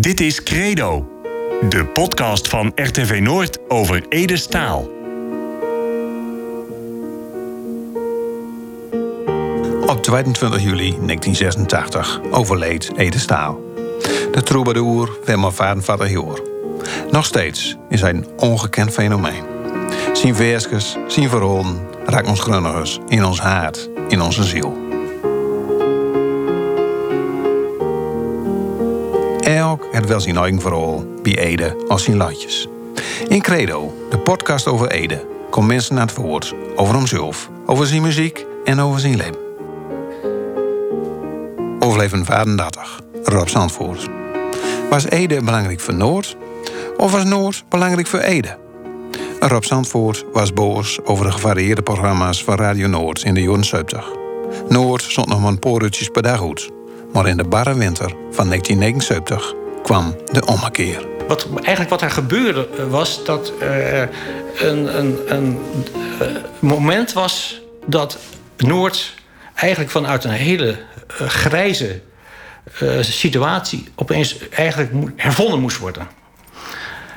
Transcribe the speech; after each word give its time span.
Dit 0.00 0.20
is 0.20 0.42
Credo, 0.42 1.08
de 1.68 1.86
podcast 1.86 2.48
van 2.48 2.72
RTV 2.74 3.20
Noord 3.20 3.58
over 3.68 4.04
Ede 4.08 4.36
Staal. 4.36 4.88
Op 9.86 10.02
22 10.02 10.62
juli 10.62 10.90
1986 10.90 12.20
overleed 12.30 12.90
Ede 12.96 13.18
Staal. 13.18 13.60
De 14.32 14.42
troubadour 14.44 15.18
Wilma 15.24 15.50
Vadenvader 15.50 16.10
Joor. 16.10 16.48
Nog 17.10 17.24
steeds 17.24 17.76
is 17.88 18.00
hij 18.00 18.10
een 18.10 18.26
ongekend 18.36 18.90
fenomeen. 18.90 19.44
Zijn 20.12 20.34
versjes, 20.34 20.96
zijn 21.06 21.28
verhalen 21.28 21.86
raakt 22.04 22.28
ons 22.28 22.40
grunnigers 22.40 22.98
in 23.08 23.24
ons 23.24 23.40
hart, 23.40 23.90
in 24.08 24.20
onze 24.20 24.44
ziel. 24.44 24.87
Elk 29.48 29.88
het 29.90 30.06
wel 30.06 30.20
zijn 30.20 30.36
eigen 30.36 30.60
verhaal 30.60 31.04
bij 31.22 31.38
Ede 31.38 31.84
als 31.86 32.02
zijn 32.02 32.16
latjes. 32.16 32.68
In 33.28 33.40
Credo, 33.40 33.94
de 34.10 34.18
podcast 34.18 34.66
over 34.66 34.90
Ede, 34.90 35.26
komt 35.50 35.66
mensen 35.66 35.94
naar 35.94 36.06
het 36.06 36.16
woord 36.16 36.54
over 36.76 36.94
hemzelf, 36.94 37.50
over 37.66 37.86
zijn 37.86 38.02
muziek 38.02 38.46
en 38.64 38.80
over 38.80 39.00
zijn 39.00 39.16
leven. 39.16 39.38
Overleven 41.78 42.24
35, 42.24 43.00
Rob 43.22 43.48
Zandvoort. 43.48 44.08
Was 44.90 45.04
Ede 45.04 45.42
belangrijk 45.42 45.80
voor 45.80 45.94
Noord? 45.94 46.36
Of 46.96 47.12
was 47.12 47.24
Noord 47.24 47.64
belangrijk 47.68 48.06
voor 48.06 48.20
Ede? 48.20 48.58
Rob 49.40 49.62
Zandvoort 49.62 50.24
was 50.32 50.52
boos 50.52 50.98
over 51.04 51.24
de 51.24 51.32
gevarieerde 51.32 51.82
programma's 51.82 52.44
van 52.44 52.56
Radio 52.56 52.86
Noord 52.86 53.22
in 53.22 53.34
de 53.34 53.42
jaren 53.42 53.64
70. 53.64 54.08
Noord 54.68 55.02
stond 55.02 55.28
nog 55.28 55.40
maar 55.40 55.50
een 55.50 55.58
paar 55.58 56.08
per 56.12 56.22
dag 56.22 56.38
goed. 56.38 56.77
Maar 57.12 57.26
in 57.26 57.36
de 57.36 57.44
barre 57.44 57.74
winter 57.74 58.08
van 58.30 58.46
1979 58.48 59.54
kwam 59.82 60.16
de 60.32 60.46
ommekeer. 60.46 61.06
Wat, 61.28 61.48
eigenlijk 61.54 61.90
wat 61.90 62.02
er 62.02 62.10
gebeurde 62.10 62.68
eh, 62.76 62.90
was 62.90 63.24
dat 63.24 63.52
uh, 63.62 64.00
een, 64.58 64.98
een, 64.98 65.18
een 65.26 65.58
uh, 66.22 66.26
moment 66.58 67.12
was 67.12 67.60
dat 67.86 68.18
Noord 68.56 69.14
eigenlijk 69.54 69.90
vanuit 69.90 70.24
een 70.24 70.30
hele 70.30 70.78
uh, 71.20 71.28
grijze 71.28 72.00
situatie 73.00 73.88
opeens 73.94 74.48
eigenlijk 74.48 74.92
hervonden 75.16 75.60
moest 75.60 75.78
worden. 75.78 76.08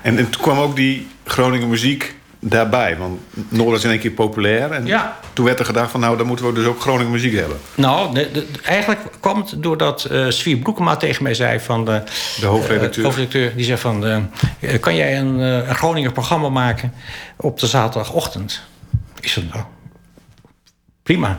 En, 0.02 0.18
en 0.18 0.30
toen 0.30 0.42
kwam 0.42 0.60
ook 0.60 0.76
die 0.76 1.08
Groningen 1.26 1.70
muziek 1.70 2.16
daarbij? 2.44 2.98
Want 2.98 3.20
Noord 3.50 3.78
is 3.78 3.84
in 3.84 3.90
één 3.90 4.00
keer 4.00 4.12
populair. 4.12 4.72
En 4.72 4.86
ja. 4.86 5.20
toen 5.34 5.46
werd 5.46 5.60
er 5.60 5.66
gedacht 5.66 5.92
van 5.92 6.00
nou, 6.00 6.18
dan 6.18 6.28
moeten 6.28 6.46
we 6.46 6.54
dus 6.54 6.66
ook 6.66 6.82
Groningen 6.82 7.12
muziek 7.12 7.36
hebben. 7.36 7.58
Nou, 7.76 8.14
de, 8.14 8.32
de, 8.32 8.46
eigenlijk 8.64 9.00
kwam 9.20 9.38
het 9.38 9.54
doordat 9.58 10.08
uh, 10.12 10.30
Svier 10.30 10.58
Broekema 10.58 10.96
tegen 10.96 11.24
mij 11.24 11.34
zei 11.34 11.60
van... 11.60 11.86
De, 11.86 12.04
de 12.40 12.46
hoofdredacteur. 12.46 13.00
Uh, 13.00 13.06
hoofdredacteur 13.06 13.56
die 13.56 13.66
zei 13.66 13.78
van... 13.78 14.08
Uh, 14.08 14.80
kan 14.80 14.96
jij 14.96 15.20
een, 15.20 15.40
een 15.40 15.76
Groninger 15.76 16.12
programma 16.12 16.50
maken 16.50 16.94
op 17.38 17.60
de 17.60 17.68
zaterdagochtend? 17.68 18.62
Ik 19.20 19.28
zei 19.28 19.50
nou, 19.54 19.64
prima. 21.04 21.38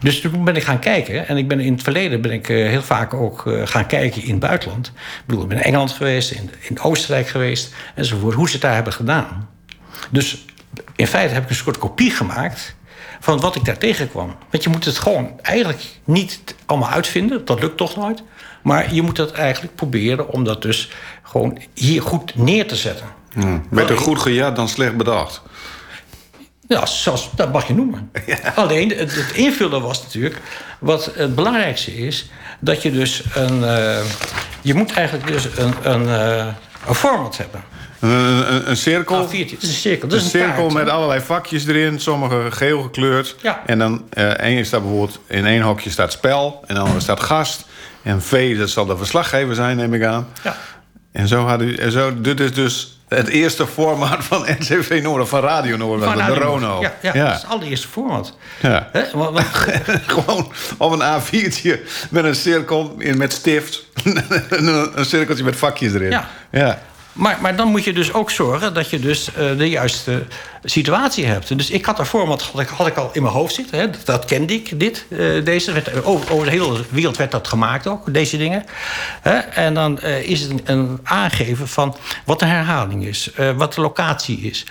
Dus 0.00 0.20
toen 0.20 0.44
ben 0.44 0.56
ik 0.56 0.62
gaan 0.62 0.78
kijken. 0.78 1.28
En 1.28 1.36
ik 1.36 1.48
ben 1.48 1.60
in 1.60 1.72
het 1.72 1.82
verleden 1.82 2.20
ben 2.20 2.32
ik 2.32 2.46
heel 2.46 2.82
vaak 2.82 3.14
ook 3.14 3.44
gaan 3.64 3.86
kijken 3.86 4.22
in 4.22 4.30
het 4.30 4.40
buitenland. 4.40 4.86
Ik 4.86 5.22
bedoel, 5.26 5.42
ik 5.42 5.48
ben 5.48 5.58
in 5.58 5.64
Engeland 5.64 5.92
geweest, 5.92 6.30
in, 6.30 6.50
in 6.60 6.80
Oostenrijk 6.80 7.28
geweest 7.28 7.74
enzovoort. 7.94 8.34
Hoe 8.34 8.46
ze 8.46 8.52
het 8.52 8.62
daar 8.62 8.74
hebben 8.74 8.92
gedaan. 8.92 9.48
Dus 10.10 10.44
in 10.96 11.06
feite 11.06 11.34
heb 11.34 11.42
ik 11.42 11.48
een 11.48 11.54
soort 11.54 11.78
kopie 11.78 12.10
gemaakt 12.10 12.74
van 13.20 13.40
wat 13.40 13.56
ik 13.56 13.64
daar 13.64 13.78
tegenkwam. 13.78 14.36
Want 14.50 14.62
je 14.62 14.70
moet 14.70 14.84
het 14.84 14.98
gewoon 14.98 15.40
eigenlijk 15.42 15.82
niet 16.04 16.54
allemaal 16.66 16.90
uitvinden. 16.90 17.44
Dat 17.44 17.60
lukt 17.60 17.76
toch 17.76 17.96
nooit. 17.96 18.22
Maar 18.62 18.94
je 18.94 19.02
moet 19.02 19.16
dat 19.16 19.32
eigenlijk 19.32 19.74
proberen 19.74 20.28
om 20.28 20.44
dat 20.44 20.62
dus 20.62 20.90
gewoon 21.22 21.58
hier 21.74 22.02
goed 22.02 22.36
neer 22.36 22.68
te 22.68 22.76
zetten. 22.76 23.06
Hmm. 23.32 23.66
Beter 23.70 23.98
goed 23.98 24.18
gejat 24.18 24.56
dan 24.56 24.68
slecht 24.68 24.96
bedacht. 24.96 25.42
Ja, 26.68 26.86
zoals, 26.86 27.30
dat 27.34 27.52
mag 27.52 27.66
je 27.66 27.74
noemen. 27.74 28.10
Ja. 28.26 28.52
Alleen 28.54 28.88
het, 28.88 29.14
het, 29.14 29.32
invullen 29.32 29.82
was 29.82 30.02
natuurlijk... 30.02 30.40
wat 30.78 31.10
het 31.14 31.34
belangrijkste 31.34 31.96
is... 31.96 32.30
dat 32.60 32.82
je 32.82 32.90
dus 32.90 33.22
een... 33.34 33.60
Uh, 33.60 33.98
je 34.60 34.74
moet 34.74 34.92
eigenlijk 34.92 35.26
dus 35.26 35.44
een, 35.56 35.74
een, 35.82 36.02
uh, 36.02 36.46
een 36.86 36.94
format 36.94 37.36
hebben. 37.36 37.62
Een, 38.00 38.10
een, 38.10 38.70
een 38.70 38.76
cirkel. 38.76 39.26
A4'tje. 39.28 39.30
Het 39.50 39.62
is 39.62 39.68
een 39.68 39.74
cirkel. 39.74 40.08
Dat 40.08 40.18
een 40.18 40.24
is 40.26 40.32
een 40.32 40.40
cirkel 40.40 40.68
met 40.70 40.88
allerlei 40.88 41.20
vakjes 41.20 41.66
erin, 41.66 42.00
sommige 42.00 42.46
geel 42.50 42.82
gekleurd. 42.82 43.36
Ja. 43.42 43.62
En 43.66 43.78
dan 43.78 44.04
uh, 44.14 44.24
één 44.24 44.66
staat 44.66 44.80
bijvoorbeeld 44.80 45.18
in 45.26 45.46
één 45.46 45.62
hokje 45.62 45.90
staat 45.90 46.12
spel, 46.12 46.62
en 46.66 46.74
dan 46.74 47.00
staat 47.00 47.20
gast. 47.20 47.64
En 48.02 48.22
V, 48.22 48.58
dat 48.58 48.68
zal 48.70 48.86
de 48.86 48.96
verslaggever 48.96 49.54
zijn, 49.54 49.76
neem 49.76 49.94
ik 49.94 50.04
aan. 50.04 50.28
Ja. 50.44 50.56
En 51.12 51.28
zo 51.28 51.46
had 51.46 51.62
u, 51.62 51.74
en 51.74 51.92
zo, 51.92 52.20
dit 52.20 52.40
is 52.40 52.52
dus 52.52 52.98
het 53.08 53.28
eerste 53.28 53.66
format 53.66 54.24
van 54.24 54.44
NCV 54.58 55.00
Noord, 55.02 55.28
van 55.28 55.40
Radio 55.40 55.76
Noord, 55.76 56.04
Van 56.04 56.16
de. 56.16 56.22
Rono. 56.34 56.80
Ja, 56.80 56.94
ja, 57.02 57.12
dat 57.12 57.34
is 57.34 57.42
het 57.42 57.50
allereerste 57.50 57.88
format. 57.88 58.36
Ja. 58.60 58.90
Want- 58.92 59.32
want- 59.34 59.46
Gewoon 60.06 60.52
op 60.76 60.92
een 60.92 61.02
A4'tje 61.20 61.80
met 62.10 62.24
een 62.24 62.34
cirkel 62.34 62.94
in, 62.98 63.16
met 63.18 63.32
stift. 63.32 63.84
een, 64.04 64.90
een 64.98 65.04
cirkeltje 65.04 65.44
met 65.44 65.56
vakjes 65.56 65.92
erin. 65.94 66.10
Ja. 66.10 66.28
ja. 66.50 66.82
Maar, 67.16 67.38
maar 67.40 67.56
dan 67.56 67.68
moet 67.68 67.84
je 67.84 67.92
dus 67.92 68.12
ook 68.12 68.30
zorgen 68.30 68.74
dat 68.74 68.90
je 68.90 68.98
dus 68.98 69.32
eh, 69.34 69.56
de 69.56 69.68
juiste 69.68 70.22
situatie 70.64 71.26
hebt. 71.26 71.58
Dus 71.58 71.70
ik 71.70 71.84
had 71.84 71.98
een 71.98 72.06
format 72.06 72.42
had 72.42 72.60
ik, 72.60 72.68
had 72.68 72.86
ik 72.86 72.96
al 72.96 73.10
in 73.12 73.22
mijn 73.22 73.34
hoofd 73.34 73.54
zitten. 73.54 73.78
Hè. 73.78 73.90
Dat, 73.90 74.06
dat 74.06 74.24
kende 74.24 74.54
ik, 74.54 74.80
dit. 74.80 75.04
eh, 75.08 75.44
deze. 75.44 75.72
Werd, 75.72 76.04
over, 76.04 76.32
over 76.32 76.44
de 76.44 76.50
hele 76.50 76.84
wereld 76.88 77.16
werd 77.16 77.30
dat 77.30 77.48
gemaakt 77.48 77.86
ook, 77.86 78.14
deze 78.14 78.36
dingen. 78.36 78.64
Hè. 79.20 79.36
En 79.38 79.74
dan 79.74 79.98
eh, 80.00 80.22
is 80.22 80.40
het 80.40 80.50
een, 80.50 80.60
een 80.64 81.00
aangeven 81.02 81.68
van 81.68 81.96
wat 82.24 82.38
de 82.38 82.44
herhaling 82.46 83.04
is. 83.06 83.30
wat 83.56 83.74
de 83.74 83.80
locatie 83.80 84.38
is. 84.40 84.64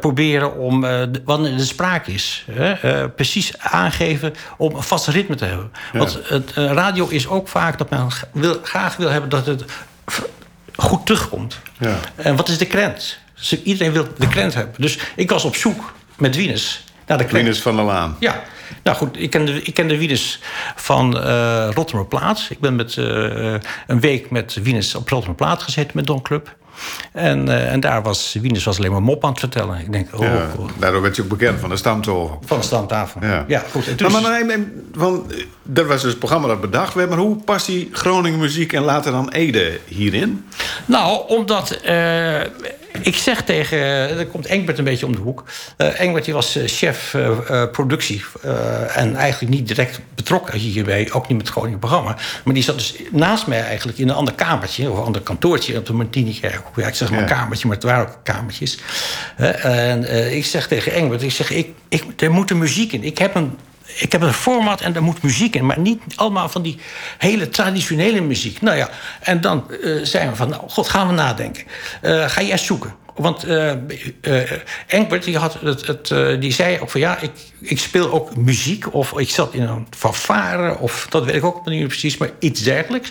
Proberen 0.00 0.56
om, 0.56 0.80
de- 0.80 1.22
wanneer 1.24 1.56
de 1.56 1.64
sprake 1.64 2.12
is. 2.12 2.44
Hè. 2.50 3.08
Precies 3.08 3.58
aangeven 3.58 4.34
om 4.56 4.74
een 4.74 4.82
vast 4.82 5.06
ritme 5.06 5.34
te 5.34 5.44
hebben. 5.44 5.72
Want 5.92 6.18
het, 6.22 6.50
radio 6.54 7.06
is 7.08 7.28
ook 7.28 7.48
vaak 7.48 7.78
dat 7.78 7.90
men 7.90 8.08
wil, 8.32 8.58
graag 8.62 8.96
wil 8.96 9.08
hebben 9.08 9.30
dat 9.30 9.46
het 9.46 9.64
goed 10.78 11.06
terugkomt. 11.06 11.60
Ja. 11.78 11.98
En 12.14 12.36
wat 12.36 12.48
is 12.48 12.58
de 12.58 12.66
krent? 12.66 13.18
Dus 13.34 13.62
iedereen 13.62 13.92
wil 13.92 14.08
de 14.18 14.28
krent 14.28 14.54
hebben. 14.54 14.74
Dus 14.78 14.98
ik 15.16 15.30
was 15.30 15.44
op 15.44 15.56
zoek 15.56 15.92
met 16.16 16.36
Wieners 16.36 16.84
naar 17.06 17.18
de 17.18 17.24
krent. 17.24 17.42
Linus 17.42 17.62
van 17.62 17.76
der 17.76 17.84
Laan. 17.84 18.16
Ja. 18.20 18.42
Nou 18.82 18.96
goed, 18.96 19.20
ik 19.20 19.30
ken 19.30 19.44
de, 19.46 19.62
ik 19.62 19.74
ken 19.74 19.88
de 19.88 19.98
Wieners 19.98 20.38
van 20.76 21.20
eh 21.20 21.68
Rotterdamplaat. 21.74 22.46
Ik 22.48 22.60
ben 22.60 22.76
met 22.76 22.96
eh, 22.96 23.04
een 23.86 24.00
week 24.00 24.30
met 24.30 24.58
Wieners 24.62 24.94
op 24.94 25.08
Rotterdamplaat 25.08 25.62
gezeten 25.62 25.92
met 25.94 26.06
Don 26.06 26.22
Club. 26.22 26.56
En, 27.12 27.48
eh, 27.48 27.72
en 27.72 27.80
daar 27.80 28.02
was 28.02 28.36
Wieners 28.40 28.64
was 28.64 28.78
alleen 28.78 28.92
maar 28.92 29.02
mop 29.02 29.24
aan 29.24 29.30
het 29.30 29.38
vertellen. 29.40 29.78
Ik 29.78 29.92
denk, 29.92 30.08
oh, 30.14 30.20
Ja, 30.20 30.48
oh, 30.58 30.68
daardoor 30.78 31.02
werd 31.02 31.16
je 31.16 31.22
ook 31.22 31.28
bekend 31.28 31.60
van 31.60 31.68
de 31.68 31.76
stamtoren. 31.76 32.38
van 32.44 32.58
de 32.58 32.64
standtafel. 32.64 33.20
Ja, 33.24 33.44
Ja, 33.48 33.64
goed. 33.70 33.86
En 33.86 33.96
toen 33.96 34.12
maar, 34.12 34.22
maar, 34.22 34.58
want, 34.94 35.32
eh, 35.32 35.44
dat 35.62 35.86
was 35.86 36.00
dus 36.00 36.10
het 36.10 36.18
programma 36.18 36.48
dat 36.48 36.60
bedacht 36.60 36.94
werd. 36.94 37.08
Maar 37.08 37.18
hoe 37.18 37.36
past 37.36 37.66
die 37.66 37.88
Groningen 37.92 38.38
muziek 38.38 38.72
en 38.72 38.82
later 38.82 39.12
dan 39.12 39.30
Ede 39.30 39.80
hierin? 39.86 40.44
Nou, 40.86 41.28
omdat 41.28 41.70
eh, 41.70 42.40
ik 43.00 43.16
zeg 43.16 43.42
tegen... 43.44 43.78
Er 44.18 44.26
komt 44.26 44.46
Engbert 44.46 44.78
een 44.78 44.84
beetje 44.84 45.06
om 45.06 45.12
de 45.12 45.18
hoek. 45.20 45.44
Eh 45.76 46.00
Engbert 46.00 46.24
die 46.24 46.34
was 46.34 46.56
eh, 46.56 46.62
chef 46.66 47.14
eh, 47.14 47.26
eh, 47.62 47.70
productie. 47.70 48.24
eh, 48.42 48.96
en 48.96 49.16
eigenlijk 49.16 49.52
niet 49.54 49.68
direct 49.68 50.00
betrokken 50.14 50.58
hierbij. 50.58 51.08
Ook 51.12 51.28
niet 51.28 51.36
met 51.36 51.46
het 51.46 51.48
Groningen 51.56 51.78
programma. 51.78 52.16
Maar 52.44 52.54
die 52.54 52.62
zat 52.62 52.78
dus 52.78 52.94
naast 53.10 53.46
mij 53.46 53.62
eigenlijk 53.62 53.98
in 53.98 54.08
een 54.08 54.14
ander 54.14 54.34
kamertje. 54.34 54.90
Of 54.90 54.98
een 54.98 55.04
ander 55.04 55.22
kantoortje 55.22 55.76
op 55.78 55.86
de 55.86 55.92
Martinikerk. 55.92 56.62
Ja, 56.76 56.86
ik 56.86 56.94
zeg 56.94 57.10
maar 57.10 57.20
een 57.20 57.26
kamertje, 57.26 57.66
maar 57.66 57.76
het 57.76 57.84
waren 57.84 58.06
ook 58.08 58.18
kamertjes. 58.22 58.78
En 59.62 60.04
eh, 60.04 60.36
ik 60.36 60.44
zeg 60.46 60.66
tegen 60.68 60.92
Engbert... 60.92 61.22
Ik 61.22 61.32
zeg, 61.32 61.50
ik, 61.50 61.68
ik, 61.88 62.04
er 62.16 62.30
moet 62.30 62.50
een 62.50 62.58
muziek 62.58 62.92
in. 62.92 63.04
Ik 63.04 63.18
heb 63.18 63.34
een 63.34 63.58
ik 63.94 64.12
heb 64.12 64.22
een 64.22 64.32
format 64.32 64.80
en 64.80 64.92
daar 64.92 65.02
moet 65.02 65.22
muziek 65.22 65.54
in. 65.54 65.66
Maar 65.66 65.78
niet 65.78 66.02
allemaal 66.14 66.48
van 66.48 66.62
die 66.62 66.78
hele 67.18 67.48
traditionele 67.48 68.20
muziek. 68.20 68.60
Nou 68.60 68.76
ja, 68.76 68.88
en 69.20 69.40
dan 69.40 69.70
eh, 69.70 69.90
zijn 70.02 70.30
we 70.30 70.36
van... 70.36 70.48
Nou, 70.48 70.62
god, 70.68 70.88
gaan 70.88 71.06
we 71.06 71.12
nadenken. 71.12 71.64
Eh, 72.00 72.28
ga 72.28 72.42
jij 72.42 72.58
zoeken. 72.58 72.94
Want 73.18 73.44
eh 73.44 73.72
eh, 74.20 74.50
Engbert 74.86 75.24
die, 75.24 75.38
had 75.38 75.60
het, 75.60 75.86
het, 75.86 76.10
eh, 76.10 76.40
die 76.40 76.52
zei 76.52 76.78
ook 76.80 76.90
van... 76.90 77.00
ja, 77.00 77.20
ik, 77.20 77.30
ik 77.60 77.78
speel 77.78 78.12
ook 78.12 78.36
muziek. 78.36 78.94
Of 78.94 79.18
ik 79.18 79.30
zat 79.30 79.54
in 79.54 79.62
een 79.62 79.86
fanfare. 79.90 80.78
Of 80.78 81.06
dat 81.10 81.24
weet 81.24 81.34
ik 81.34 81.44
ook 81.44 81.66
niet 81.66 81.86
precies. 81.86 82.16
Maar 82.16 82.30
iets 82.38 82.62
dergelijks. 82.62 83.10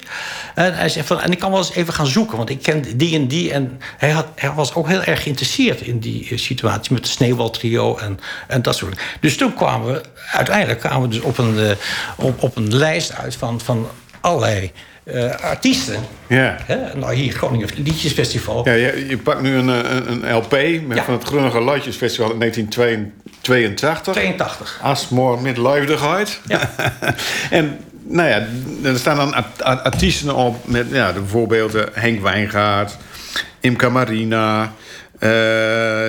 En 0.56 0.76
hij 0.76 0.90
zei 0.90 1.06
van... 1.06 1.22
en 1.22 1.32
ik 1.32 1.40
kan 1.40 1.50
wel 1.50 1.60
eens 1.60 1.74
even 1.74 1.94
gaan 1.94 2.08
zoeken. 2.08 2.38
Want 2.38 2.50
ik 2.50 2.62
ken 2.62 2.98
die 2.98 3.16
en 3.16 3.28
die. 3.28 3.52
En 3.52 3.80
hij, 3.98 4.10
had, 4.10 4.28
hij 4.36 4.52
was 4.52 4.74
ook 4.74 4.88
heel 4.88 5.04
erg 5.04 5.24
geïnteresseerd 5.24 5.82
in 5.82 6.00
die 6.00 6.30
eh, 6.30 6.38
situatie. 6.38 6.94
Met 6.94 7.04
de 7.04 7.10
Sneeuwwaltrio 7.10 7.98
en, 7.98 8.20
en 8.48 8.62
dat 8.62 8.76
soort 8.76 8.96
dingen. 8.96 9.08
Dus 9.20 9.38
toen 9.38 9.54
kwamen 9.54 9.94
we... 9.94 10.02
uiteindelijk 10.32 10.80
kwamen 10.80 11.02
we 11.02 11.08
dus 11.08 11.24
op 11.24 11.38
een, 11.38 11.60
eh, 11.60 11.76
op, 12.16 12.44
op 12.44 12.56
een 12.56 12.76
lijst 12.76 13.14
uit 13.14 13.36
van, 13.36 13.62
van 13.62 13.88
allerlei 14.22 14.72
eh, 15.08 15.36
artiesten. 15.42 15.96
Ja. 16.28 16.58
Hè? 16.64 16.78
Nou, 17.00 17.14
hier 17.14 17.34
Groningen 17.34 17.68
Liedjesfestival. 17.76 18.66
Ja, 18.66 18.74
je, 18.74 19.06
je 19.10 19.18
pakt 19.18 19.42
nu 19.42 19.56
een, 19.56 19.70
eh, 19.70 19.92
een, 19.96 20.24
een 20.30 20.36
LP 20.36 20.52
met 20.88 20.98
Ja. 20.98 21.04
van 21.04 21.14
het 21.14 21.24
Grunnige 21.24 21.60
Latjesfestival 21.62 22.32
in 22.32 22.40
1982. 22.40 24.14
82. 24.14 24.80
Asmoor 24.82 25.42
met 25.42 25.58
Leefdigheid. 25.58 26.40
Ja. 26.48 26.70
en 27.50 27.78
nou 28.04 28.30
ja, 28.30 28.46
er 28.84 28.98
staan 28.98 29.16
dan 29.18 29.34
art- 29.34 29.64
art- 29.64 29.84
artiesten 29.84 30.36
op 30.36 30.68
met 30.68 30.88
ja, 30.92 31.12
de 31.12 31.26
voorbeelden 31.26 31.90
Henk 31.94 32.22
Wijngaard, 32.22 32.98
Imca 33.60 33.90
Marina. 33.90 34.74
eh, 35.20 35.30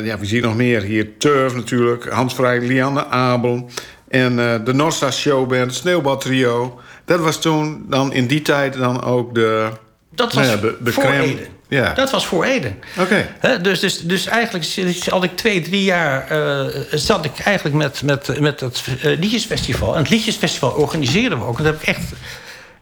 ja, 0.04 0.18
wie 0.18 0.28
zie 0.28 0.36
je 0.40 0.42
nog 0.46 0.56
meer 0.56 0.82
hier? 0.82 1.16
Turf 1.18 1.54
natuurlijk, 1.54 2.08
Hans 2.08 2.34
Vrij, 2.34 2.60
Lianne 2.60 3.06
Abel. 3.06 3.70
En 4.08 4.38
eh, 4.38 4.54
de 4.64 4.74
Nossa 4.74 5.10
Showband, 5.10 5.74
Sneeuwbal 5.74 6.16
Trio. 6.16 6.80
Dat 7.08 7.20
was 7.20 7.40
toen 7.40 7.84
dan 7.88 8.12
in 8.12 8.26
die 8.26 8.42
tijd 8.42 8.74
dan 8.74 9.02
ook 9.02 9.34
de... 9.34 9.68
Dat 10.10 10.32
was 10.32 10.46
nou 10.46 10.56
ja, 10.56 10.62
de, 10.62 10.76
de 10.80 10.92
voor 10.92 11.02
crème. 11.04 11.22
Ede. 11.22 11.46
Ja, 11.68 11.92
Dat 11.94 12.10
was 12.10 12.26
voor 12.26 12.44
Ede. 12.44 12.72
oké. 12.98 13.28
Dus, 13.62 13.80
dus, 13.80 14.00
dus 14.00 14.26
eigenlijk 14.26 14.64
zat 14.96 15.24
ik 15.24 15.36
twee, 15.36 15.62
drie 15.62 15.84
jaar... 15.84 16.30
eh, 16.30 16.82
zat 16.92 17.24
ik 17.24 17.38
eigenlijk 17.38 17.76
met, 17.76 18.02
met, 18.02 18.40
met 18.40 18.60
het 18.60 18.84
eh, 19.02 19.18
Liedjesfestival. 19.18 19.94
En 19.94 20.00
het 20.00 20.10
Liedjesfestival 20.10 20.70
organiseerden 20.70 21.38
we 21.38 21.44
ook. 21.44 21.58
En 21.58 21.64
dat 21.64 21.72
heb 21.72 21.82
ik 21.82 21.88
echt 21.88 22.12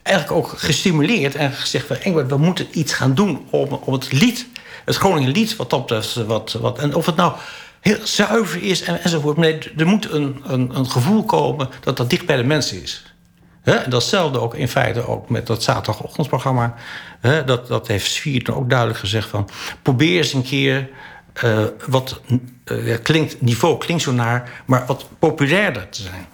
eigenlijk 0.03 0.37
ook 0.37 0.55
gestimuleerd. 0.57 1.35
En 1.35 1.53
gezegd, 1.53 1.87
van, 1.87 1.97
Engelbert, 1.97 2.31
we 2.31 2.37
moeten 2.37 2.67
iets 2.71 2.93
gaan 2.93 3.15
doen 3.15 3.47
om, 3.51 3.73
om 3.73 3.93
het 3.93 4.13
lied... 4.13 4.47
het 4.85 4.97
Groningen 4.97 5.31
lied, 5.31 5.57
wat 5.57 5.73
op 5.73 5.89
dat, 5.89 6.15
wat, 6.27 6.53
wat, 6.53 6.79
En 6.79 6.95
of 6.95 7.07
het 7.07 7.17
nou 7.17 7.33
heel 7.81 7.99
zuiver 8.03 8.63
is 8.63 8.83
en, 8.83 9.03
enzovoort. 9.03 9.37
Nee, 9.37 9.59
er 9.77 9.87
moet 9.87 10.11
een, 10.11 10.43
een, 10.47 10.71
een 10.75 10.91
gevoel 10.91 11.25
komen 11.25 11.69
dat 11.81 11.97
dat 11.97 12.11
dicht 12.11 12.27
bij 12.27 12.37
de 12.37 12.45
mensen 12.45 12.83
is. 12.83 13.06
Datzelfde 13.89 14.41
ook 14.41 14.55
in 14.55 14.69
feite 14.69 15.09
ook 15.09 15.29
met 15.29 15.47
dat 15.47 15.63
zaterdagochtendprogramma. 15.63 16.75
Dat, 17.47 17.67
dat 17.67 17.87
heeft 17.87 18.11
Svier 18.11 18.45
toen 18.45 18.55
ook 18.55 18.71
duidelijk 18.71 18.99
gezegd 18.99 19.29
van... 19.29 19.49
probeer 19.83 20.17
eens 20.17 20.33
een 20.33 20.43
keer 20.43 20.89
eh, 21.37 21.59
wat 21.87 22.21
eh, 22.65 22.97
klinkt, 23.03 23.41
niveau 23.41 23.79
klinkt 23.79 24.03
zo 24.03 24.13
naar... 24.13 24.63
maar 24.65 24.87
wat 24.87 25.07
populairder 25.19 25.89
te 25.89 26.03
zijn. 26.03 26.27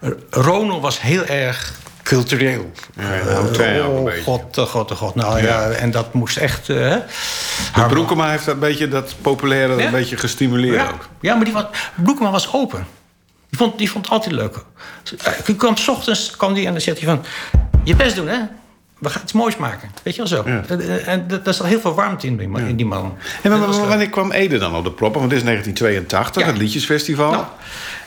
Eh, 0.00 0.10
Rono 0.30 0.80
was 0.80 1.00
heel 1.00 1.24
erg 1.24 1.80
cultureel. 2.02 2.70
Ja, 2.96 3.20
een 3.20 3.86
oh, 3.86 4.04
beetje. 4.04 4.22
god, 4.22 4.58
oh, 4.58 4.66
god, 4.66 4.90
oh, 4.90 4.96
god. 4.96 5.14
Nou 5.14 5.42
ja, 5.42 5.70
en 5.70 5.90
dat 5.90 6.12
moest 6.12 6.36
echt... 6.36 6.68
Maar 7.76 7.88
Broekema 7.88 8.30
heeft 8.30 8.44
dat, 8.44 8.60
beetje, 8.60 8.88
dat 8.88 9.14
populaire 9.20 9.76
Ja? 9.76 9.84
een 9.84 9.90
beetje 9.90 10.16
gestimuleerd 10.16 10.74
ja, 10.74 10.90
ook. 10.92 11.08
ja, 11.20 11.34
maar 11.34 11.44
die 11.44 11.54
was, 11.54 11.64
Broekema 11.94 12.30
was 12.30 12.52
open. 12.52 12.86
Die 13.52 13.60
vond, 13.60 13.78
die 13.78 13.90
vond 13.90 14.04
het 14.04 14.14
altijd 14.14 14.34
leuk. 14.34 14.56
Hij 15.22 15.54
kwam 15.54 15.76
's 15.76 15.88
ochtends 15.88 16.30
kwam 16.36 16.54
die 16.54 16.66
en 16.66 16.72
dan 16.72 16.80
zegt 16.80 16.98
hij 17.00 17.06
van... 17.08 17.24
Je 17.84 17.96
best 17.96 18.16
doen, 18.16 18.28
hè? 18.28 18.38
We 18.98 19.08
gaan 19.08 19.22
iets 19.22 19.32
moois 19.32 19.56
maken. 19.56 19.90
Weet 20.02 20.14
je 20.14 20.18
wel 20.28 20.44
zo. 20.44 20.50
Ja. 20.50 20.64
En, 21.04 21.26
daar 21.42 21.54
zat 21.54 21.66
heel 21.66 21.80
veel 21.80 21.94
warmte 21.94 22.26
in, 22.26 22.36
die 22.36 22.48
man- 22.48 22.66
in 22.66 22.76
die 22.76 22.86
man. 22.86 23.16
En 23.42 23.50
maar, 23.50 23.86
wanneer 23.88 24.08
kwam 24.10 24.32
Ede 24.32 24.58
dan 24.58 24.74
op 24.74 24.84
de 24.84 24.92
proppen? 24.92 25.18
Want 25.20 25.30
dit 25.32 25.40
is 25.40 25.44
1982, 25.46 26.42
Ja. 26.42 26.48
het 26.48 26.58
Liedjesfestival. 26.58 27.30
Nou, 27.30 27.44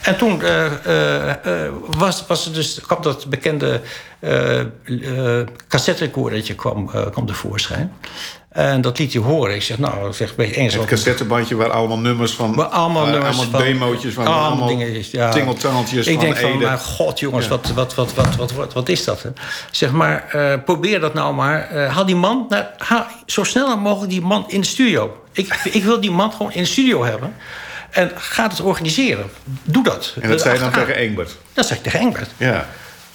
en 0.02 0.16
toen 0.16 0.42
eh, 0.42 0.66
eh, 0.66 1.64
eh, 1.66 1.72
was, 1.86 2.24
was 2.26 2.46
er 2.46 2.52
dus, 2.52 2.80
kwam 2.86 3.02
dat 3.02 3.26
bekende 3.26 3.80
eh 4.20 4.60
eh 4.60 5.46
cassetterecordertje 5.68 6.54
kwam, 6.54 6.90
eh, 6.94 7.06
kwam 7.10 7.26
tevoorschijn. 7.26 7.92
En 8.56 8.80
dat 8.80 8.98
liet 8.98 9.12
hij 9.12 9.22
horen. 9.22 9.54
Ik 9.54 9.62
zeg, 9.62 9.78
nou, 9.78 10.08
ik 10.08 10.14
zeg, 10.14 10.34
ben 10.34 10.46
je 10.46 10.54
eens 10.54 10.74
Het 10.74 10.84
cassettebandje 10.84 11.56
waar 11.56 11.70
allemaal 11.70 11.98
nummers 11.98 12.32
van... 12.32 12.70
Allemaal 12.70 13.06
nummers 13.06 13.36
allemaal 13.36 13.50
van... 13.50 13.60
demootjes 13.60 14.14
van... 14.14 14.26
allemaal, 14.26 14.44
allemaal 14.44 14.68
dingetjes, 14.68 15.10
ja. 15.10 15.30
tingeltangeltjes 15.30 16.06
Ik 16.06 16.20
denk 16.20 16.36
van, 16.36 16.50
Ede. 16.50 16.64
maar 16.64 16.78
god 16.78 17.18
jongens, 17.18 17.48
wat, 17.48 17.72
wat, 17.74 17.94
wat, 17.94 18.14
wat, 18.14 18.36
wat, 18.36 18.52
wat, 18.52 18.72
wat 18.72 18.88
is 18.88 19.04
dat? 19.04 19.22
Hè? 19.22 19.30
Zeg 19.70 19.92
maar, 19.92 20.28
eh, 20.30 20.62
probeer 20.64 21.00
dat 21.00 21.14
nou 21.14 21.34
maar. 21.34 21.70
Eh, 21.70 21.94
haal 21.94 22.06
die 22.06 22.16
man, 22.16 22.46
nou, 22.48 22.64
haal 22.78 23.06
zo 23.26 23.44
snel 23.44 23.76
mogelijk 23.76 24.10
die 24.10 24.20
man 24.20 24.44
in 24.48 24.60
de 24.60 24.66
studio. 24.66 25.22
Ik, 25.32 25.60
ik 25.64 25.84
wil 25.84 26.00
die 26.00 26.10
man 26.10 26.32
gewoon 26.32 26.52
in 26.52 26.62
de 26.62 26.68
studio 26.68 27.04
hebben. 27.04 27.34
En 27.90 28.10
ga 28.14 28.48
het 28.48 28.60
organiseren. 28.60 29.30
Doe 29.64 29.82
dat. 29.82 30.14
En 30.20 30.28
dat 30.28 30.40
zei 30.40 30.54
je 30.54 30.60
dan 30.60 30.72
tegen 30.72 30.96
Engbert. 30.96 31.36
Dat 31.52 31.66
zei 31.66 31.78
ik 31.78 31.84
tegen 31.84 32.00
Engbert. 32.00 32.30
Ja. 32.36 32.66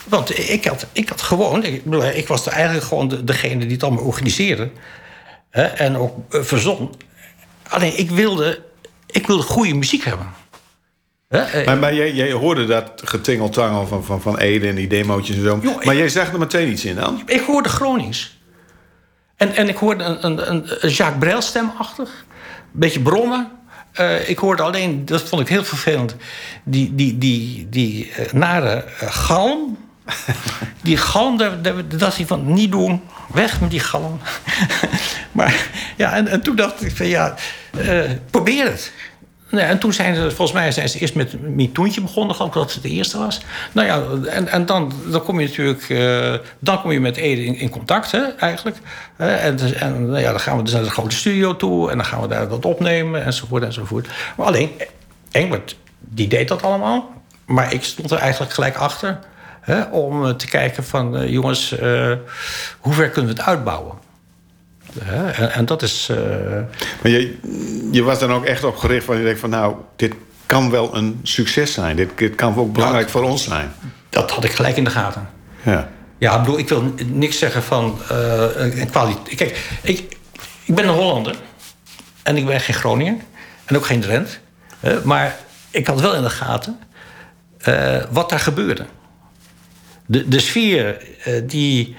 Want 0.08 0.50
ik 0.50 0.66
had, 0.66 0.86
ik 0.92 1.10
had 1.10 1.22
gewoon, 1.22 1.64
ik, 1.64 1.84
bedoel, 1.84 2.06
ik 2.06 2.28
was 2.28 2.48
eigenlijk 2.48 2.86
gewoon 2.86 3.08
de, 3.08 3.24
degene 3.24 3.60
die 3.60 3.72
het 3.72 3.84
allemaal 3.84 4.04
organiseerde. 4.04 4.70
Hè, 5.52 5.64
en 5.64 5.98
ook 5.98 6.34
eh, 6.34 6.42
verzon. 6.42 6.96
Alleen 7.70 7.98
ik 8.00 8.10
wilde, 8.12 8.62
ik 9.06 9.28
wilde 9.28 9.44
goede 9.44 9.74
muziek 9.74 10.04
hebben. 10.04 10.28
Hè, 11.28 11.40
eh, 11.42 11.66
Maar, 11.66 11.78
maar 11.78 11.94
jij, 11.94 12.14
jij 12.14 12.32
hoorde 12.32 12.66
dat 12.66 12.92
getingeltangel 13.06 13.88
van, 13.88 14.04
van, 14.04 14.22
van 14.22 14.38
Ede 14.38 14.68
en 14.68 14.76
die 14.76 14.88
demootjes 14.88 15.36
en 15.36 15.44
zo. 15.44 15.58
Ik- 15.62 15.86
maar 15.86 15.96
jij 15.96 16.10
zag 16.10 16.32
er 16.34 16.40
meteen 16.40 16.72
iets 16.72 16.86
in 16.86 16.96
dan? 16.96 17.22
ik 17.26 17.42
hoorde 17.42 17.70
Gronings. 17.70 18.40
En, 19.36 19.56
en 19.56 19.70
ik 19.70 19.76
hoorde 19.78 20.04
een, 20.04 20.26
een, 20.26 20.52
een, 20.52 20.90
Jacques 20.90 21.20
Brel 21.20 21.42
stemachtig. 21.42 22.10
Een 22.74 22.80
beetje 22.80 23.00
brommen. 23.00 23.52
Eh, 23.92 24.30
ik 24.30 24.38
hoorde 24.38 24.64
alleen, 24.64 25.06
dat 25.06 25.22
vond 25.22 25.42
ik 25.42 25.48
heel 25.48 25.64
vervelend... 25.64 26.16
die, 26.64 26.96
die, 26.96 27.18
die, 27.18 27.70
die 27.70 28.12
nare 28.34 28.84
galm. 29.00 29.78
die 30.84 30.98
galm, 30.98 31.38
daar 31.38 31.62
dacht 31.98 32.20
ik 32.20 32.28
van, 32.28 32.54
niet 32.54 32.72
doen. 32.72 33.02
Weg 33.34 33.62
met 33.62 33.70
die 33.70 33.80
galm. 33.80 34.20
maar 35.32 35.68
ja, 35.98 36.14
en, 36.14 36.28
en 36.28 36.42
toen 36.42 36.56
dacht 36.56 36.86
ik 36.86 36.96
van, 36.96 37.08
ja, 37.08 37.36
eh, 37.78 38.10
probeer 38.30 38.66
het. 38.66 38.92
Nee, 39.52 39.66
en 39.66 39.80
toen 39.80 39.94
zijn 39.94 40.16
ze, 40.16 40.22
volgens 40.22 40.52
mij 40.52 40.72
zijn 40.72 40.90
ze 40.90 41.00
eerst 41.00 41.16
met 41.16 41.42
Mitoentje 41.42 42.02
begonnen, 42.02 42.36
geloof 42.36 42.50
ik 42.50 42.56
dat 42.56 42.74
het 42.74 42.84
de 42.84 42.90
eerste 42.90 43.18
was. 43.18 43.42
Nou 43.72 43.88
ja, 43.88 44.04
en, 44.30 44.48
en 44.48 44.66
dan, 44.66 44.94
dan 45.06 45.24
kom 45.24 45.40
je 45.40 45.48
natuurlijk, 45.48 45.90
eh, 45.90 46.48
dan 46.60 46.82
kom 46.82 46.92
je 46.92 47.00
met 47.00 47.18
Ede 47.18 47.46
in, 47.46 47.70
contact, 47.70 48.12
hè, 48.12 48.22
eigenlijk. 48.22 48.78
Hè, 49.16 49.36
en 49.36 49.56
dus- 49.56 49.74
en 49.74 50.06
nou 50.06 50.20
ja, 50.20 50.32
dan 50.32 50.40
gaan 50.40 50.58
we 50.58 50.64
dus 50.64 50.74
naar 50.74 50.84
de 50.84 50.90
grote 50.90 51.16
studio 51.16 51.56
toe 51.56 51.92
en 51.92 51.98
dan 51.98 52.06
gaan 52.06 52.22
we 52.22 52.28
daar 52.28 52.50
dat 52.50 52.66
opnemen 52.66 53.26
enzovoort 53.26 53.64
enzovoort. 53.64 54.08
Maar 54.38 54.46
alleen, 54.46 54.72
Engbert, 55.32 55.76
die 56.00 56.28
deed 56.28 56.48
dat 56.48 56.64
allemaal. 56.64 57.14
Maar 57.46 57.74
ik 57.74 57.84
stond 57.84 58.12
er 58.12 58.18
eigenlijk 58.18 58.54
gelijk 58.54 58.76
achter 58.76 59.20
hè, 59.62 59.84
om 59.84 60.26
eh, 60.26 60.34
te 60.34 60.48
kijken 60.48 60.84
van, 60.84 61.18
eh, 61.18 61.30
jongens, 61.30 61.78
eh, 61.78 62.14
hoe 62.80 62.94
ver 62.94 63.10
kunnen 63.10 63.34
we 63.34 63.40
het 63.40 63.50
uitbouwen? 63.50 63.96
Hè, 65.04 65.32
en, 65.32 65.52
en 65.52 65.66
dat 65.66 65.82
is. 65.82 66.10
Maar 67.02 67.12
je, 67.12 67.38
je 67.92 68.04
was 68.04 68.20
dan 68.20 68.32
ook 68.32 68.46
echt 68.46 68.64
op 68.64 68.76
gericht 68.76 69.06
van 69.06 69.18
je 69.18 69.24
denkt 69.24 69.40
van 69.40 69.50
nou, 69.50 69.76
dit 69.96 70.14
kan 70.46 70.70
wel 70.70 70.96
een 70.96 71.20
succes 71.24 71.74
zijn. 71.74 71.96
Dit, 71.96 72.10
dit 72.16 72.36
kan 72.36 72.56
ook 72.56 72.74
belangrijk 72.74 73.10
voor 73.10 73.24
ons 73.24 73.44
zijn. 73.44 73.72
dat 74.10 74.32
had 74.32 74.44
ik 74.44 74.52
gelijk 74.52 74.78
in 74.78 74.84
de 74.84 74.90
gaten. 74.90 75.30
Ja. 75.64 75.90
Ja, 76.18 76.36
ik 76.36 76.40
bedoel, 76.40 76.60
ik 76.60 76.70
wil 76.70 76.94
niks 77.06 77.38
zeggen 77.38 77.64
van 77.64 77.98
kwaliteit. 78.92 79.36
Kijk, 79.36 79.70
ik, 79.82 80.18
ik 80.66 80.76
ben 80.76 80.88
een 80.88 80.94
Hollander. 80.94 81.36
En 82.24 82.38
ik 82.38 82.46
ben 82.46 82.60
geen 82.60 82.76
Groninger. 82.76 83.22
En 83.66 83.76
ook 83.76 83.86
geen 83.86 84.02
Drent. 84.02 84.40
Maar 85.04 85.36
ik 85.70 85.88
had 85.88 86.02
wel 86.02 86.16
in 86.16 86.24
de 86.24 86.30
gaten 86.30 86.80
wat 88.10 88.30
daar 88.30 88.40
gebeurde. 88.40 88.86
De, 90.12 90.28
de 90.28 90.40
sfeer 90.40 91.02
eh, 91.24 91.42
die 91.44 91.96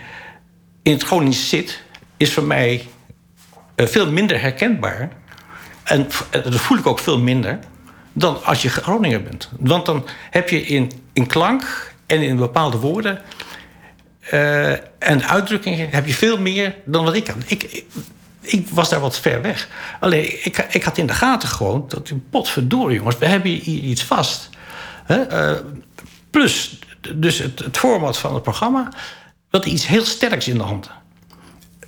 in 0.82 0.92
het 0.92 1.02
Gronings 1.02 1.48
zit... 1.48 1.82
is 2.16 2.32
voor 2.32 2.44
mij 2.44 2.86
eh, 3.74 3.86
veel 3.86 4.10
minder 4.10 4.40
herkenbaar. 4.40 5.12
En 5.82 6.08
eh, 6.30 6.42
dat 6.42 6.54
voel 6.54 6.78
ik 6.78 6.86
ook 6.86 6.98
veel 6.98 7.18
minder 7.18 7.58
dan 8.12 8.44
als 8.44 8.62
je 8.62 8.68
Groninger 8.68 9.22
bent. 9.22 9.50
Want 9.58 9.86
dan 9.86 10.06
heb 10.30 10.48
je 10.48 10.66
in, 10.66 10.92
in 11.12 11.26
klank 11.26 11.92
en 12.06 12.22
in 12.22 12.36
bepaalde 12.36 12.76
woorden 12.76 13.20
en 14.98 15.28
uitdrukkingen 15.28 15.88
heb 15.90 16.06
je 16.06 16.14
veel 16.14 16.38
meer 16.38 16.74
dan 16.84 17.04
wat 17.04 17.14
ik 17.14 17.26
had. 17.26 17.36
Ik, 17.46 17.84
ik, 18.40 18.68
was 18.68 18.88
daar 18.88 19.00
wat 19.00 19.18
ver 19.18 19.42
weg. 19.42 19.68
Alleen, 20.00 20.44
ik, 20.44 20.66
ik 20.70 20.82
had 20.82 20.98
in 20.98 21.06
de 21.06 21.12
gaten 21.12 21.48
gewoon 21.48 21.84
dat 21.88 22.12
potverdorie, 22.30 22.96
jongens, 22.96 23.18
we 23.18 23.26
hebben 23.26 23.50
hier 23.50 23.82
iets 23.82 24.04
vast. 24.04 24.50
Hè? 25.04 25.24
plus, 26.30 26.78
dus 27.14 27.38
het, 27.38 27.58
het 27.58 27.78
format 27.78 28.18
van 28.18 28.34
het 28.34 28.42
programma, 28.42 28.88
dat 29.50 29.64
iets 29.64 29.86
heel 29.86 30.04
sterks 30.04 30.48
in 30.48 30.58
de 30.58 30.62
hand. 30.62 30.90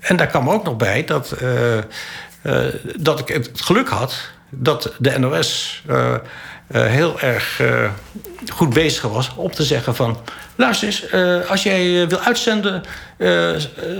En 0.01 0.17
daar 0.17 0.27
kwam 0.27 0.51
ook 0.51 0.65
nog 0.65 0.77
bij 0.77 1.05
dat, 1.05 1.31
eh, 1.33 1.79
eh, 1.79 1.85
dat 2.97 3.21
ik 3.21 3.29
het 3.29 3.51
geluk 3.55 3.89
had 3.89 4.31
dat 4.49 4.93
de 4.99 5.19
NOS 5.19 5.83
eh, 5.87 6.15
heel 6.69 7.21
erg 7.21 7.61
goed 8.49 8.75
bezig 8.75 9.03
was 9.03 9.31
om 9.37 9.51
te 9.51 9.63
zeggen 9.63 9.95
van... 9.95 10.19
luister 10.55 10.89
eens, 10.89 11.13
als 11.49 11.63
jij 11.63 12.09
wil 12.09 12.19
uitzenden 12.19 12.83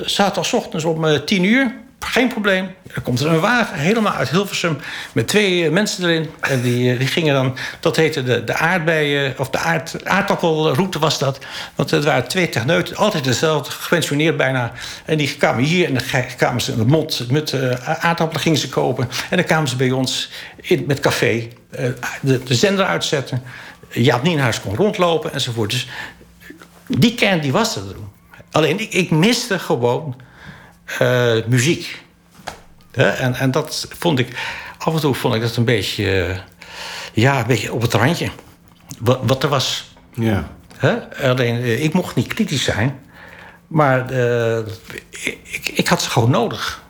zaterdagochtends 0.05 0.85
om 0.85 1.25
tien 1.25 1.45
uur... 1.45 1.75
geen 2.07 2.29
probleem. 2.29 2.75
Er 2.95 3.01
komt 3.01 3.21
er 3.21 3.27
een 3.27 3.41
wagen 3.41 3.79
helemaal 3.79 4.13
uit 4.13 4.29
Hilversum 4.29 4.79
met 5.13 5.29
twee 5.29 5.65
eh, 5.65 5.71
mensen 5.71 6.05
erin. 6.05 6.31
En 6.41 6.63
die, 6.63 6.93
eh, 6.93 6.99
die 6.99 7.07
gingen 7.07 7.35
dan, 7.35 7.57
dat 7.81 7.97
heette 7.97 8.23
de, 8.23 8.45
de 8.45 8.55
aardbeien... 8.55 9.35
of 9.39 9.51
de 9.51 9.59
aard, 9.59 10.05
aardappelroute 10.05 10.99
was 10.99 11.19
dat. 11.19 11.39
Want 11.75 11.91
het 11.91 12.05
waren 12.05 12.29
twee 12.29 12.49
techneuten, 12.49 12.97
altijd 12.97 13.25
dezelfde, 13.25 13.71
gepensioneerd 13.71 14.37
bijna. 14.37 14.73
En 15.05 15.19
die 15.19 15.37
kwamen 15.37 15.65
hier 15.65 15.87
en 15.87 15.95
dan 15.95 16.23
kwamen 16.37 16.61
ze 16.61 16.73
in 16.73 16.79
de 16.79 16.85
mond 16.85 17.31
met 17.31 17.53
eh, 17.53 18.05
aardappelen 18.05 18.43
gingen 18.43 18.59
ze 18.59 18.69
kopen. 18.69 19.09
En 19.31 19.37
dan 19.37 19.47
kwamen 19.47 19.69
ze 19.69 19.77
bij 19.77 19.91
ons 19.91 20.31
in, 20.61 20.85
met 20.87 21.01
café 21.01 21.49
eh, 21.71 21.89
de, 22.21 22.43
de 22.43 22.55
zender 22.55 22.85
uitzetten. 22.85 23.43
Jaap 23.91 24.23
Nienhuis 24.23 24.61
kon 24.61 24.75
rondlopen 24.75 25.33
enzovoort. 25.33 25.71
Dus 25.71 25.89
die 26.87 27.15
kern 27.15 27.41
die 27.41 27.53
was 27.53 27.77
er 27.77 27.83
toen. 27.83 28.13
Alleen 28.51 28.81
ik, 28.81 28.93
ik 28.93 29.11
miste 29.11 29.59
gewoon 29.59 30.17
eh, 30.99 31.35
muziek. 31.47 32.03
En, 32.91 33.35
en 33.35 33.51
dat 33.51 33.89
vond 33.99 34.19
ik... 34.19 34.29
Af 34.79 34.95
en 34.95 35.01
toe 35.01 35.15
vond 35.15 35.35
ik 35.35 35.41
dat 35.41 35.57
een 35.57 35.65
beetje... 35.65 36.23
eh, 36.23 36.39
ja, 37.13 37.41
een 37.41 37.47
beetje 37.47 37.73
op 37.73 37.83
het 37.83 37.93
randje. 37.95 38.29
Wat, 39.01 39.21
wat 39.23 39.43
er 39.43 39.49
was. 39.49 39.93
Ja. 40.15 40.49
Hè? 40.77 40.95
Alleen, 41.31 41.63
eh, 41.63 41.83
ik 41.85 41.93
mocht 41.93 42.15
niet 42.17 42.27
kritisch 42.35 42.65
zijn. 42.65 42.99
Maar 43.67 44.11
ik, 45.11 45.69
ik 45.75 45.89
had 45.89 46.03
ze 46.03 46.11
gewoon 46.11 46.31
nodig. 46.31 46.83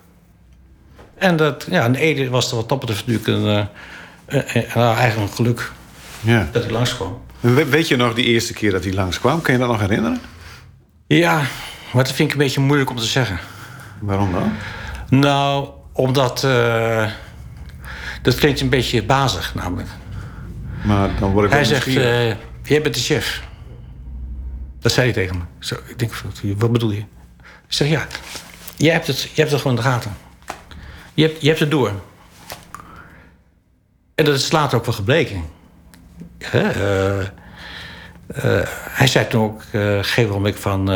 En 1.18 1.36
dat, 1.36 1.66
ja, 1.70 1.84
in 1.84 1.94
Ede 1.94 2.28
was 2.30 2.50
er 2.50 2.56
wat 2.56 2.68
dat 2.68 2.80
betreft 2.80 3.06
natuurlijk 3.06 3.26
een, 3.26 3.68
eigenlijk 4.74 5.16
een 5.30 5.36
geluk 5.36 5.70
Ja. 6.20 6.48
dat 6.52 6.64
ik 6.64 6.70
langskwam. 6.70 7.22
We- 7.40 7.64
Weet 7.64 7.88
je 7.88 7.96
nog 7.96 8.14
die 8.14 8.24
eerste 8.24 8.52
keer 8.52 8.70
dat 8.70 8.84
hij 8.84 8.92
langskwam? 8.92 9.40
Kun 9.42 9.52
je 9.52 9.58
dat 9.58 9.68
nog 9.68 9.80
herinneren? 9.80 10.20
Ja, 11.06 11.34
maar 11.92 12.04
dat 12.04 12.12
vind 12.12 12.28
ik 12.28 12.34
een 12.34 12.40
beetje 12.44 12.60
moeilijk 12.60 12.90
om 12.90 12.96
te 12.96 13.04
zeggen. 13.04 13.38
Waarom 14.04 14.32
dan? 14.32 14.52
Nou, 15.20 15.68
omdat... 15.92 16.44
eh, 16.44 17.10
dat 18.22 18.34
klinkt 18.34 18.60
een 18.60 18.68
beetje 18.68 19.04
bazig, 19.04 19.54
namelijk. 19.54 19.88
Maar 20.82 21.10
dan 21.18 21.32
word 21.32 21.46
ik 21.46 21.52
Hij 21.52 21.64
zegt, 21.64 21.86
eh, 21.86 22.26
jij 22.62 22.82
bent 22.82 22.94
de 22.94 23.00
chef. 23.00 23.42
Dat 24.80 24.92
zei 24.92 25.12
hij 25.12 25.14
tegen 25.14 25.36
me. 25.36 25.42
Zo, 25.58 25.74
ik 25.86 25.98
denk, 25.98 26.12
wat 26.56 26.72
bedoel 26.72 26.90
je? 26.90 27.04
Ik 27.40 27.72
zeg, 27.72 27.88
ja, 27.88 28.06
jij 28.76 28.92
hebt 28.92 29.06
het, 29.06 29.20
jij 29.20 29.30
hebt 29.34 29.50
het 29.50 29.60
gewoon 29.60 29.76
in 29.76 29.82
de 29.82 29.88
gaten. 29.88 30.16
Je 31.14 31.22
hebt, 31.22 31.40
je 31.40 31.48
hebt 31.48 31.60
het 31.60 31.70
door. 31.70 31.92
En 34.14 34.24
dat 34.24 34.34
is 34.34 34.52
later 34.52 34.78
ook 34.78 34.84
wel 34.84 34.94
gebleken. 34.94 35.42
Eh, 36.38 37.18
hij 38.90 39.06
zei 39.06 39.26
toen 39.26 39.42
ook, 39.42 39.62
geef 40.06 40.28
moment 40.28 40.58
van... 40.58 40.88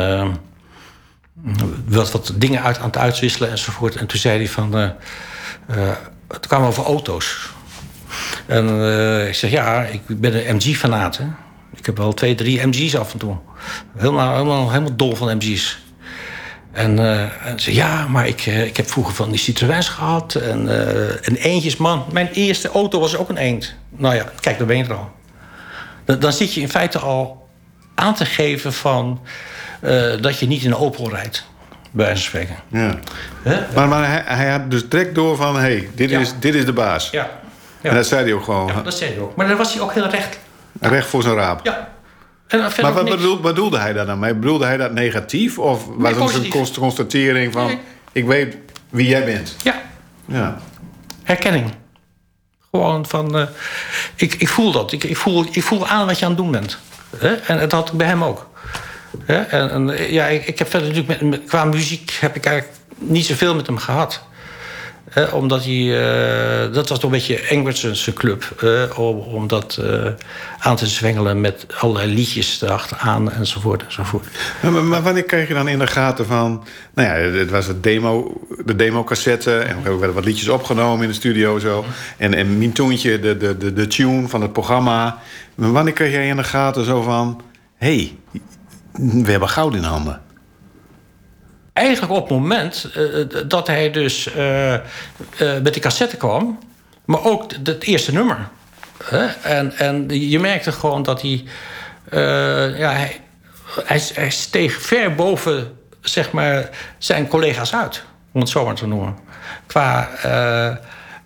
wat, 1.87 2.11
wat 2.11 2.33
dingen 2.35 2.63
uit, 2.63 2.77
aan 2.77 2.85
het 2.85 2.97
uitwisselen 2.97 3.49
enzovoort. 3.49 3.95
En 3.95 4.05
toen 4.07 4.19
zei 4.19 4.37
hij 4.37 4.47
van... 4.47 4.75
eh, 5.67 5.91
het 6.27 6.47
kwam 6.47 6.63
over 6.63 6.83
auto's. 6.83 7.49
En 8.45 8.67
eh, 8.67 9.27
ik 9.27 9.33
zeg, 9.33 9.51
ja, 9.51 9.83
ik 9.83 10.01
ben 10.07 10.49
een 10.49 10.55
MG-fanaat. 10.55 11.19
Ik 11.75 11.85
heb 11.85 11.97
wel 11.97 12.13
twee, 12.13 12.35
drie 12.35 12.67
MG's 12.67 12.95
af 12.95 13.13
en 13.13 13.19
toe. 13.19 13.37
Helemaal, 13.97 14.33
helemaal, 14.33 14.69
helemaal 14.71 14.95
dol 14.95 15.15
van 15.15 15.35
MG's. 15.35 15.79
En, 16.71 16.99
en 17.43 17.59
ze 17.59 17.73
ja, 17.73 18.07
maar 18.07 18.27
ik, 18.27 18.45
ik 18.45 18.77
heb 18.77 18.89
vroeger 18.89 19.13
van 19.13 19.29
die 19.29 19.39
Citroëns 19.39 19.89
gehad. 19.89 20.35
En, 20.35 20.69
eh 20.69 21.27
en 21.27 21.35
eendjes, 21.35 21.77
man. 21.77 22.05
Mijn 22.11 22.29
eerste 22.31 22.69
auto 22.69 22.99
was 22.99 23.17
ook 23.17 23.29
een 23.29 23.37
eend. 23.37 23.73
Nou 23.89 24.15
ja, 24.15 24.31
kijk, 24.39 24.57
daar 24.57 24.67
ben 24.67 24.77
je 24.77 24.83
er 24.83 24.93
al. 24.93 25.11
Dan, 26.05 26.19
dan 26.19 26.33
zit 26.33 26.53
je 26.53 26.61
in 26.61 26.69
feite 26.69 26.99
al 26.99 27.49
aan 27.95 28.13
te 28.13 28.25
geven 28.25 28.73
van... 28.73 29.21
eh, 29.79 30.21
dat 30.21 30.39
je 30.39 30.47
niet 30.47 30.63
in 30.63 30.71
een 30.71 30.77
Opel 30.77 31.09
rijdt. 31.09 31.45
Bij 31.91 32.05
wijze 32.05 32.21
van 32.29 32.41
spreken. 32.41 32.55
Ja. 32.67 32.99
Hè? 33.43 33.59
Maar, 33.75 33.87
maar 33.87 34.07
hij, 34.07 34.23
hij 34.25 34.49
had 34.49 34.71
dus 34.71 34.89
direct 34.89 35.15
door 35.15 35.35
van... 35.35 35.53
hé, 35.55 35.59
hey, 35.61 35.89
dit, 35.95 36.09
Ja. 36.09 36.19
is, 36.19 36.33
dit 36.39 36.55
is 36.55 36.65
de 36.65 36.73
baas. 36.73 37.09
Ja. 37.09 37.29
ja. 37.81 37.89
En 37.89 37.95
dat 37.95 38.05
zei 38.07 38.23
hij 38.23 38.33
ook 38.33 38.43
gewoon. 38.43 38.67
ja, 38.67 38.81
dat 38.81 38.93
zei 38.97 39.11
hij 39.13 39.19
ook. 39.21 39.35
Maar 39.35 39.47
dan 39.47 39.57
was 39.57 39.73
hij 39.73 39.81
ook 39.81 39.93
heel 39.93 40.07
recht. 40.09 40.39
Recht 40.79 41.07
voor 41.07 41.21
zijn 41.23 41.35
raap. 41.35 41.65
Ja. 41.65 41.89
En 42.47 42.59
Maar 42.81 42.93
wat 42.93 43.09
bedoelde, 43.09 43.41
bedoelde 43.41 43.77
hij 43.79 43.93
daar 43.93 44.05
dan 44.05 44.19
mee? 44.19 44.33
Bedoelde 44.33 44.65
hij 44.65 44.77
dat 44.77 44.91
negatief? 44.93 45.59
Of 45.59 45.85
was 45.97 46.33
het 46.33 46.43
een 46.43 46.69
constatering 46.79 47.53
van... 47.53 47.65
Nee. 47.65 47.79
ik 48.11 48.25
weet 48.25 48.57
wie 48.89 49.07
jij 49.07 49.25
bent? 49.25 49.55
Ja, 49.63 49.81
Ja. 50.25 50.57
herkenning. 51.23 51.71
Gewoon 52.71 53.05
van, 53.05 53.37
eh, 53.37 53.45
ik, 54.15 54.33
ik 54.33 54.47
voel 54.49 54.71
dat. 54.71 54.91
Ik, 54.91 55.03
ik, 55.03 55.17
voel, 55.17 55.45
ik 55.51 55.63
voel 55.63 55.87
aan 55.87 56.05
wat 56.05 56.19
je 56.19 56.25
aan 56.25 56.31
het 56.31 56.39
doen 56.39 56.51
bent. 56.51 56.77
Hè? 57.17 57.33
En 57.33 57.59
dat 57.59 57.71
had 57.71 57.89
ik 57.89 57.97
bij 57.97 58.07
hem 58.07 58.23
ook. 58.23 58.48
Hè? 59.25 59.41
En, 59.41 60.11
ja, 60.13 60.27
ik, 60.27 60.45
ik 60.47 60.59
heb 60.59 60.69
verder 60.69 60.87
natuurlijk 60.87 61.21
met, 61.21 61.43
qua 61.47 61.65
muziek 61.65 62.17
heb 62.19 62.35
ik 62.35 62.45
eigenlijk 62.45 62.77
niet 62.97 63.25
zoveel 63.25 63.55
met 63.55 63.67
hem 63.67 63.77
gehad. 63.77 64.27
Omdat 65.31 65.63
hij, 65.63 66.01
eh, 66.65 66.73
dat 66.73 66.89
was 66.89 66.99
toch 66.99 67.11
een 67.11 67.17
beetje 67.17 67.39
Engbertsen's 67.39 68.11
club. 68.13 68.63
om, 68.95 69.19
om 69.19 69.47
dat 69.47 69.79
eh, 69.81 70.05
aan 70.59 70.75
te 70.75 70.87
zwengelen 70.87 71.41
met 71.41 71.65
allerlei 71.79 72.13
liedjes 72.13 72.61
erachteraan 72.61 73.31
enzovoort 73.31 73.85
enzovoort. 73.85 74.27
Maar, 74.61 74.71
maar- 74.71 75.01
wanneer 75.01 75.23
kreeg 75.23 75.47
je 75.47 75.53
dan 75.53 75.67
in 75.67 75.79
de 75.79 75.87
gaten 75.87 76.25
van... 76.25 76.63
Nou 76.93 77.07
ja, 77.07 77.37
het 77.37 77.49
was 77.49 77.65
het 77.65 77.83
demo, 77.83 78.41
de 78.65 78.75
demo-cassette... 78.75 79.57
en 79.57 79.77
er 79.83 79.97
werden 79.97 80.15
wat 80.15 80.25
liedjes 80.25 80.49
opgenomen 80.49 81.03
in 81.03 81.09
de 81.09 81.15
studio 81.15 81.59
zo. 81.59 81.85
En, 82.17 82.33
en 82.33 82.57
Mintoentje, 82.57 83.19
de, 83.19 83.37
de, 83.37 83.57
de, 83.57 83.73
de 83.73 83.87
tune 83.87 84.27
van 84.27 84.41
het 84.41 84.53
programma. 84.53 85.17
Maar 85.55 85.71
wanneer 85.71 85.93
kreeg 85.93 86.11
jij 86.11 86.27
in 86.27 86.35
de 86.35 86.43
gaten 86.43 86.85
zo 86.85 87.01
van... 87.01 87.41
hey, 87.77 88.17
we 88.99 89.31
hebben 89.31 89.49
goud 89.49 89.75
in 89.75 89.83
handen. 89.83 90.21
Eigenlijk 91.73 92.13
op 92.13 92.29
het 92.29 92.37
moment 92.37 92.89
eh, 92.95 93.25
dat 93.47 93.67
hij 93.67 93.91
dus 93.91 94.33
eh, 94.33 94.73
eh, 94.73 94.81
met 95.37 95.73
die 95.73 95.81
cassette 95.81 96.17
kwam, 96.17 96.59
maar 97.05 97.25
ook 97.25 97.51
het 97.63 97.83
eerste 97.83 98.13
nummer. 98.13 98.49
Hè? 99.03 99.25
En, 99.25 99.77
en 99.77 100.09
je 100.09 100.39
merkte 100.39 100.71
gewoon 100.71 101.03
dat 101.03 101.21
hij, 101.21 101.43
eh, 102.09 102.79
ja, 102.79 102.91
hij, 102.91 103.21
hij, 104.13 104.29
steeg 104.29 104.81
ver 104.81 105.15
boven 105.15 105.77
zeg 106.01 106.31
maar, 106.31 106.69
zijn 106.97 107.27
collega's 107.27 107.75
uit, 107.75 108.03
om 108.31 108.39
het 108.39 108.49
zo 108.49 108.65
maar 108.65 108.75
te 108.75 108.87
noemen. 108.87 109.17
Qua, 109.65 110.09
eh, 110.21 110.75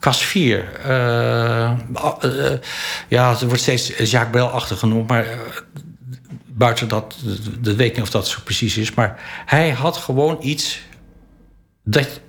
qua 0.04 0.12
sfeer. 0.12 0.66
Eh, 0.86 1.72
eh, 1.72 2.60
ja, 3.08 3.30
het 3.30 3.42
wordt 3.42 3.62
steeds 3.62 3.88
Jacques 3.88 4.30
Brel-achtig 4.32 4.80
genoemd, 4.80 5.08
maar 5.08 5.26
eh, 5.26 5.38
buiten 6.58 6.88
dat, 6.88 7.16
dat 7.60 7.76
weet 7.76 7.90
ik 7.90 7.96
niet 7.96 8.06
of 8.06 8.10
dat 8.10 8.28
zo 8.28 8.40
precies 8.44 8.78
is. 8.78 8.94
Maar 8.94 9.20
hij 9.46 9.70
had 9.70 9.98
gewoon 9.98 10.38
iets 10.42 10.82
dat, 11.84 12.20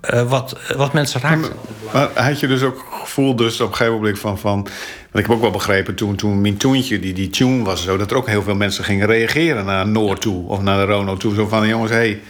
eh, 0.00 0.28
wat, 0.28 0.58
wat 0.76 0.92
mensen 0.92 1.20
raakte. 1.20 1.50
Maar 1.92 2.08
had 2.14 2.40
je 2.40 2.46
dus 2.46 2.62
ook 2.62 2.86
gevoel 2.90 3.36
dus 3.36 3.60
op 3.60 3.68
een 3.68 3.76
gegeven 3.76 3.98
moment 3.98 4.18
van... 4.18 4.38
van 4.38 4.62
want 4.62 5.24
ik 5.24 5.30
heb 5.30 5.36
ook 5.36 5.42
wel 5.42 5.50
begrepen 5.50 5.94
toen, 5.94 6.16
toen 6.16 6.40
Mintoentje, 6.40 7.00
die, 7.00 7.12
die 7.12 7.30
tune 7.30 7.64
was 7.64 7.82
zo... 7.82 7.96
dat 7.96 8.10
er 8.10 8.16
ook 8.16 8.28
heel 8.28 8.42
veel 8.42 8.54
mensen 8.54 8.84
gingen 8.84 9.06
reageren 9.06 9.64
naar 9.64 9.88
Noord 9.88 10.20
toe... 10.20 10.48
of 10.48 10.60
naar 10.60 10.86
de 10.86 10.92
Rono 10.92 11.16
toe. 11.16 11.34
Zo 11.34 11.46
van, 11.46 11.68
jongens, 11.68 11.90
hé, 11.90 11.96
hey, 11.96 12.20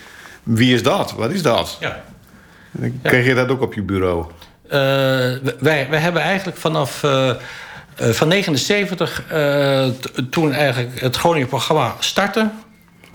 wie 0.42 0.74
is 0.74 0.82
dat? 0.82 1.12
Wat 1.12 1.30
is 1.30 1.42
dat? 1.42 1.76
Ja. 1.80 2.02
Kreeg 3.02 3.26
je 3.26 3.34
dat 3.34 3.48
ook 3.48 3.60
op 3.60 3.74
je 3.74 3.82
bureau? 3.82 4.26
Eh, 4.62 4.78
wij, 5.58 5.86
wij 5.90 5.98
hebben 5.98 6.22
eigenlijk 6.22 6.58
vanaf 6.58 7.02
eh, 7.02 7.30
eh, 7.96 8.10
van 8.10 8.28
79, 8.28 9.24
eh, 9.28 9.88
toen 10.30 10.52
eigenlijk 10.52 11.00
het 11.00 11.16
Groningen 11.16 11.48
programma 11.48 11.94
startte, 11.98 12.50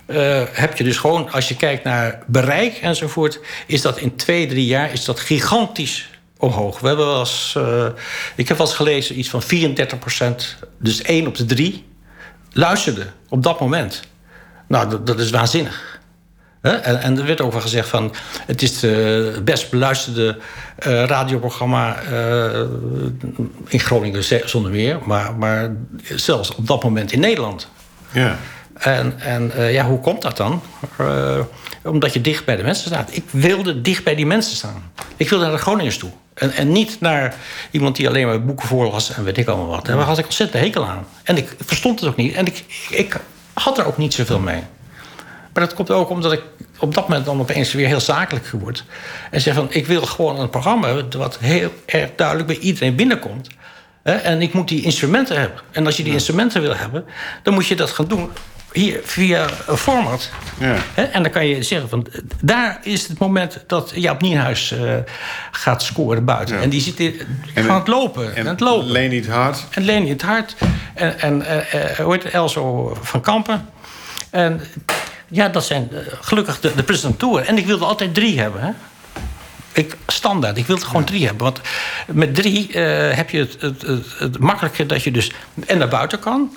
eh, 0.07 0.43
heb 0.51 0.77
je 0.77 0.83
dus 0.83 0.97
gewoon, 0.97 1.31
als 1.31 1.47
je 1.47 1.55
kijkt 1.55 1.83
naar 1.83 2.23
bereik 2.27 2.77
enzovoort, 2.77 3.39
is 3.65 3.81
dat 3.81 3.97
in 3.97 4.15
twee, 4.15 4.47
drie 4.47 4.65
jaar 4.65 4.91
is 4.91 5.05
dat 5.05 5.19
gigantisch 5.19 6.09
omhoog. 6.37 6.79
We 6.79 6.87
hebben 6.87 7.25
eh, 7.53 7.87
ik 8.35 8.47
heb 8.47 8.57
wel 8.57 8.67
eens 8.67 8.75
gelezen, 8.75 9.19
iets 9.19 9.29
van 9.29 9.41
34 9.41 9.99
procent, 9.99 10.57
dus 10.79 11.01
één 11.01 11.27
op 11.27 11.35
de 11.35 11.45
drie, 11.45 11.85
luisterde 12.51 13.05
op 13.29 13.43
dat 13.43 13.59
moment. 13.59 14.01
Nou, 14.67 14.89
dat, 14.89 15.07
dat 15.07 15.19
is 15.19 15.29
waanzinnig. 15.29 15.96
En, 16.61 17.01
en 17.01 17.17
er 17.17 17.25
werd 17.25 17.41
ook 17.41 17.51
wel 17.51 17.61
gezegd 17.61 17.89
van... 17.89 18.13
het 18.45 18.61
is 18.61 18.81
het 18.81 19.45
best 19.45 19.69
beluisterde 19.69 20.37
eh, 20.75 21.03
radioprogramma 21.03 22.01
eh, 22.01 22.61
in 23.67 23.79
Groningen 23.79 24.49
zonder 24.49 24.71
meer... 24.71 24.99
Maar, 25.05 25.35
maar 25.35 25.75
zelfs 26.15 26.55
op 26.55 26.67
dat 26.67 26.83
moment 26.83 27.11
in 27.11 27.19
Nederland. 27.19 27.69
Ja. 28.11 28.37
En, 28.73 29.19
en 29.19 29.51
eh, 29.51 29.73
ja, 29.73 29.85
hoe 29.85 29.99
komt 29.99 30.21
dat 30.21 30.37
dan? 30.37 30.61
Omdat 31.83 32.13
je 32.13 32.21
dicht 32.21 32.45
bij 32.45 32.55
de 32.55 32.63
mensen 32.63 32.87
staat. 32.87 33.15
Ik 33.15 33.23
wilde 33.31 33.81
dicht 33.81 34.03
bij 34.03 34.15
die 34.15 34.25
mensen 34.25 34.55
staan. 34.55 34.91
Ik 35.17 35.29
wilde 35.29 35.43
naar 35.45 35.53
de 35.53 35.61
Groningers 35.61 35.97
toe. 35.97 36.09
En, 36.33 36.51
en 36.51 36.71
niet 36.71 36.97
naar 36.99 37.35
iemand 37.71 37.95
die 37.95 38.07
alleen 38.07 38.27
maar 38.27 38.45
boeken 38.45 38.67
voorlas 38.67 39.13
en 39.13 39.23
weet 39.23 39.37
ik 39.37 39.47
allemaal 39.47 39.67
wat. 39.67 39.87
En 39.87 39.97
daar 39.97 40.05
had 40.05 40.17
ik 40.17 40.25
ontzettend 40.25 40.63
hekel 40.63 40.85
aan. 40.85 41.07
En 41.23 41.37
ik 41.37 41.55
verstond 41.65 41.99
het 41.99 42.09
ook 42.09 42.15
niet. 42.15 42.35
En 42.35 42.45
ik, 42.45 42.63
ik 42.89 43.19
had 43.53 43.77
er 43.77 43.85
ook 43.85 43.97
niet 43.97 44.13
zoveel 44.13 44.39
mee. 44.39 44.63
Maar 45.57 45.65
dat 45.65 45.75
komt 45.75 45.91
ook 45.91 46.09
omdat 46.09 46.31
ik 46.31 46.41
op 46.79 46.93
dat 46.93 47.07
moment 47.07 47.25
dan 47.25 47.39
opeens 47.39 47.73
weer 47.73 47.87
heel 47.87 47.99
zakelijk 47.99 48.49
word. 48.49 48.83
En 49.31 49.41
zeg 49.41 49.53
van, 49.53 49.67
ik 49.69 49.87
wil 49.87 50.01
gewoon 50.01 50.39
een 50.39 50.49
programma 50.49 51.03
wat 51.17 51.37
heel 51.39 51.73
erg 51.85 52.09
duidelijk 52.15 52.47
bij 52.47 52.57
iedereen 52.57 52.95
binnenkomt. 52.95 53.47
Hè, 54.03 54.11
En 54.13 54.41
ik 54.41 54.53
moet 54.53 54.67
die 54.67 54.81
instrumenten 54.81 55.39
hebben. 55.39 55.59
En 55.71 55.85
als 55.85 55.97
je 55.97 56.03
die 56.03 56.13
instrumenten 56.13 56.61
wil 56.61 56.75
hebben... 56.75 57.05
dan 57.43 57.53
moet 57.53 57.67
je 57.67 57.75
dat 57.75 57.89
gaan 57.91 58.07
doen 58.07 58.29
hier 58.71 58.99
via 59.03 59.47
een 59.67 59.77
format. 59.77 60.29
Ja. 60.59 60.75
Hè, 60.93 61.03
En 61.03 61.23
dan 61.23 61.31
kan 61.31 61.47
je 61.47 61.63
zeggen 61.63 61.89
van... 61.89 62.07
daar 62.41 62.79
is 62.83 63.07
het 63.07 63.19
moment 63.19 63.63
dat 63.67 63.91
Jaap 63.95 64.21
Nienhuis 64.21 64.71
eh, 64.71 64.93
gaat 65.51 65.83
scoren 65.83 66.25
buiten. 66.25 66.55
Ja. 66.55 66.61
En 66.61 66.69
die 66.69 66.81
zit 66.81 66.99
in, 66.99 67.19
En- 67.53 67.69
het 67.73 67.87
lopen. 67.87 68.35
En, 68.35 68.45
het 68.45 68.59
lopen. 68.59 68.91
Leen 68.91 69.09
niet 69.09 69.27
hard. 69.27 69.65
En 69.71 69.83
Leni 69.83 70.09
het 70.09 70.21
Hart. 70.21 70.55
En, 70.93 71.19
en 71.19 71.41
eh, 71.45 71.89
eh, 71.89 71.97
hoe 71.97 72.13
heet 72.13 72.23
het? 72.23 72.33
Elso 72.33 72.97
van 73.01 73.21
Kampen. 73.21 73.69
En 74.29 74.61
ja, 75.27 75.49
dat 75.49 75.65
zijn 75.65 75.89
eh, 75.91 75.97
gelukkig 76.21 76.59
de, 76.59 76.75
de 76.75 76.83
presentatoren. 76.83 77.47
En 77.47 77.57
ik 77.57 77.65
wilde 77.65 77.85
altijd 77.85 78.13
drie 78.13 78.39
hebben. 78.39 78.61
Hè? 78.61 78.71
Ik, 79.71 79.95
standaard. 80.07 80.57
Ik 80.57 80.65
wilde 80.65 80.85
gewoon 80.85 81.03
drie 81.03 81.25
hebben. 81.25 81.43
Want 81.43 81.61
met 82.07 82.35
drie 82.35 82.73
eh, 82.73 83.15
heb 83.15 83.29
je 83.29 83.39
het, 83.39 83.61
het, 83.61 83.81
het, 83.81 84.05
het 84.17 84.39
makkelijke 84.39 84.85
dat 84.85 85.03
je 85.03 85.11
dus 85.11 85.31
en 85.65 85.77
naar 85.77 85.87
buiten 85.87 86.19
kan. 86.19 86.55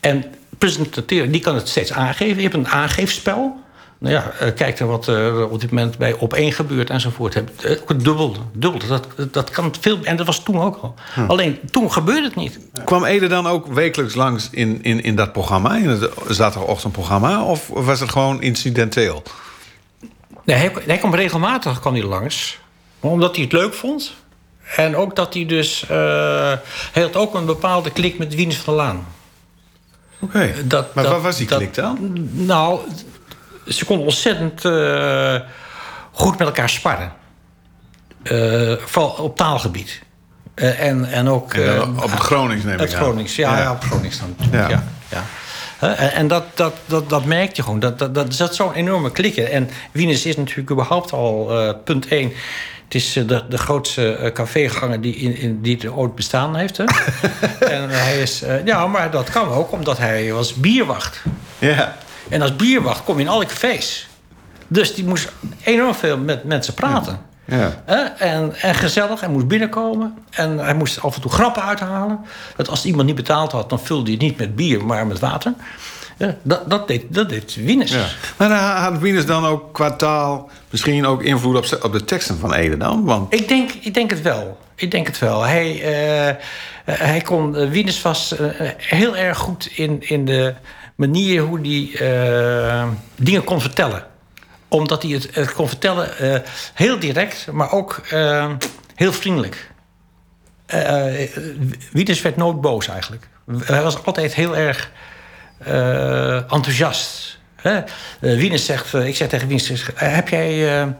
En 0.00 0.24
presenteren, 0.58 1.30
die 1.30 1.40
kan 1.40 1.54
het 1.54 1.68
steeds 1.68 1.92
aangeven. 1.92 2.36
Je 2.36 2.42
hebt 2.42 2.54
een 2.54 2.68
aangeefspel. 2.68 3.64
Nou 3.98 4.14
ja, 4.14 4.30
eh, 4.38 4.54
kijk 4.54 4.78
naar 4.78 4.88
wat 4.88 5.06
er 5.06 5.48
op 5.48 5.60
dit 5.60 5.70
moment 5.70 5.98
bij 5.98 6.12
op 6.12 6.32
één 6.34 6.52
gebeurt 6.52 6.90
enzovoort. 6.90 7.34
Eh, 7.34 7.42
dubbel, 7.96 8.36
dubbel 8.52 8.80
dat, 8.88 9.06
dat 9.32 9.50
kan 9.50 9.74
veel. 9.80 9.98
En 10.02 10.16
dat 10.16 10.26
was 10.26 10.42
toen 10.42 10.60
ook 10.60 10.78
al. 10.82 10.94
Alleen 11.28 11.58
toen 11.70 11.92
gebeurde 11.92 12.22
het 12.26 12.34
niet. 12.36 12.58
Kwam 12.84 13.04
Ede 13.04 13.26
dan 13.26 13.46
ook 13.46 13.66
wekelijks 13.66 14.14
langs 14.14 14.48
in, 14.50 14.82
in, 14.82 15.02
in 15.02 15.16
dat 15.16 15.32
programma, 15.32 15.76
in 15.76 15.88
het 15.88 16.10
zaterdagochtendprogramma? 16.28 17.42
Of 17.44 17.68
was 17.68 18.00
het 18.00 18.10
gewoon 18.10 18.42
incidenteel? 18.42 19.22
Nee, 20.44 20.56
hij, 20.56 20.72
hij 20.86 20.96
kwam 20.98 21.14
regelmatig 21.14 21.80
kwam 21.80 21.92
hij 21.94 22.02
langs. 22.02 22.58
Omdat 23.00 23.34
hij 23.34 23.44
het 23.44 23.52
leuk 23.52 23.74
vond. 23.74 24.12
En 24.76 24.96
ook 24.96 25.16
dat 25.16 25.34
hij 25.34 25.46
dus... 25.46 25.82
eh, 25.88 26.52
hij 26.92 27.02
had 27.02 27.16
ook 27.16 27.34
een 27.34 27.46
bepaalde 27.46 27.90
klik 27.90 28.18
met 28.18 28.34
Wieners 28.34 28.56
van 28.58 28.74
der 28.76 28.84
Laan. 28.84 29.06
Oké. 30.20 30.38
Maar 30.38 30.54
dat- 30.64 30.92
wat 30.94 31.22
was 31.22 31.36
die 31.36 31.46
klik 31.46 31.74
dan? 31.74 31.98
Nou, 32.32 32.80
ze 33.68 33.84
konden 33.84 34.06
ontzettend 34.06 34.64
eh, 34.64 35.34
goed 36.12 36.38
met 36.38 36.46
elkaar 36.46 36.68
sparren. 36.68 37.12
Eh, 38.22 38.72
vooral 38.84 39.10
op 39.10 39.36
taalgebied. 39.36 40.02
Eh, 40.54 40.80
en, 40.80 41.04
en 41.04 41.28
ook... 41.28 41.54
En 41.54 42.02
op 42.02 42.10
het 42.10 42.20
Gronings 42.20 42.64
neem 42.64 42.74
ik 42.74 42.80
Het 42.80 42.94
aan. 42.94 43.02
Gronings, 43.02 43.36
ja, 43.36 43.56
Ja. 43.56 43.62
ja. 43.62 43.72
op 43.72 43.82
Gronings 43.82 44.18
dan 44.18 44.34
natuurlijk, 44.38 44.70
Ja. 44.70 44.84
ja. 45.08 45.24
En, 45.96 46.28
dat, 46.28 46.44
dat, 46.54 46.74
dat, 46.86 47.10
dat 47.10 47.24
merk 47.24 47.56
je 47.56 47.62
gewoon. 47.62 47.80
Dat, 47.80 47.98
dat, 47.98 48.14
dat, 48.14 48.34
zat 48.34 48.54
zo'n 48.54 48.72
enorme 48.72 49.10
klikken. 49.12 49.50
En 49.50 49.70
Wieners 49.92 50.26
is 50.26 50.36
natuurlijk 50.36 50.70
überhaupt 50.70 51.12
al 51.12 51.52
punt 51.84 52.08
één. 52.08 52.32
Het 52.84 52.94
is 52.94 53.12
de, 53.12 53.44
de 53.48 53.58
grootste 53.58 54.30
caféganger 54.34 55.00
die, 55.00 55.16
in, 55.16 55.36
in, 55.36 55.62
die 55.62 55.82
er 55.82 55.94
ooit 55.94 56.14
bestaan 56.14 56.56
heeft. 56.56 56.76
Hè? 56.76 56.84
en 57.76 57.90
hij 57.90 58.20
is... 58.20 58.42
ja, 58.64 58.86
maar 58.86 59.10
dat 59.10 59.30
kan 59.30 59.48
ook 59.48 59.72
omdat 59.72 59.98
hij 59.98 60.32
was 60.32 60.54
bierwacht. 60.54 61.22
Ja. 61.58 61.96
En 62.28 62.42
als 62.42 62.56
bierwacht 62.56 63.04
kom 63.04 63.16
je 63.16 63.22
in 63.22 63.30
alle 63.30 63.46
cafés. 63.46 64.08
Dus 64.68 64.94
die 64.94 65.04
moest 65.04 65.32
enorm 65.64 65.94
veel 65.94 66.18
met 66.18 66.44
mensen 66.44 66.74
praten. 66.74 67.20
Ja. 67.44 67.82
En, 68.18 68.54
en 68.60 68.74
gezellig, 68.74 69.20
hij 69.20 69.28
moest 69.28 69.48
binnenkomen. 69.48 70.18
En 70.30 70.58
hij 70.58 70.74
moest 70.74 71.02
af 71.02 71.14
en 71.14 71.20
toe 71.20 71.30
grappen 71.30 71.62
uithalen. 71.62 72.20
Dat 72.56 72.68
als 72.68 72.84
iemand 72.84 73.06
niet 73.06 73.16
betaald 73.16 73.52
had, 73.52 73.70
dan 73.70 73.80
vulde 73.80 74.02
hij 74.02 74.12
het 74.12 74.20
niet 74.20 74.38
met 74.38 74.56
bier, 74.56 74.84
maar 74.84 75.06
met 75.06 75.18
water. 75.18 75.54
Ja, 76.18 76.36
dat, 76.42 76.70
dat, 76.70 76.88
deed, 76.88 77.02
dat 77.08 77.28
deed 77.28 77.54
Wieners. 77.54 77.92
Ja. 77.92 78.04
Maar 78.36 78.50
had 78.50 78.98
Wieners 78.98 79.26
dan 79.26 79.44
ook 79.44 79.74
qua 79.74 79.90
taal 79.90 80.50
misschien 80.70 81.06
ook 81.06 81.22
invloed 81.22 81.56
op, 81.56 81.84
op 81.84 81.92
de 81.92 82.04
teksten 82.04 82.38
van 82.38 82.54
Ede 82.54 82.76
dan? 82.76 83.04
Want 83.04 83.34
Ik 83.34 83.48
denk, 83.48 83.70
ik 83.80 83.94
denk 83.94 84.10
het 84.10 84.22
wel. 84.22 84.58
Ik 84.74 84.90
denk 84.90 85.06
het 85.06 85.18
wel. 85.18 85.42
Hij, 85.42 85.82
eh, 85.82 86.28
eh, 86.28 86.36
hij 86.84 87.20
kon, 87.20 87.56
eh, 87.56 87.68
Wieners 87.68 88.02
was 88.02 88.34
heel 88.76 89.16
erg 89.16 89.38
goed 89.38 89.66
in, 89.74 90.08
in 90.08 90.24
de 90.24 90.54
manier 90.96 91.42
hoe 91.42 91.60
hij 91.60 92.08
eh, 92.08 92.88
dingen 93.16 93.44
kon 93.44 93.60
vertellen. 93.60 94.06
Omdat 94.68 95.02
hij 95.02 95.20
het, 95.32 95.52
kon 95.52 95.68
vertellen 95.68 96.18
eh, 96.18 96.40
heel 96.74 96.98
direct, 96.98 97.46
maar 97.52 97.72
ook 97.72 98.00
eh, 98.10 98.52
heel 98.94 99.12
vriendelijk. 99.12 99.70
Wieners 101.92 102.22
werd 102.22 102.36
nooit 102.36 102.60
boos 102.60 102.88
eigenlijk. 102.88 103.28
Hij 103.64 103.82
was 103.82 104.04
altijd 104.04 104.34
heel 104.34 104.56
erg 104.56 104.90
enthousiast. 106.48 107.38
Hè? 107.56 107.80
Zegt, 108.58 108.94
ik 108.94 109.16
zeg 109.16 109.28
tegen 109.28 109.48
Wieners, 109.48 109.86
heb 109.94 110.28
jij, 110.28 110.96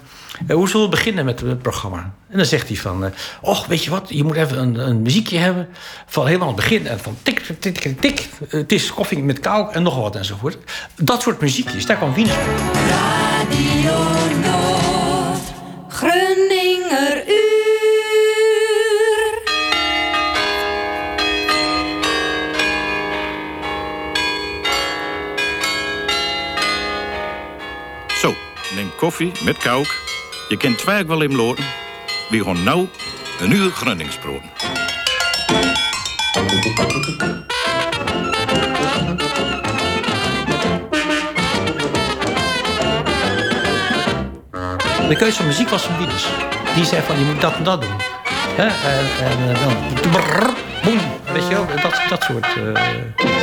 hoe 0.49 0.69
zullen 0.69 0.91
we 0.91 0.97
beginnen 0.97 1.25
met 1.25 1.41
het 1.41 1.63
programma? 1.63 2.15
En 2.31 2.37
dan 2.37 2.47
zegt 2.47 2.69
hij 2.69 2.77
van, 2.77 3.05
eh, 3.05 3.11
och, 3.41 3.67
weet 3.67 3.85
je 3.85 3.91
wat, 3.91 4.07
je 4.09 4.25
moet 4.25 4.37
even 4.37 4.59
een, 4.59 4.89
een 4.89 5.03
muziekje 5.03 5.39
hebben 5.39 5.69
van 6.07 6.27
helemaal 6.27 6.47
het 6.47 6.57
begin 6.57 6.87
en 6.87 7.01
van 7.01 7.17
tik, 7.23 7.55
tik, 7.59 7.79
tik, 7.79 8.01
tik. 8.01 8.29
Eh, 8.41 8.61
het 8.61 8.73
is 8.73 8.93
koffie 8.93 9.23
met 9.23 9.41
kou 9.41 9.73
en 9.73 9.83
nog 9.83 9.97
wat 9.97 10.17
enzovoort. 10.17 10.59
Dat 10.95 11.23
soort 11.23 11.41
muziekjes, 11.41 11.87
daar 11.87 11.97
kwam 11.97 12.15
Wieners 12.15 12.37
mee. 12.37 12.45
Radio 12.89 13.99
Noord, 14.41 15.43
Grunninger 15.89 17.25
uur. 17.29 17.57
Zo, 28.21 28.35
neem 28.75 28.91
koffie 28.97 29.33
met 29.45 29.57
kouk. 29.57 30.16
Je 30.49 30.57
kent 30.57 30.85
het 30.85 31.07
wel 31.07 31.23
in 31.23 31.37
loten. 31.37 31.65
We 32.29 32.45
gaan 32.45 32.63
nou 32.63 32.89
een 33.41 33.53
uur 33.53 33.71
Gronningsbroden. 33.71 34.51
De 45.09 45.17
keuze 45.17 45.37
van 45.37 45.47
muziek 45.47 45.69
was 45.69 45.83
van 45.83 45.97
Wieners. 45.97 46.27
Die 46.75 46.85
zei 46.85 47.03
van, 47.03 47.19
je 47.19 47.25
moet 47.25 47.41
dat 47.41 47.55
en 47.55 47.65
dat 47.65 47.81
doen. 47.81 47.97
En, 48.57 48.69
en 48.69 49.55
dan... 49.55 49.77
boem, 50.83 51.01
weet 51.33 51.49
je 51.49 51.55
wel, 51.55 51.67
dat, 51.83 52.01
dat 52.09 52.23
soort... 52.23 52.47
eh. 52.47 53.36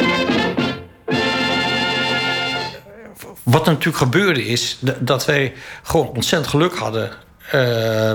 Wat 3.44 3.66
er 3.66 3.72
natuurlijk 3.72 3.98
gebeurde 4.04 4.46
is 4.46 4.78
dat 5.00 5.26
wij 5.26 5.54
gewoon 5.84 6.08
ontzettend 6.08 6.52
geluk 6.52 6.76
hadden... 6.76 7.10
eh, 7.52 8.12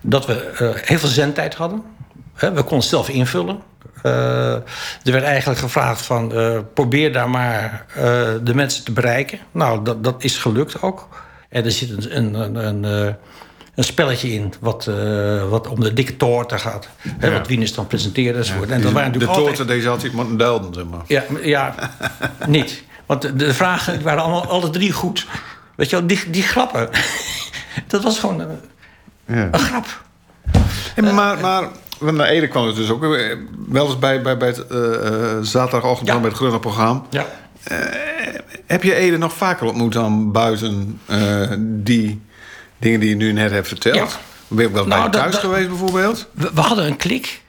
dat 0.00 0.26
we 0.26 0.34
eh, 0.34 0.68
heel 0.88 0.98
veel 0.98 1.08
zendtijd 1.08 1.54
hadden. 1.54 1.82
Hè, 2.34 2.48
we 2.52 2.60
konden 2.60 2.78
het 2.78 2.86
zelf 2.88 3.08
invullen. 3.08 3.60
Eh, 4.02 4.52
er 4.52 4.62
werd 5.02 5.24
eigenlijk 5.24 5.60
gevraagd 5.60 6.00
van... 6.06 6.34
eh, 6.34 6.58
probeer 6.74 7.12
daar 7.12 7.30
maar 7.30 7.86
eh, 7.94 8.02
de 8.42 8.54
mensen 8.54 8.84
te 8.84 8.92
bereiken. 8.92 9.38
Nou, 9.52 9.84
dat, 9.84 10.04
dat 10.04 10.24
is 10.24 10.36
gelukt 10.38 10.82
ook. 10.82 11.08
En 11.48 11.64
er 11.64 11.70
zit 11.70 11.90
een, 11.90 12.16
een, 12.16 12.34
een, 12.34 12.54
een, 12.84 13.06
eh, 13.06 13.14
een 13.74 13.84
spelletje 13.84 14.32
in... 14.32 14.52
Wat, 14.60 14.86
eh, 14.86 15.48
wat 15.48 15.68
om 15.68 15.80
de 15.80 15.92
dikke 15.92 16.16
toorten 16.16 16.58
gaat. 16.60 16.88
Hè, 17.18 17.26
Ja. 17.26 17.32
Wat 17.32 17.46
Wieners 17.46 17.74
dan 17.74 17.86
presenteerde 17.86 18.38
enzovoort. 18.38 18.70
En 18.70 18.80
dat 18.82 18.92
waren 18.92 19.12
de 19.18 19.26
altijd... 19.26 19.46
toorten 19.46 19.66
deze 19.66 19.88
altijd 19.88 20.12
moeten 20.12 20.36
duiden, 20.36 20.74
zeg 20.74 20.84
maar. 20.84 21.00
Ja, 21.06 21.24
maar- 21.28 21.46
ja 21.46 21.74
niet. 22.46 22.82
Want 23.20 23.38
de, 23.38 23.54
vragen 23.54 23.92
die 23.94 24.02
waren 24.04 24.22
allemaal 24.22 24.46
alle 24.46 24.70
drie 24.70 24.92
goed. 24.92 25.26
Weet 25.74 25.90
je 25.90 25.96
wel, 25.96 26.06
die, 26.06 26.30
die 26.30 26.42
grappen. 26.42 26.88
Dat 27.88 28.02
was 28.02 28.18
gewoon 28.18 28.40
een, 28.40 28.58
Ja. 29.26 29.48
een 29.52 29.58
grap. 29.58 30.02
En 30.94 31.14
maar, 31.14 31.38
maar 31.40 31.68
naar 32.12 32.26
Ede 32.26 32.48
kwam 32.48 32.66
het 32.66 32.76
dus 32.76 32.90
ook 32.90 33.04
eh, 33.04 33.36
wel 33.68 33.86
eens 33.86 33.98
bij, 33.98 34.22
bij, 34.22 34.36
bij 34.36 34.48
het 34.48 34.66
eh, 34.66 35.06
eh, 35.06 35.38
zaterdagochtend 35.42 36.08
Ja. 36.08 36.18
bij 36.18 36.28
het 36.28 36.36
Grunner 36.36 36.60
programma. 36.60 37.02
Ja. 37.10 37.26
Heb 38.66 38.82
je 38.82 38.94
Ede 38.94 39.18
nog 39.18 39.32
vaker 39.32 39.66
ontmoet 39.66 39.92
dan 39.92 40.32
buiten 40.32 41.00
eh, 41.06 41.50
die 41.58 42.22
dingen 42.78 43.00
die 43.00 43.08
je 43.08 43.14
nu 43.16 43.32
net 43.32 43.50
hebt 43.50 43.68
verteld? 43.68 43.94
Ja. 43.96 44.06
Ben 44.48 44.64
je 44.66 44.70
wel 44.72 44.84
bij 44.84 44.96
Nou, 44.96 45.04
je 45.04 45.10
dat- 45.10 45.20
thuis 45.20 45.32
dat- 45.32 45.40
geweest 45.44 45.68
bijvoorbeeld? 45.68 46.28
We, 46.32 46.50
we 46.54 46.60
hadden 46.60 46.86
een 46.86 46.96
klik 46.96 47.42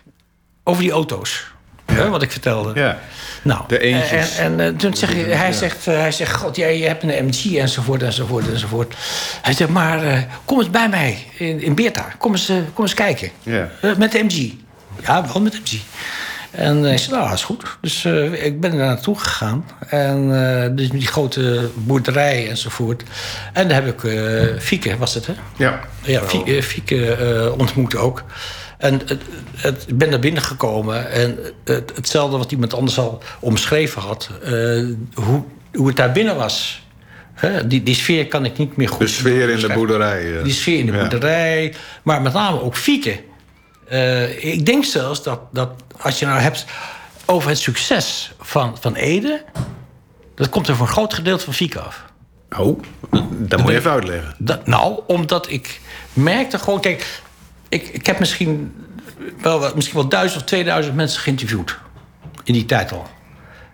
over 0.63 0.81
die 0.83 0.91
auto's. 0.91 1.51
Hè, 1.85 2.09
wat 2.09 2.21
ik 2.21 2.31
vertelde. 2.31 2.71
Ja. 2.79 2.97
Nou, 3.41 3.61
De 3.67 3.79
eentjes. 3.79 4.37
En, 4.37 4.59
en 4.59 4.67
eh, 4.73 4.75
toen 4.77 4.95
zeg 4.95 5.09
je, 5.15 5.23
hij, 5.23 5.51
zegt, 5.53 5.87
eh, 5.87 5.97
hij 5.97 6.11
zegt, 6.11 6.33
god, 6.35 6.55
jij 6.55 6.77
je 6.77 6.85
hebt 6.87 7.03
een 7.03 7.25
MG 7.25 7.55
enzovoort, 7.55 8.03
enzovoort, 8.03 8.49
enzovoort. 8.51 8.93
Hij 9.41 9.53
zegt, 9.53 9.69
maar 9.69 10.03
eh, 10.03 10.17
kom 10.45 10.59
eens 10.59 10.69
bij 10.69 10.89
mij 10.89 11.25
in, 11.37 11.61
in 11.61 11.75
Beerta. 11.75 12.05
Kom 12.17 12.31
eens, 12.31 12.51
kom 12.73 12.83
eens 12.83 12.93
kijken. 12.93 13.29
Ja. 13.43 13.69
Met 13.97 14.11
de 14.11 14.23
MG. 14.23 14.51
Ja, 15.05 15.25
wel 15.33 15.41
met 15.41 15.51
de 15.51 15.59
MG. 15.63 15.79
En 16.51 16.77
hij 16.83 16.97
zei, 16.97 17.11
nou, 17.15 17.27
dat 17.29 17.37
is 17.37 17.43
goed. 17.43 17.63
Dus 17.81 18.05
ik 18.31 18.59
ben 18.61 18.71
er 18.71 18.77
naartoe 18.77 19.19
gegaan. 19.19 19.65
En 19.87 20.27
dus 20.75 20.87
met 20.91 20.99
die 20.99 21.07
grote 21.07 21.69
boerderij 21.75 22.49
enzovoort. 22.49 23.03
En 23.53 23.67
daar 23.67 23.83
heb 23.83 24.03
ik 24.03 24.11
Fieke, 24.61 24.97
was 24.97 25.13
het 25.13 25.27
hè? 25.27 25.33
Ja. 25.57 25.79
Ja, 26.01 26.21
Fie- 26.21 26.61
Fieke 26.63 27.13
eh, 27.15 27.57
ontmoet 27.59 27.95
ook. 27.95 28.23
En 28.83 29.01
het, 29.05 29.21
het, 29.55 29.83
ik 29.87 29.97
ben 29.97 30.09
naar 30.09 30.19
binnen 30.19 30.41
gekomen 30.43 31.11
en 31.11 31.37
het, 31.63 31.91
hetzelfde 31.95 32.37
wat 32.37 32.51
iemand 32.51 32.73
anders 32.73 32.97
al 32.99 33.21
omschreven 33.39 34.01
had, 34.01 34.29
eh, 34.43 34.51
hoe, 35.13 35.43
hoe 35.73 35.87
het 35.87 35.95
daar 35.95 36.11
binnen 36.11 36.35
was. 36.35 36.81
Die, 37.65 37.83
die 37.83 37.95
sfeer 37.95 38.27
kan 38.27 38.45
ik 38.45 38.57
niet 38.57 38.75
meer 38.75 38.89
goed 38.89 38.99
De 38.99 39.07
sfeer 39.07 39.49
in 39.49 39.59
de 39.59 39.73
boerderij. 39.73 40.37
eh. 40.37 40.43
Die 40.43 40.53
sfeer 40.53 40.79
in 40.79 40.85
de 40.85 40.91
Ja. 40.91 40.99
boerderij, 40.99 41.73
maar 42.03 42.21
met 42.21 42.33
name 42.33 42.61
ook 42.61 42.75
Fieke. 42.75 43.21
Eh, 43.87 44.45
ik 44.53 44.65
denk 44.65 44.83
zelfs 44.85 45.23
dat, 45.23 45.39
dat 45.51 45.69
als 46.01 46.19
je 46.19 46.25
nou 46.25 46.39
hebt 46.39 46.65
over 47.25 47.49
het 47.49 47.59
succes 47.59 48.31
van, 48.39 48.77
van 48.79 48.95
Ede, 48.95 49.43
dat 50.35 50.49
komt 50.49 50.67
er 50.67 50.75
voor 50.75 50.85
een 50.87 50.93
groot 50.93 51.13
gedeelte 51.13 51.43
van 51.43 51.53
Fieke 51.53 51.79
af. 51.79 52.03
Oh, 52.57 52.79
dat 53.29 53.61
moet 53.61 53.71
je 53.71 53.77
even 53.77 53.91
uitleggen. 53.91 54.35
Dat, 54.37 54.67
nou, 54.67 54.99
omdat 55.07 55.49
ik 55.51 55.81
merkte 56.13 56.59
gewoon... 56.59 56.79
Kijk, 56.81 57.21
ik, 57.73 57.87
ik 57.87 58.05
heb 58.05 58.19
misschien 58.19 58.75
wel, 59.41 59.71
misschien 59.75 59.97
wel 59.97 60.07
duizend 60.07 60.41
of 60.41 60.47
tweeduizend 60.47 60.95
mensen 60.95 61.21
geïnterviewd. 61.21 61.77
In 62.43 62.53
die 62.53 62.65
tijd 62.65 62.91
al. 62.91 63.07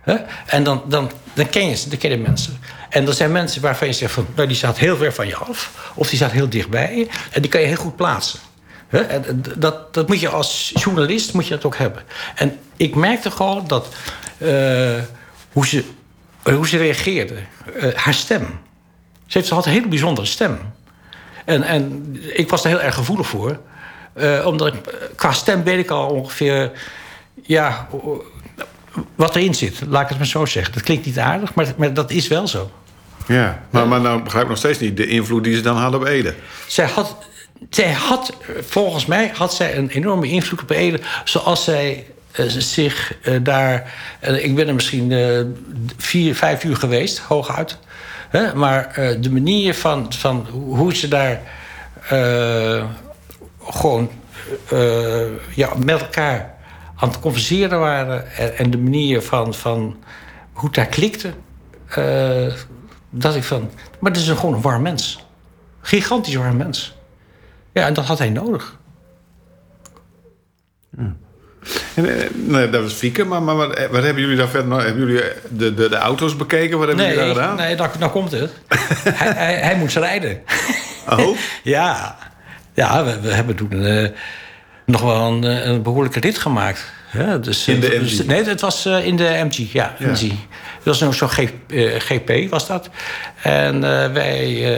Hè? 0.02 0.16
En 0.46 0.64
dan, 0.64 0.84
dan, 0.88 1.12
dan 1.34 1.50
ken 1.50 1.68
je 1.70 1.76
ze, 1.76 1.90
dan 1.90 1.98
ken 1.98 2.10
je 2.10 2.18
mensen. 2.18 2.60
En 2.90 3.08
er 3.08 3.14
zijn 3.14 3.32
mensen 3.32 3.62
waarvan 3.62 3.88
je 3.88 3.94
zegt 3.94 4.14
van... 4.14 4.26
Nou, 4.36 4.48
die 4.48 4.58
staat 4.58 4.78
heel 4.78 4.98
ver 4.98 5.14
van 5.14 5.28
je 5.28 5.36
af. 5.36 5.92
Of 5.96 6.08
die 6.10 6.18
staat 6.18 6.32
heel 6.32 6.50
dichtbij. 6.50 7.08
En 7.32 7.42
die 7.42 7.52
kan 7.52 7.62
je 7.62 7.68
heel 7.68 7.76
goed 7.76 7.96
plaatsen. 7.96 8.40
Hè? 8.88 9.00
En 9.00 9.44
dat, 9.58 9.94
dat 9.94 10.08
moet 10.08 10.20
je 10.20 10.30
als 10.30 10.72
journalist 10.74 11.34
moet 11.34 11.48
je 11.48 11.54
dat 11.54 11.66
ook 11.66 11.78
hebben. 11.78 12.04
En 12.36 12.58
ik 12.78 12.96
merkte 12.96 13.32
gewoon 13.32 13.68
dat... 13.68 13.96
eh, 14.38 14.50
hoe, 15.52 15.68
ze, 15.68 15.84
hoe 16.44 16.68
ze 16.68 16.78
reageerde. 16.78 17.36
eh, 17.80 17.94
haar 17.94 18.14
stem. 18.14 18.60
Ze 19.28 19.38
heeft 19.38 19.52
een 19.52 19.64
hele 19.64 19.88
bijzondere 19.88 20.28
stem. 20.28 20.60
En, 21.46 21.64
en 21.64 22.16
ik 22.34 22.50
was 22.50 22.64
er 22.64 22.70
heel 22.70 22.82
erg 22.82 22.96
gevoelig 22.96 23.28
voor. 23.28 23.60
Eh, 24.14 24.46
omdat 24.46 24.68
ik, 24.68 24.88
eh, 24.88 24.94
qua 25.16 25.32
stem 25.32 25.64
weet 25.64 25.80
ik 25.80 25.90
al 25.90 26.08
ongeveer... 26.08 26.72
Ja, 27.44 27.88
wat 29.16 29.36
erin 29.36 29.56
zit. 29.56 29.82
Laat 29.88 30.02
ik 30.02 30.10
het 30.10 30.18
maar 30.18 30.28
zo 30.28 30.46
zeggen. 30.46 30.74
Dat 30.74 30.84
klinkt 30.84 31.06
niet 31.06 31.20
aardig, 31.20 31.54
maar, 31.54 31.74
maar 31.78 31.94
dat 31.94 32.12
is 32.12 32.28
wel 32.28 32.48
zo. 32.48 32.72
Ja, 33.28 33.64
maar, 33.70 33.88
maar 33.88 34.02
nou 34.02 34.24
begrijp 34.24 34.44
ik 34.44 34.50
nog 34.50 34.58
steeds 34.58 34.80
niet 34.80 34.98
de 34.98 35.08
invloed 35.08 35.44
die 35.44 35.56
ze 35.56 35.62
dan 35.62 35.78
hadden 35.78 36.00
op 36.00 36.06
Ede. 36.06 36.34
Zij 36.68 36.86
had, 36.86 37.18
zij 37.70 37.92
had, 37.92 38.34
volgens 38.60 39.06
mij 39.06 39.32
had 39.34 39.54
zij 39.54 39.78
een 39.78 39.90
enorme 39.90 40.28
invloed 40.28 40.62
op 40.62 40.70
Ede. 40.70 41.00
Zoals 41.24 41.64
zij 41.64 42.06
eh, 42.32 42.46
zich 42.48 43.14
daar... 43.42 43.94
ik 44.22 44.56
ben 44.56 44.68
er 44.68 44.74
misschien 44.74 45.14
vier, 45.98 46.36
vijf 46.36 46.64
uur 46.64 46.76
geweest, 46.76 47.20
hooguit. 47.20 47.78
Hè? 48.30 48.56
Maar 48.56 48.92
de 49.20 49.32
manier 49.32 49.74
van, 49.74 50.14
van 50.14 50.48
hoe 50.52 50.96
ze 50.96 51.08
daar 51.08 51.42
gewoon 53.74 54.10
eh, 54.70 55.56
ja, 55.56 55.70
met 55.86 56.00
elkaar 56.02 56.56
aan 56.96 57.10
het 57.10 57.20
converseren 57.20 57.80
waren... 57.80 58.32
en, 58.36 58.58
en 58.58 58.70
de 58.70 58.78
manier 58.78 59.22
van, 59.22 59.54
van 59.54 59.98
hoe 60.54 60.66
het 60.66 60.76
daar 60.76 60.86
klikte... 60.86 61.34
eh, 61.88 62.54
dat 63.10 63.36
ik 63.36 63.44
van... 63.44 63.70
Maar 64.00 64.12
het 64.12 64.22
is 64.22 64.28
een, 64.28 64.38
gewoon 64.38 64.56
een 64.56 64.62
warm 64.62 64.82
mens. 64.82 65.26
Gigantisch 65.82 66.36
warm 66.36 66.58
mens. 66.58 66.96
Ja, 67.74 67.86
en 67.86 67.94
dat 67.94 68.06
had 68.06 68.18
hij 68.20 68.30
nodig. 68.30 68.78
En, 70.98 71.18
eh, 71.96 72.30
nee, 72.34 72.70
dat 72.70 72.82
was 72.84 72.94
Fieke, 72.94 73.24
maar, 73.26 73.42
maar 73.42 73.56
wat, 73.56 73.68
wat 73.92 74.04
hebben 74.04 74.22
jullie 74.22 74.38
daar 74.38 74.48
verder 74.48 74.68
nog? 74.68 74.84
Hebben 74.84 75.08
jullie 75.08 75.24
de, 75.50 75.74
de, 75.74 75.90
de 75.90 75.96
auto's 75.96 76.36
bekeken? 76.36 76.78
Wat 76.78 76.88
hebben 76.88 77.06
Nee, 77.06 77.16
jullie 77.16 77.34
daar 77.34 77.44
gedaan? 77.44 77.56
nee 77.56 77.76
nou, 77.76 77.90
nou 78.00 78.12
komt 78.12 78.32
het. 78.32 78.52
hij, 79.20 79.32
hij, 79.34 79.56
hij 79.56 79.76
moest 79.78 79.96
rijden. 79.98 80.42
Oh? 81.10 81.38
ja, 81.64 82.18
ja 82.80 83.04
we, 83.04 83.20
we 83.20 83.34
hebben 83.34 83.56
toen 83.56 83.86
eh, 83.86 84.10
nog 84.86 85.02
wel 85.02 85.32
een, 85.32 85.44
eh, 85.44 85.66
een 85.66 85.82
behoorlijke 85.82 86.20
rit 86.20 86.38
gemaakt. 86.38 86.92
Ja, 87.14 87.38
dus, 87.38 87.68
In 87.68 87.80
de 87.80 87.94
eh, 87.94 88.02
MG? 88.02 88.10
dus- 88.10 88.26
nee, 88.26 88.44
het 88.44 88.62
was 88.62 88.86
in 88.86 89.16
de 89.16 89.42
MG. 89.44 89.72
Ja, 89.72 89.96
Ja. 90.00 90.08
MG. 90.10 90.28
Dat 90.84 91.00
was 91.00 91.00
nog 91.00 91.16
zo'n 91.16 91.50
GP, 92.00 92.50
was 92.50 92.68
dat. 92.68 92.90
En 93.44 93.82
wij... 94.14 94.78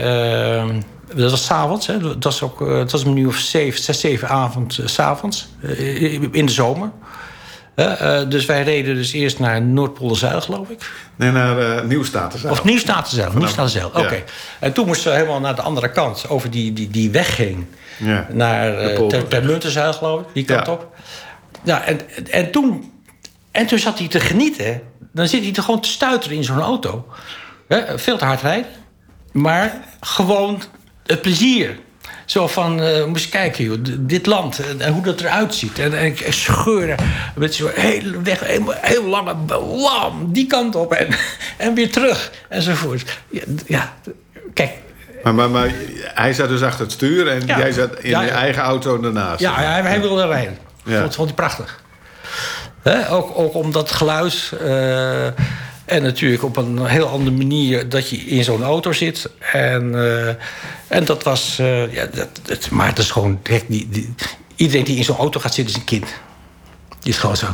dat 1.14 1.30
was 1.30 1.44
s'avonds, 1.44 1.86
hè. 1.86 1.98
Dat 1.98 2.24
was 2.24 2.42
ook... 2.42 2.60
het 2.60 2.92
was 2.92 3.04
een 3.04 3.16
uur 3.16 3.28
of 3.28 3.36
zeven, 3.36 3.82
zes, 3.82 4.00
zeven 4.00 4.28
avond, 4.28 4.80
s 4.84 4.92
s'avonds. 4.94 5.48
in 6.32 6.46
de 6.46 6.52
zomer. 6.52 6.90
Eh, 7.82 8.20
eh, 8.20 8.28
dus 8.28 8.44
wij 8.46 8.62
reden 8.62 8.94
dus 8.94 9.12
eerst 9.12 9.38
naar 9.38 9.62
Noordpoolderzuil, 9.62 10.40
geloof 10.40 10.68
ik. 10.68 10.90
Nee, 11.16 11.30
naar 11.30 11.58
uh, 11.58 11.82
Nieuwstatus. 11.82 12.44
Of 12.44 12.64
Nieuwstatenzeil, 12.64 13.32
Nieuwstatenzeil, 13.32 13.88
oké. 13.88 14.14
ja. 14.14 14.22
En 14.58 14.72
toen 14.72 14.86
moesten 14.86 15.10
we 15.10 15.16
helemaal 15.16 15.40
naar 15.40 15.54
de 15.54 15.62
andere 15.62 15.90
kant, 15.90 16.28
over 16.28 16.50
die, 16.50 16.72
die, 16.72 16.90
die 16.90 17.10
weg 17.10 17.34
ging. 17.34 17.66
Ja. 17.98 18.26
Naar 18.32 18.78
eh, 18.78 18.96
polder. 18.96 19.28
ter, 19.28 19.70
geloof 19.94 20.20
ik, 20.20 20.26
die 20.32 20.44
kant 20.44 20.66
Ja. 20.66 20.72
op. 20.72 20.96
Ja, 21.62 21.84
en, 21.84 22.00
en, 22.30 22.50
toen, 22.50 22.92
en 23.50 23.66
toen 23.66 23.78
zat 23.78 23.98
hij 23.98 24.08
te 24.08 24.20
genieten. 24.20 24.82
Dan 25.12 25.28
zit 25.28 25.42
hij 25.42 25.52
er 25.52 25.62
gewoon 25.62 25.80
te 25.80 25.88
stuiteren 25.88 26.36
in 26.36 26.44
zo'n 26.44 26.60
auto. 26.60 27.06
Veel 27.96 28.18
te 28.18 28.24
hard 28.24 28.40
rijden. 28.40 28.70
Maar 29.32 29.84
gewoon 30.00 30.62
het 31.06 31.22
plezier. 31.22 31.78
Zo 32.32 32.48
van, 32.48 32.80
eh 32.82 33.04
moest 33.04 33.24
je 33.24 33.30
kijken, 33.30 33.64
joh, 33.64 33.76
dit 33.98 34.26
land 34.26 34.58
en, 34.58 34.80
en 34.80 34.92
hoe 34.92 35.02
dat 35.02 35.20
eruit 35.20 35.54
ziet. 35.54 35.78
En, 35.78 35.98
en 35.98 36.04
ik 36.04 36.26
scheuren 36.30 36.96
met 37.34 37.54
zo'n 37.54 37.70
hele 37.74 38.22
weg, 38.22 38.40
heel, 38.40 38.72
heel 38.76 39.04
lange 39.04 39.34
lam, 39.76 40.32
die 40.32 40.46
kant 40.46 40.74
op 40.76 40.92
en, 40.92 41.08
en 41.66 41.74
weer 41.74 41.90
terug. 41.92 42.30
Enzovoort. 42.48 43.18
Ja, 43.66 43.92
kijk, 44.54 44.70
Maar, 45.22 45.34
maar, 45.34 45.50
maar 45.50 45.70
hij 46.14 46.32
zat 46.32 46.48
dus 46.48 46.62
achter 46.62 46.80
het 46.84 46.92
stuur 46.92 47.28
en 47.28 47.46
Ja. 47.46 47.58
jij 47.58 47.72
zat 47.72 47.98
in 48.00 48.10
Ja, 48.10 48.22
je 48.22 48.30
eigen 48.30 48.62
auto 48.62 49.00
daarnaast. 49.00 49.40
ja, 49.40 49.54
hij, 49.54 49.82
hij 49.82 50.00
wilde 50.00 50.26
rijden. 50.26 50.58
Ja. 50.84 51.00
Vond, 51.00 51.14
vond 51.14 51.28
hij 51.28 51.36
prachtig. 51.36 51.80
Hè, 52.82 53.10
ook, 53.10 53.38
ook 53.38 53.54
omdat 53.54 53.88
het 53.88 53.96
geluid. 53.98 54.52
eh, 54.60 55.26
en 55.84 56.02
natuurlijk 56.02 56.42
op 56.42 56.56
een 56.56 56.86
heel 56.86 57.06
andere 57.08 57.36
manier 57.36 57.88
dat 57.88 58.08
je 58.10 58.16
in 58.16 58.44
zo'n 58.44 58.62
auto 58.62 58.92
zit. 58.92 59.28
En, 59.52 59.94
eh, 59.94 60.34
en 60.88 61.04
dat 61.04 61.22
was. 61.22 61.58
eh, 61.58 61.92
ja, 61.94 62.06
dat, 62.06 62.28
dat- 62.42 62.70
maar 62.70 62.86
het 62.86 62.98
is 62.98 63.10
gewoon. 63.10 63.42
kijk, 63.42 63.64
Die, 63.68 63.88
die, 63.90 64.14
iedereen 64.56 64.84
die 64.84 64.96
in 64.96 65.04
zo'n 65.04 65.16
auto 65.16 65.40
gaat 65.40 65.54
zitten 65.54 65.74
is 65.74 65.80
een 65.80 65.86
kind. 65.86 66.06
Die 67.00 67.12
is 67.12 67.18
gewoon 67.18 67.36
zo. 67.36 67.46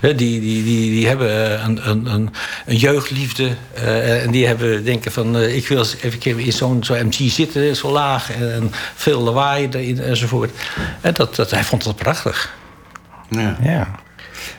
Hè, 0.00 0.14
Die, 0.14 0.40
die, 0.40 0.64
die, 0.64 0.90
die 0.90 1.06
hebben 1.06 1.64
een, 1.64 1.90
een, 1.90 2.06
een, 2.06 2.30
een 2.66 2.76
jeugdliefde. 2.76 3.56
eh, 3.74 4.22
en 4.24 4.30
die 4.30 4.46
hebben 4.46 4.84
denken 4.84 5.12
van... 5.12 5.36
eh, 5.36 5.56
ik 5.56 5.68
wil 5.68 5.78
eens 5.78 5.96
even 6.02 6.18
keer 6.18 6.40
in 6.40 6.52
zo'n 6.52 6.84
zo'n 6.84 7.06
MG 7.06 7.30
zitten, 7.30 7.76
zo 7.76 7.90
laag. 7.90 8.30
En 8.32 8.70
veel 8.94 9.20
lawaai 9.20 9.68
erin 9.70 10.00
enzovoort. 10.00 10.50
En 11.00 11.14
dat, 11.14 11.36
dat, 11.36 11.50
hij 11.50 11.64
vond 11.64 11.84
dat 11.84 11.96
prachtig. 11.96 12.54
Ja. 13.30 13.56
Ja. 13.62 13.90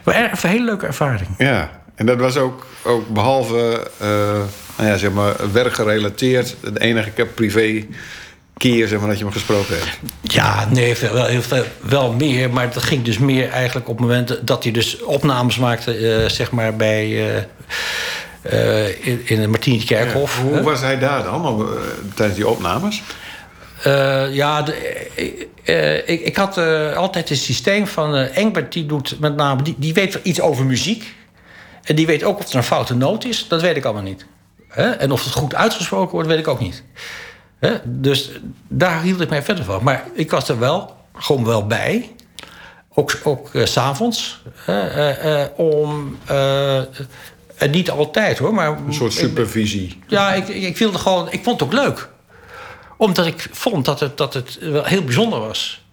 Maar 0.03 0.15
er- 0.15 0.31
een 0.43 0.49
hele 0.49 0.65
leuke 0.65 0.85
ervaring. 0.85 1.29
Ja, 1.37 1.76
en 1.97 2.05
dat 2.05 2.19
was 2.19 2.37
ook, 2.37 2.65
ook 2.83 3.07
behalve 3.07 3.91
eh, 3.97 4.07
nou 4.77 4.89
ja, 4.89 4.97
zeg 4.97 5.11
maar, 5.11 5.35
werkgerelateerd... 5.51 6.55
de 6.73 6.79
enige 6.79 7.09
keer 7.09 7.27
privé 7.27 7.85
keer 8.57 8.87
zeg 8.87 8.99
maar, 8.99 9.07
dat 9.07 9.17
je 9.17 9.23
hem 9.23 9.33
gesproken 9.33 9.75
hebt. 9.77 9.99
Ja, 10.21 10.67
nee, 10.69 10.95
wel, 11.11 11.25
heel 11.25 11.41
veel, 11.41 11.63
wel 11.79 12.13
meer. 12.13 12.49
Maar 12.49 12.73
dat 12.73 12.83
ging 12.83 13.03
dus 13.03 13.17
meer 13.17 13.49
eigenlijk 13.49 13.89
op 13.89 13.97
het 13.97 14.07
moment 14.07 14.39
dat 14.47 14.63
hij 14.63 14.71
dus 14.71 15.01
opnames 15.01 15.57
maakte... 15.57 15.93
eh, 15.93 16.29
zeg 16.29 16.51
maar 16.51 16.75
bij... 16.75 17.05
eh, 17.05 17.43
eh, 18.41 19.07
in, 19.07 19.21
in 19.25 19.39
het 19.39 19.49
Martini-kerkhof. 19.49 20.41
Hoe 20.41 20.61
was 20.61 20.81
hij 20.81 20.99
daar 20.99 21.23
dan 21.23 21.67
tijdens 22.15 22.37
die 22.37 22.47
opnames? 22.47 23.03
Ja, 24.31 24.61
de, 24.61 25.03
ik, 26.05 26.21
ik 26.21 26.35
had 26.35 26.57
altijd 26.95 27.29
een 27.29 27.35
systeem 27.35 27.87
van... 27.87 28.15
Engbert 28.15 28.73
die 28.73 28.85
doet 28.85 29.19
met 29.19 29.35
name... 29.35 29.61
Die, 29.61 29.75
die 29.77 29.93
weet 29.93 30.19
iets 30.23 30.41
over 30.41 30.65
muziek. 30.65 31.15
En 31.87 31.95
die 31.95 32.05
weet 32.05 32.23
ook 32.23 32.39
of 32.39 32.49
er 32.49 32.55
een 32.55 32.63
foute 32.63 32.95
noot 32.95 33.25
is. 33.25 33.47
Dat 33.47 33.61
weet 33.61 33.75
ik 33.75 33.85
allemaal 33.85 34.03
niet. 34.03 34.25
En 34.69 35.11
of 35.11 35.23
het 35.23 35.33
goed 35.33 35.55
uitgesproken 35.55 36.11
wordt, 36.11 36.27
weet 36.27 36.39
ik 36.39 36.47
ook 36.47 36.59
niet. 36.59 36.83
Dus 37.83 38.31
daar 38.67 39.01
hield 39.01 39.21
ik 39.21 39.29
mij 39.29 39.43
verder 39.43 39.63
van. 39.63 39.83
Maar 39.83 40.05
ik 40.13 40.31
was 40.31 40.49
er 40.49 40.59
wel, 40.59 40.95
gewoon 41.13 41.45
wel 41.45 41.67
bij. 41.67 42.11
Ook, 42.93 43.19
ook 43.23 43.49
s 43.53 43.71
s'avonds. 43.71 44.41
eh, 44.65 45.41
eh, 45.41 45.49
om... 45.55 46.17
en 47.57 47.69
niet 47.71 47.89
altijd 47.89 48.37
hoor, 48.37 48.53
maar... 48.53 48.67
Een 48.67 48.93
soort 48.93 49.13
supervisie. 49.13 49.99
Ja, 50.07 50.33
ik, 50.33 50.47
ik, 50.47 50.77
wilde 50.77 50.97
gewoon. 50.97 51.31
Ik 51.31 51.43
vond 51.43 51.59
het 51.59 51.69
ook 51.69 51.75
leuk. 51.75 52.09
Omdat 52.97 53.25
ik 53.25 53.47
vond 53.51 53.85
dat 53.85 53.99
het, 53.99 54.17
dat 54.17 54.33
het 54.33 54.57
wel 54.61 54.83
heel 54.83 55.03
bijzonder 55.03 55.39
was. 55.39 55.85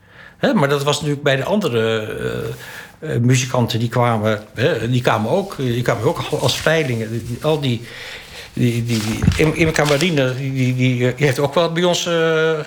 Maar 0.54 0.68
dat 0.68 0.82
was 0.82 0.96
natuurlijk 0.96 1.22
bij 1.22 1.36
de 1.36 1.44
andere 1.44 2.52
eh, 3.04 3.14
eh, 3.14 3.20
muzikanten 3.20 3.78
die 3.78 3.88
kwamen. 3.88 4.44
Hè, 4.54 4.90
die 4.90 5.02
kwamen 5.02 5.30
ook, 5.30 5.56
die 5.56 5.82
kwamen 5.82 6.04
ook 6.04 6.18
als 6.40 6.62
die- 6.62 7.38
al 7.42 7.60
die. 7.60 7.86
Die, 8.52 8.84
die, 8.84 9.00
die, 9.54 9.70
Camarine, 9.70 10.34
die, 10.34 10.52
die, 10.52 10.74
die, 10.74 11.08
eh, 11.08 11.16
die 11.16 11.26
heeft 11.26 11.38
ook 11.38 11.54
wel 11.54 11.72
bij 11.72 11.84
ons 11.84 12.06
uh, 12.06 12.58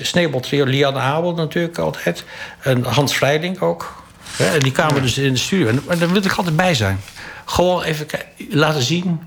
sneeuwbaltrio. 0.00 0.64
Lianne 0.64 0.98
Abel 0.98 1.34
natuurlijk 1.34 1.78
altijd. 1.78 2.24
En 2.60 2.84
Hans 2.84 3.16
Vrijling 3.16 3.60
ook. 3.60 4.02
Hè, 4.36 4.46
en 4.54 4.60
die 4.60 4.72
kwamen 4.72 5.02
dus 5.02 5.18
in 5.18 5.32
de 5.32 5.38
studio. 5.38 5.66
En, 5.66 5.82
en 5.88 5.98
daar 5.98 6.10
wilde 6.12 6.28
ik 6.28 6.36
altijd 6.36 6.56
bij 6.56 6.74
zijn. 6.74 7.00
Gewoon 7.44 7.82
even 7.82 8.06
laten 8.50 8.82
zien 8.82 9.20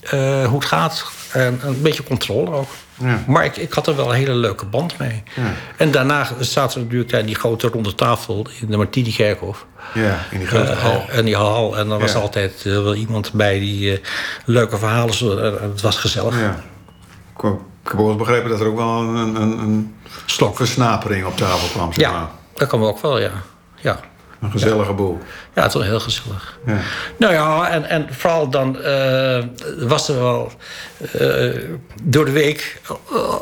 eh, 0.00 0.44
hoe 0.46 0.58
het 0.58 0.68
gaat. 0.68 1.04
En 1.32 1.60
een 1.62 1.82
beetje 1.82 2.02
controle 2.02 2.50
ook. 2.50 2.70
Ja. 2.98 3.22
Maar 3.26 3.44
ik, 3.44 3.56
ik 3.56 3.72
had 3.72 3.86
er 3.86 3.96
wel 3.96 4.08
een 4.08 4.16
hele 4.16 4.34
leuke 4.34 4.66
band 4.66 4.98
mee. 4.98 5.22
En 5.76 5.90
daarna 5.90 6.28
zaten 6.40 6.78
we 6.78 6.84
natuurlijk 6.84 7.14
aan 7.14 7.26
die 7.26 7.34
grote 7.34 7.68
ronde 7.68 7.94
tafel 7.94 8.46
in 8.60 8.66
de 8.70 8.76
Martini-kerkhof. 8.76 9.66
Ja, 9.94 10.18
in 10.30 10.38
die 10.38 10.48
grote 10.48 10.70
Eh, 10.70 10.78
hal. 10.82 11.04
en 11.08 11.24
die 11.24 11.36
hal. 11.36 11.78
En 11.78 11.88
dan 11.88 12.00
was 12.00 12.12
Ja. 12.12 12.18
altijd 12.18 12.52
eh, 12.66 12.72
wel 12.72 12.94
iemand 12.94 13.32
bij 13.32 13.58
die 13.58 13.92
eh, 13.92 14.04
leuke 14.44 14.78
verhalen. 14.78 15.14
eh, 15.44 15.60
het 15.70 15.80
was 15.80 15.96
gezellig. 15.96 16.40
Ja. 16.40 16.50
Ik 17.36 17.42
heb 17.42 17.52
ik 17.84 17.90
heb 17.90 18.00
ook 18.00 18.18
begrepen 18.18 18.50
dat 18.50 18.60
er 18.60 18.66
ook 18.66 18.76
wel 18.76 18.98
een, 19.00 19.16
een, 19.16 19.58
een 19.58 19.94
Slok. 20.26 20.56
versnapering 20.56 21.24
op 21.26 21.36
tafel 21.36 21.68
kwam. 21.68 21.92
Zeg 21.92 22.10
maar. 22.10 22.20
Ja, 22.20 22.30
dat 22.54 22.68
kan 22.68 22.82
ook 22.82 23.00
wel, 23.02 23.20
ja. 23.20 23.30
Ja, 23.80 24.00
Een 24.42 24.50
gezellige 24.50 24.92
boel. 24.92 25.18
ja 25.54 25.62
het 25.62 25.72
was 25.72 25.84
heel 25.84 26.00
gezellig. 26.00 26.58
Ja. 26.66 26.78
Nou 27.16 27.32
ja, 27.32 27.68
en, 27.70 27.84
en 27.88 28.06
vooral 28.10 28.48
dan 28.48 28.82
eh, 28.82 29.42
was 29.78 30.08
er 30.08 30.18
wel 30.18 30.52
eh, 31.12 31.50
door 32.02 32.24
de 32.24 32.30
week, 32.30 32.80
eh, 33.12 33.34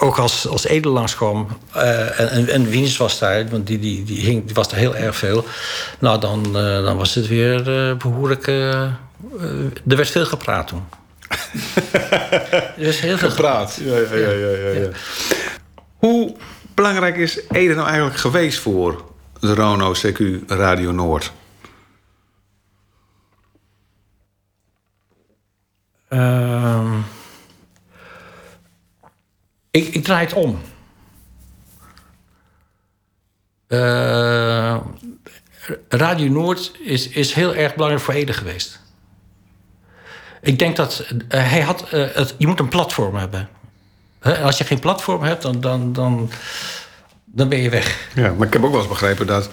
ook 0.00 0.18
als, 0.18 0.48
als 0.48 0.64
Ede 0.66 0.88
langskwam, 0.88 1.48
eh, 1.72 2.20
en, 2.20 2.30
en, 2.30 2.48
en 2.48 2.68
Wiens 2.68 2.96
was 2.96 3.18
daar, 3.18 3.48
want 3.48 3.66
die, 3.66 3.78
die, 3.78 4.04
die, 4.04 4.20
hing, 4.20 4.44
die 4.44 4.54
was 4.54 4.70
er 4.70 4.76
heel 4.76 4.96
erg 4.96 5.16
veel. 5.16 5.44
Nou, 5.98 6.20
dan, 6.20 6.52
dan 6.52 6.96
was 6.96 7.14
het 7.14 7.26
weer 7.28 7.88
eh, 7.88 7.96
behoorlijk. 7.96 8.46
eh, 8.46 8.82
eh, 8.82 8.90
er 9.88 9.96
werd 9.96 10.08
veel 10.10 10.26
gepraat 10.26 10.68
toen. 10.68 10.84
er 12.76 12.76
is 12.76 13.00
heel 13.00 13.18
veel 13.18 13.30
Gepraat. 13.30 13.78
Ja, 13.84 13.96
ja, 13.96 14.16
ja, 14.16 14.30
ja, 14.30 14.48
ja, 14.48 14.80
ja. 14.80 14.88
Hoe 15.96 16.36
belangrijk 16.74 17.16
is 17.16 17.40
Ede 17.50 17.74
nou 17.74 17.86
eigenlijk 17.86 18.16
geweest 18.16 18.58
voor 18.58 19.04
de 19.40 19.54
Rono 19.54 19.92
CQ 19.92 20.46
Radio 20.46 20.92
Noord? 20.92 21.32
Ehm, 26.08 26.98
Ik, 29.70 29.88
ik 29.88 30.04
draai 30.04 30.24
het 30.26 30.34
om. 30.34 30.60
Eh, 33.66 34.76
Radio 35.88 36.28
Noord 36.28 36.72
is, 36.80 37.08
is 37.08 37.32
heel 37.32 37.54
erg 37.54 37.74
belangrijk 37.74 38.04
voor 38.04 38.14
Ede 38.14 38.32
geweest. 38.32 38.80
Ik 40.42 40.58
denk 40.58 40.76
dat 40.76 41.06
eh, 41.28 41.50
hij 41.50 41.60
had. 41.60 41.88
eh, 41.90 42.06
het, 42.14 42.34
je 42.38 42.46
moet 42.46 42.60
een 42.60 42.68
platform 42.68 43.14
hebben. 43.16 43.48
Als 44.42 44.58
je 44.58 44.64
geen 44.64 44.78
platform 44.80 45.22
hebt, 45.22 45.42
dan, 45.42 45.60
dan, 45.60 45.92
dan, 45.92 46.30
dan 47.36 47.48
ben 47.48 47.62
je 47.62 47.70
weg. 47.70 48.08
Ja, 48.14 48.32
maar 48.36 48.46
ik 48.46 48.52
heb 48.52 48.64
ook 48.64 48.70
wel 48.70 48.80
eens 48.80 48.88
begrepen 48.88 49.26
dat 49.26 49.48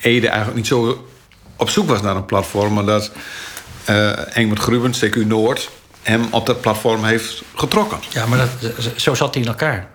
Ede 0.00 0.26
eigenlijk 0.28 0.56
niet 0.56 0.66
zo 0.66 1.08
op 1.56 1.70
zoek 1.70 1.88
was 1.88 2.02
naar 2.02 2.16
een 2.16 2.26
platform, 2.26 2.72
maar 2.72 2.84
dat 2.84 3.10
eh 3.84 4.36
Engert 4.36 4.58
Grubens, 4.58 5.04
CQ 5.04 5.26
Noord, 5.26 5.70
hem 6.02 6.26
op 6.30 6.46
dat 6.46 6.60
platform 6.60 7.04
heeft 7.04 7.42
getrokken. 7.54 7.98
Ja, 8.10 8.26
maar 8.26 8.38
dat, 8.38 8.90
zo 8.96 9.14
zat 9.14 9.34
hij 9.34 9.42
in 9.42 9.48
elkaar. 9.48 9.88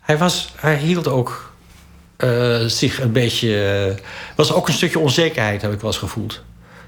Hij, 0.00 0.18
was, 0.18 0.52
hij 0.56 0.76
hield 0.76 1.08
ook 1.08 1.52
eh, 2.16 2.64
zich 2.64 3.00
een 3.00 3.12
beetje. 3.12 3.64
eh, 3.98 4.04
was 4.36 4.52
ook 4.52 4.68
een 4.68 4.74
stukje 4.74 4.98
onzekerheid, 4.98 5.62
heb 5.62 5.72
ik 5.72 5.80
wel 5.80 5.90
eens 5.90 5.98
gevoeld. 6.00 6.42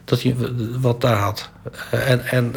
Dat 0.04 0.22
hij 0.22 0.36
wat 0.80 1.00
daar 1.00 1.16
had. 1.16 1.50
En, 1.90 2.26
en 2.26 2.54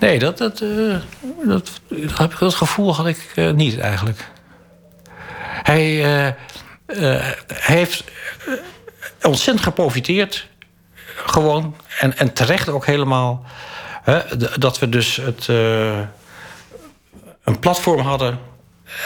nee, 0.00 0.18
dat, 0.18 0.38
dat, 0.38 0.58
dat, 0.58 1.02
dat, 1.44 1.70
heb 2.18 2.32
ik- 2.32 2.38
dat 2.38 2.54
gevoel 2.54 2.94
had 2.94 3.06
ik 3.06 3.32
niet 3.54 3.78
eigenlijk. 3.78 4.24
Hij, 5.62 6.04
eh, 6.04 6.26
eh, 6.26 6.34
hij 7.54 7.76
heeft 7.76 8.04
eh, 8.46 8.52
ontzettend 9.22 9.66
geprofiteerd 9.66 10.46
gewoon. 11.04 11.76
En, 11.98 12.16
en 12.16 12.32
terecht 12.32 12.68
ook 12.68 12.86
helemaal. 12.86 13.44
Hè, 14.02 14.36
dat 14.58 14.78
we 14.78 14.88
dus 14.88 15.16
het, 15.16 15.46
een 17.44 17.58
platform 17.60 18.00
hadden. 18.00 18.38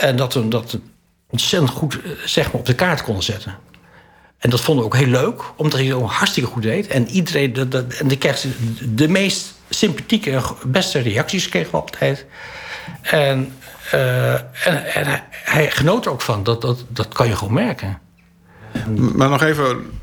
En 0.00 0.16
dat 0.16 0.34
we 0.34 0.48
dat 0.48 0.78
ontzettend 1.30 1.70
goed 1.70 1.98
zeg 2.24 2.44
maar, 2.44 2.60
op 2.60 2.66
de 2.66 2.74
kaart 2.74 3.02
konden 3.02 3.22
zetten. 3.22 3.58
En 4.38 4.50
dat 4.50 4.60
vonden 4.60 4.84
we 4.84 4.90
ook 4.90 4.96
heel 4.96 5.06
leuk, 5.06 5.42
omdat 5.56 5.78
hij 5.78 5.88
het 5.88 6.02
hartstikke 6.02 6.50
goed 6.50 6.62
deed. 6.62 6.86
En 6.86 7.08
iedereen, 7.08 7.52
dat, 7.52 7.84
en 7.86 8.08
de, 8.08 8.54
de 8.94 9.08
meest 9.08 9.54
sympathieke 9.68 10.42
beste 10.66 10.98
reacties 10.98 11.48
kregen 11.48 11.70
we 11.70 11.76
altijd. 11.76 12.26
En, 13.00 13.52
eh, 13.90 14.32
en, 14.34 14.94
en 14.94 15.06
hij, 15.06 15.22
hij 15.30 15.70
genoot 15.70 16.06
er 16.06 16.12
ook 16.12 16.20
van, 16.20 16.42
dat, 16.42 16.60
dat, 16.60 16.84
dat 16.88 17.08
kan 17.08 17.26
je 17.26 17.36
gewoon 17.36 17.54
merken. 17.54 18.00
Maar 18.96 19.28
nog 19.28 19.42
even, 19.42 20.00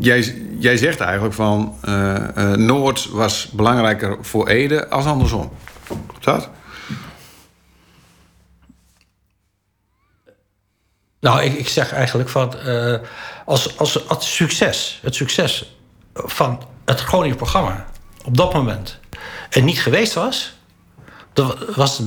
jij, 0.00 0.34
jij 0.58 0.76
zegt 0.76 1.00
eigenlijk 1.00 1.34
van 1.34 1.76
eh, 1.82 2.52
Noord 2.52 3.08
was 3.10 3.48
belangrijker 3.52 4.16
voor 4.20 4.48
Ede 4.48 4.88
als 4.88 5.04
andersom. 5.04 5.52
Klopt 6.06 6.24
dat? 6.24 6.48
Nou, 11.20 11.42
ik, 11.42 11.52
ik 11.54 11.68
zeg 11.68 11.92
eigenlijk 11.92 12.28
van 12.28 12.54
als, 13.44 13.78
als, 13.78 14.08
als 14.08 14.18
het 14.18 14.22
succes, 14.22 15.00
het 15.02 15.14
succes 15.14 15.76
van 16.14 16.62
het 16.84 17.00
Groningen 17.00 17.36
programma 17.36 17.86
op 18.24 18.36
dat 18.36 18.52
moment 18.52 18.98
er 19.50 19.62
niet 19.62 19.80
geweest 19.80 20.14
was, 20.14 20.56
dan 21.32 21.54
was 21.74 22.00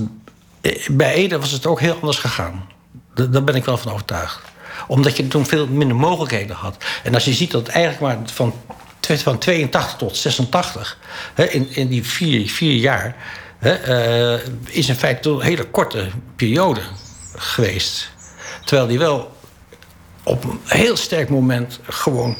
bij 0.91 1.13
Ede 1.13 1.39
was 1.39 1.51
het 1.51 1.65
ook 1.65 1.79
heel 1.79 1.93
anders 1.95 2.17
gegaan. 2.17 2.69
Da- 3.15 3.25
Daar 3.25 3.43
ben 3.43 3.55
ik 3.55 3.65
wel 3.65 3.77
van 3.77 3.91
overtuigd. 3.91 4.39
Omdat 4.87 5.17
je 5.17 5.27
toen 5.27 5.45
veel 5.45 5.67
minder 5.67 5.97
mogelijkheden 5.97 6.55
had. 6.55 6.77
En 7.03 7.13
als 7.13 7.25
je 7.25 7.33
ziet 7.33 7.51
dat 7.51 7.67
eigenlijk 7.67 8.01
maar 8.19 8.29
van, 8.33 8.53
van 9.01 9.37
82 9.37 9.95
tot 9.97 10.17
86, 10.17 10.97
hè, 11.33 11.45
in, 11.45 11.69
in 11.75 11.87
die 11.87 12.03
vier, 12.05 12.49
vier 12.49 12.75
jaar, 12.75 13.15
hè, 13.57 13.73
eh, 13.73 14.47
is 14.65 14.89
in 14.89 14.95
feite 14.95 15.29
een 15.29 15.41
hele 15.41 15.63
korte 15.63 16.07
periode 16.35 16.81
geweest. 17.35 18.09
Terwijl 18.65 18.87
die 18.87 18.99
wel 18.99 19.37
op 20.23 20.43
een 20.43 20.59
heel 20.65 20.97
sterk 20.97 21.29
moment 21.29 21.79
gewoon 21.83 22.35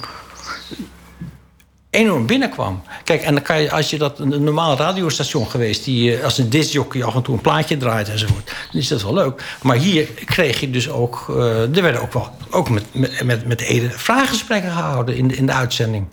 enorm 1.95 2.25
binnenkwam. 2.25 2.81
Kijk, 3.03 3.21
en 3.21 3.33
dan 3.33 3.43
kan 3.43 3.61
je, 3.61 3.71
als 3.71 3.89
je 3.89 3.97
dat 3.97 4.19
een 4.19 4.43
normaal 4.43 4.77
radiostation 4.77 5.47
geweest, 5.49 5.83
die 5.83 6.17
eh, 6.17 6.23
als 6.23 6.37
een 6.37 6.49
discjockey 6.49 7.03
af 7.03 7.15
en 7.15 7.21
toe 7.21 7.35
een 7.35 7.41
plaatje 7.41 7.77
draait 7.77 8.09
enzovoort, 8.09 8.45
dan 8.71 8.81
is 8.81 8.87
dat 8.87 9.03
wel 9.03 9.13
leuk. 9.13 9.43
Maar 9.61 9.75
hier 9.77 10.05
kreeg 10.25 10.59
je 10.59 10.69
dus 10.69 10.89
ook, 10.89 11.25
eh, 11.29 11.61
er 11.61 11.81
werden 11.81 12.01
ook 12.01 12.13
wel, 12.13 12.29
ook 12.49 12.69
met, 12.69 12.83
met, 13.23 13.47
met, 13.47 13.61
Ede 13.61 13.89
vraaggesprekken 13.89 14.71
gehouden 14.71 15.15
in 15.15 15.27
de, 15.27 15.35
in 15.35 15.45
de 15.45 15.53
uitzending. 15.53 16.05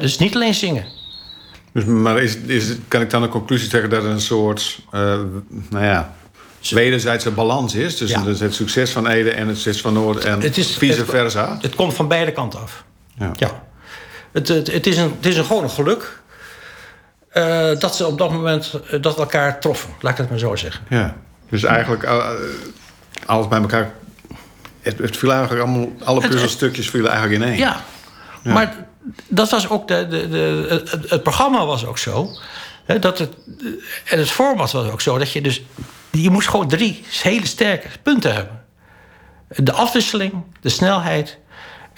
Dus 0.00 0.18
niet 0.18 0.34
alleen 0.34 0.54
zingen. 0.54 0.84
Dus, 1.72 1.84
maar 1.84 2.22
is, 2.22 2.36
is, 2.36 2.74
kan 2.88 3.00
ik 3.00 3.10
dan 3.10 3.22
de 3.22 3.28
conclusie 3.28 3.68
trekken 3.68 3.90
dat 3.90 4.04
er 4.04 4.10
een 4.10 4.20
soort, 4.20 4.78
eh, 4.90 5.00
nou 5.70 5.84
ja, 5.84 6.14
wederzijdse 6.70 7.30
balans 7.30 7.74
is 7.74 7.96
tussen 7.96 8.18
Ja. 8.18 8.24
dus 8.24 8.40
het 8.40 8.54
succes 8.54 8.90
van 8.90 9.06
Ede 9.06 9.30
en 9.30 9.48
het 9.48 9.56
succes 9.58 9.80
van 9.80 9.92
Noord 9.92 10.24
en 10.24 10.40
Het 10.40 10.56
is- 10.58 10.76
vice 10.76 10.98
het- 10.98 11.10
versa? 11.10 11.58
Het 11.60 11.74
komt 11.74 11.94
van 11.94 12.08
beide 12.08 12.32
kanten 12.32 12.60
af. 12.60 12.84
Ja. 13.18 13.32
Ja. 13.36 13.64
Het, 14.36 14.48
het, 14.48 14.72
het, 14.72 14.86
is 14.86 14.96
een, 14.96 15.14
het 15.16 15.26
is 15.26 15.36
een 15.36 15.44
gewoon 15.44 15.62
een 15.62 15.70
geluk 15.70 16.20
eh, 17.28 17.78
dat 17.78 17.96
ze 17.96 18.06
op 18.06 18.18
dat 18.18 18.32
moment 18.32 18.80
eh, 18.90 19.02
dat 19.02 19.18
elkaar 19.18 19.60
troffen. 19.60 19.90
Laat 20.00 20.12
ik 20.12 20.18
het 20.18 20.30
maar 20.30 20.38
zo 20.38 20.56
zeggen. 20.56 20.84
Ja. 20.88 21.16
Dus 21.48 21.62
eigenlijk 21.62 22.02
eh, 22.02 22.30
alles 23.26 23.48
bij 23.48 23.60
elkaar. 23.60 23.92
Het, 24.80 24.98
het 24.98 25.16
viel 25.16 25.32
eigenlijk 25.32 25.62
allemaal, 25.62 25.88
alle 26.04 26.28
puzzelstukjes 26.28 26.90
vielen 26.90 27.10
eigenlijk 27.10 27.42
in 27.42 27.48
één. 27.48 27.58
Ja, 27.58 27.84
maar 28.42 28.86
dat 29.28 29.50
was 29.50 29.68
ook 29.68 29.88
de, 29.88 30.06
de, 30.08 30.28
de, 30.28 30.66
het, 30.68 31.10
het 31.10 31.22
programma 31.22 31.66
was 31.66 31.86
ook 31.86 31.98
zo. 31.98 32.28
Hè, 32.84 32.98
dat 32.98 33.18
het, 33.18 33.34
en 34.04 34.18
het 34.18 34.30
format 34.30 34.72
was 34.72 34.90
ook 34.90 35.00
zo 35.00 35.18
dat 35.18 35.32
je 35.32 35.40
dus. 35.40 35.62
Je 36.10 36.30
moest 36.30 36.48
gewoon 36.48 36.68
drie 36.68 37.04
hele 37.22 37.46
sterke 37.46 37.88
punten 38.02 38.34
hebben: 38.34 38.64
de 39.48 39.72
afwisseling, 39.72 40.32
de 40.60 40.68
snelheid. 40.68 41.38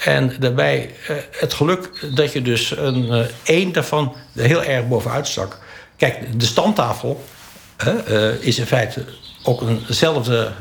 En 0.05 0.33
daarbij 0.39 0.95
eh, 1.09 1.17
het 1.31 1.55
geluk 1.55 2.07
dat 2.15 2.33
je 2.33 2.43
dus 2.43 2.77
een, 2.77 3.13
eh, 3.13 3.25
één 3.43 3.73
daarvan 3.73 4.15
heel 4.33 4.65
erg 4.65 4.89
bovenuit 4.89 5.27
stak. 5.27 5.59
Kijk, 5.97 6.41
de 6.41 6.47
standtafel 6.47 7.25
hè, 7.77 8.03
eh, 8.03 8.43
is 8.43 8.59
in 8.59 8.67
feite 8.67 9.05
ook 9.43 9.63
eenzelfde 9.63 10.53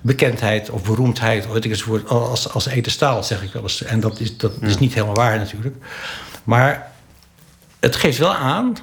bekendheid 0.00 0.70
of 0.70 0.82
beroemdheid, 0.82 1.52
weet 1.52 1.64
ik 1.64 1.70
eens 1.70 1.84
als, 2.06 2.48
als 2.52 2.66
Ede 2.66 2.90
Staal, 2.90 3.22
zeg 3.22 3.42
ik 3.42 3.52
wel 3.52 3.62
eens. 3.62 3.82
En 3.82 4.00
dat 4.00 4.20
is, 4.20 4.36
dat 4.36 4.52
is 4.60 4.78
niet 4.78 4.94
helemaal 4.94 5.14
waar 5.14 5.38
natuurlijk. 5.38 5.76
Maar 6.44 6.92
het 7.80 7.96
geeft 7.96 8.18
wel 8.18 8.34
aan 8.34 8.76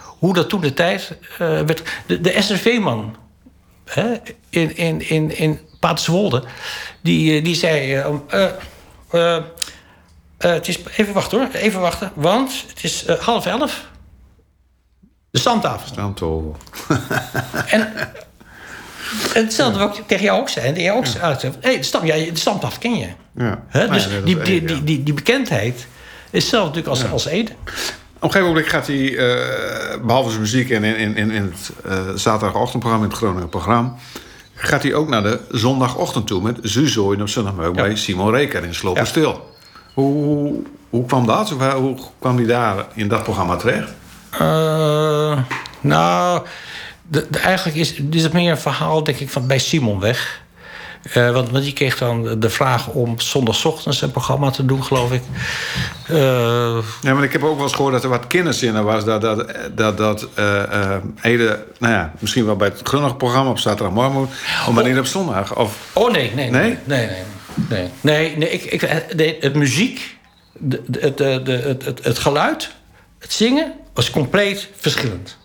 hoe 0.00 0.34
dat 0.34 0.48
toen 0.48 0.60
de 0.60 0.72
tijd 0.72 1.12
werd. 1.38 1.82
De, 2.06 2.20
de 2.20 2.42
SRV-man 2.42 3.16
hè, 3.86 4.14
in, 4.50 4.76
in, 4.76 5.08
in, 5.08 5.36
in 5.36 5.60
Paterswolde, 5.80 6.44
die, 7.00 7.38
eh, 7.38 7.44
die 7.44 7.54
zei... 7.54 7.94
eh, 9.08 9.42
het 10.38 10.68
is, 10.68 10.78
even 10.96 11.14
wachten 11.14 11.38
hoor, 11.38 11.48
even 11.52 11.80
wachten. 11.80 12.12
Want 12.14 12.64
het 12.68 12.84
is 12.84 13.06
half 13.06 13.46
elf. 13.46 13.84
De 15.30 15.38
stamtafel. 15.38 15.86
Stamtafel. 15.86 16.56
En, 19.34 19.44
hetzelfde 19.44 19.78
wat 19.78 19.98
ik 19.98 20.06
tegen 20.06 20.24
jou 20.24 20.40
ook 20.40 20.48
zei. 20.48 20.66
En 20.66 20.80
jij 20.80 20.92
ook 20.92 21.06
zei. 21.06 21.38
Hey, 21.60 21.76
de, 21.76 21.82
stam, 21.82 22.06
ja, 22.06 22.14
de 22.14 22.30
stamtafel 22.38 22.78
ken 22.78 22.98
je. 22.98 23.08
Ja. 23.34 23.62
Hè? 23.68 23.80
Nou 23.80 23.92
dus 23.92 24.04
ja, 24.04 24.20
die, 24.20 24.42
die, 24.42 24.68
ja. 24.68 24.80
die, 24.84 25.02
die, 25.02 25.14
bekendheid 25.14 25.86
is 26.30 26.42
hetzelfde 26.42 26.80
natuurlijk 26.80 26.88
als, 26.88 27.10
als 27.10 27.26
Ede. 27.26 27.52
Op 28.26 28.34
een 28.34 28.38
gegeven 28.40 28.54
moment 28.56 28.72
gaat 28.72 28.86
hij, 28.86 29.16
eh, 29.16 30.00
behalve 30.04 30.28
zijn 30.28 30.40
muziek 30.40 30.70
en 30.70 30.84
in, 30.84 30.96
in, 30.96 31.16
in, 31.16 31.30
in 31.30 31.42
het 31.42 31.70
eh, 31.84 31.98
zaterdagochtendprogramma, 32.14 33.04
in 33.06 33.10
het 33.10 33.18
Groninger 33.20 33.48
programma, 33.48 33.94
gaat 34.54 34.82
hij 34.82 34.94
ook 34.94 35.08
naar 35.08 35.22
de 35.22 35.40
zondagochtend 35.50 36.26
toe 36.26 36.42
met 36.42 36.58
Zuzooien 36.62 37.20
op 37.20 37.28
zondagmiddag 37.28 37.74
Ja. 37.74 37.82
bij 37.82 37.96
Simon 37.96 38.30
Reker 38.30 38.64
in 38.64 38.74
Sloperstil. 38.74 39.54
Hoe, 39.94 40.54
hoe 40.90 41.06
kwam 41.06 41.26
dat? 41.26 41.50
Hoe, 41.50 41.62
hoe 41.72 41.98
kwam 42.18 42.36
hij 42.36 42.46
daar 42.46 42.86
in 42.94 43.08
dat 43.08 43.22
programma 43.22 43.56
terecht? 43.56 43.90
Eh, 44.30 45.38
nou, 45.80 46.46
de, 47.08 47.26
de- 47.30 47.38
eigenlijk 47.38 47.76
is, 47.76 47.94
is 48.10 48.22
het 48.22 48.32
meer 48.32 48.50
een 48.50 48.58
verhaal, 48.58 49.04
denk 49.04 49.18
ik, 49.18 49.30
van 49.30 49.46
bij 49.46 49.58
Simon 49.58 50.00
weg. 50.00 50.42
Eh, 51.12 51.30
want, 51.30 51.50
want 51.50 51.64
die 51.64 51.72
kreeg 51.72 51.98
dan 51.98 52.40
de 52.40 52.50
vraag 52.50 52.88
om 52.88 53.20
zondagochtends 53.20 54.02
een 54.02 54.10
programma 54.10 54.50
te 54.50 54.64
doen, 54.64 54.84
geloof 54.84 55.12
ik. 55.12 55.22
Eh, 56.08 56.16
Ja, 57.02 57.14
maar 57.14 57.22
ik 57.24 57.32
heb 57.32 57.42
ook 57.42 57.54
wel 57.54 57.64
eens 57.64 57.74
gehoord 57.74 57.92
dat 57.92 58.02
er 58.04 58.08
wat 58.08 58.26
kinderzinnen 58.26 58.84
was. 58.84 59.04
Dat, 59.04 59.20
dat, 59.20 59.52
dat, 59.74 59.96
dat 59.96 60.28
Ede, 61.22 61.64
nou 61.78 61.92
ja, 61.92 62.12
misschien 62.18 62.44
wel 62.46 62.56
bij 62.56 62.68
het 62.68 62.80
Groninger 62.82 63.16
programma 63.16 63.50
op 63.50 63.58
zaterdagmorgen 63.58 64.12
moet. 64.12 64.28
Of 64.68 64.70
maar 64.72 64.88
niet 64.88 64.98
op 64.98 65.06
zondag. 65.06 65.56
Of, 65.56 65.90
oh 65.92 66.12
nee, 66.12 66.32
nee, 66.34 66.50
Nee? 66.50 66.62
nee. 66.62 66.78
Nee, 66.84 67.06
nee. 67.06 67.22
Nee, 67.68 67.90
nee, 68.00 68.36
nee 68.36 68.50
ik, 68.50 68.62
ik, 68.64 69.14
nee, 69.16 69.36
het 69.40 69.54
muziek, 69.54 70.16
de, 70.52 70.82
de, 70.86 71.14
de, 71.14 71.52
het, 71.52 71.84
het, 71.84 72.04
het 72.04 72.18
geluid, 72.18 72.70
het 73.18 73.32
zingen 73.32 73.72
was 73.94 74.10
compleet 74.10 74.68
verschillend. 74.76 75.36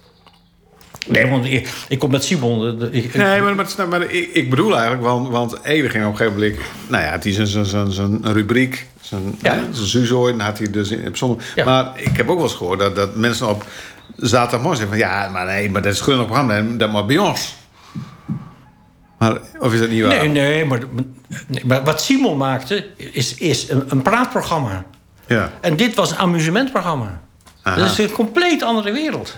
Nee, 1.08 1.28
want 1.28 1.46
ik, 1.46 1.70
ik 1.88 2.00
kom 2.00 2.12
met 2.12 2.24
Simon. 2.24 2.80
de- 2.80 2.90
ik- 2.92 3.14
Nee, 3.16 3.42
maar, 3.42 3.56
maar, 3.56 3.88
maar 3.90 4.02
ik, 4.02 4.30
ik 4.34 4.50
bedoel 4.50 4.74
eigenlijk, 4.74 5.04
want, 5.04 5.28
want 5.30 5.64
Ede 5.64 5.90
ging 5.90 6.06
op 6.06 6.12
een 6.12 6.18
gegeven 6.18 6.40
moment... 6.40 6.60
Nou 6.88 7.04
ja, 7.04 7.10
het 7.12 7.26
is 7.26 7.54
een, 7.54 8.20
rubriek, 8.34 8.88
zo'n 9.02 9.38
Ja. 9.42 9.60
had 10.38 10.58
hij 10.58 10.70
dus 10.70 10.90
in, 10.92 11.08
op 11.08 11.18
zondag. 11.18 11.46
Ja. 11.56 11.66
Maar 11.66 11.92
ik 11.96 12.18
heb 12.18 12.30
ook 12.30 12.36
wel 12.38 12.46
eens 12.48 12.56
gehoord 12.56 12.80
dat, 12.80 12.96
dat 12.96 13.16
mensen 13.16 13.50
op 13.50 13.66
zaterdagmorgen 14.18 14.78
zeggen 14.80 14.98
van... 15.00 15.08
Ja, 15.08 15.30
maar 15.30 15.46
nee, 15.46 15.70
maar 15.70 15.82
dat 15.82 15.94
is 15.94 16.00
een 16.00 16.26
programma. 16.26 16.62
Dat 16.62 16.92
maar 16.92 17.06
bij 17.06 17.18
ons. 17.18 17.56
Maar, 19.18 19.38
of 19.60 19.74
is 19.74 19.80
dat 19.80 19.90
niet 19.90 20.02
waar? 20.04 20.10
Nee, 20.18 20.28
nee 20.28 20.66
maar, 20.66 20.80
nee, 21.48 21.66
maar 21.66 21.84
wat 21.84 22.02
Simon 22.02 22.38
maakte 22.38 22.86
is, 22.98 23.36
is 23.36 23.70
een, 23.70 23.84
een 23.88 24.02
praatprogramma. 24.02 24.86
Ja. 25.28 25.52
En 25.62 25.76
dit 25.76 25.96
was 25.96 26.12
een 26.12 26.18
amusementprogramma. 26.18 27.22
Aha. 27.64 27.76
Dat 27.78 27.90
is 27.92 27.98
een 27.98 28.12
compleet 28.12 28.64
andere 28.64 28.92
wereld. 28.92 29.38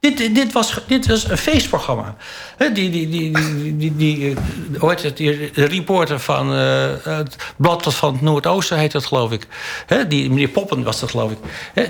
Dit, 0.00 0.34
dit, 0.34 0.52
was, 0.52 0.80
dit 0.86 1.06
was 1.06 1.28
een 1.28 1.38
feestprogramma. 1.38 2.14
Die, 2.58 2.72
die, 2.72 3.08
die, 3.08 3.08
die, 3.08 3.76
die, 3.76 3.96
die, 3.96 4.30
eh, 4.30 4.36
hoe 4.80 4.90
heet 4.90 5.02
het, 5.02 5.16
die 5.16 5.50
reporter 5.54 6.20
van 6.20 6.54
eh, 6.54 6.90
het 7.02 7.36
Blad 7.56 7.94
van 7.94 8.12
het 8.12 8.22
Noordoosten 8.22 8.78
heet 8.78 8.92
dat, 8.92 9.04
geloof 9.04 9.32
ik. 9.32 9.46
Die, 10.08 10.28
meneer 10.28 10.48
Poppen 10.48 10.82
was 10.82 11.00
dat, 11.00 11.10
geloof 11.10 11.30
ik. 11.30 11.38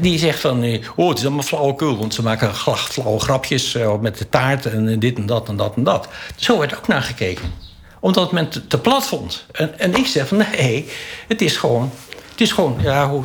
Die 0.00 0.18
zegt 0.18 0.40
van, 0.40 0.62
eh, 0.62 0.88
oh, 0.96 1.08
het 1.08 1.18
is 1.18 1.24
allemaal 1.24 1.42
flauwekul. 1.42 1.98
Want 1.98 2.14
ze 2.14 2.22
maken 2.22 2.54
flauwe 2.76 3.20
grapjes 3.20 3.76
met 4.00 4.18
de 4.18 4.28
taart 4.28 4.66
en 4.66 4.98
dit 4.98 5.16
en 5.16 5.26
dat 5.26 5.48
en 5.48 5.56
dat 5.56 5.76
en 5.76 5.84
dat. 5.84 6.08
Zo 6.36 6.58
werd 6.58 6.76
ook 6.76 6.88
naar 6.88 7.02
gekeken. 7.02 7.52
Omdat 8.00 8.32
men 8.32 8.48
te, 8.48 8.66
te 8.66 8.78
plat 8.78 9.06
vond. 9.06 9.46
En, 9.52 9.78
en 9.78 9.94
ik 9.94 10.06
zeg 10.06 10.28
van, 10.28 10.36
nee, 10.36 10.90
het 11.28 11.40
is 11.40 11.56
gewoon... 11.56 11.90
Het 12.30 12.48
is 12.48 12.54
gewoon, 12.54 12.78
ja, 12.82 13.08
hoe, 13.08 13.22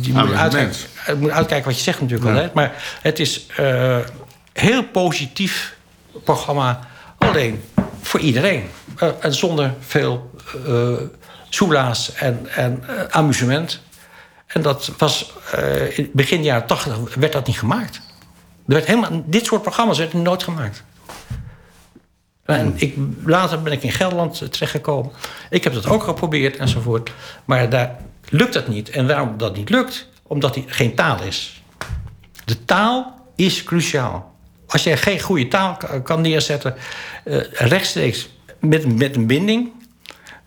je 0.00 0.12
moet 0.12 0.22
Amusement. 0.22 0.38
uitkijken, 0.40 1.18
moet 1.18 1.30
uitkijken 1.30 1.66
wat 1.66 1.76
je 1.76 1.82
zegt 1.82 2.00
natuurlijk 2.00 2.28
altijd. 2.28 2.54
Maar 2.54 2.72
het 3.02 3.18
is 3.18 3.46
heel 4.60 4.84
positief 4.84 5.76
programma. 6.24 6.80
Alleen 7.18 7.64
voor 8.02 8.20
iedereen. 8.20 8.64
Eh, 8.96 9.08
en 9.20 9.34
zonder 9.34 9.74
veel 9.80 10.30
eh 10.66 10.92
soelaas 11.48 12.14
en, 12.14 12.46
en 12.54 12.84
eh, 12.86 13.04
amusement. 13.10 13.80
En 14.46 14.62
dat 14.62 14.92
was 14.98 15.32
in 15.94 16.10
begin 16.12 16.42
jaren 16.42 16.66
tachtig 16.66 17.14
werd 17.14 17.32
dat 17.32 17.46
niet 17.46 17.58
gemaakt. 17.58 17.96
Er 18.66 18.72
werd 18.72 18.86
helemaal, 18.86 19.22
dit 19.26 19.46
soort 19.46 19.62
programma's 19.62 19.98
werden 19.98 20.22
nooit 20.22 20.42
gemaakt. 20.42 20.84
En 22.44 22.72
ik, 22.76 22.96
later 23.24 23.62
ben 23.62 23.72
ik 23.72 23.82
in 23.82 23.92
Gelderland 23.92 24.52
terechtgekomen. 24.52 25.12
Ik 25.50 25.64
heb 25.64 25.72
dat 25.72 25.86
ook 25.86 26.02
geprobeerd 26.02 26.56
enzovoort. 26.56 27.12
Maar 27.44 27.70
daar 27.70 27.96
lukt 28.28 28.52
dat 28.52 28.68
niet. 28.68 28.90
En 28.90 29.06
waarom 29.06 29.38
dat 29.38 29.56
niet 29.56 29.70
lukt? 29.70 30.08
Omdat 30.22 30.54
die 30.54 30.64
geen 30.66 30.94
taal 30.94 31.22
is. 31.22 31.62
De 32.44 32.64
taal 32.64 33.26
is 33.36 33.64
cruciaal. 33.64 34.35
Als 34.66 34.82
je 34.84 34.96
geen 34.96 35.20
goede 35.20 35.48
taal 35.48 35.76
ka- 35.76 35.98
kan 35.98 36.20
neerzetten, 36.20 36.74
eh, 37.24 37.38
rechtstreeks 37.52 38.28
met, 38.60 38.96
met 38.98 39.16
een 39.16 39.26
binding, 39.26 39.72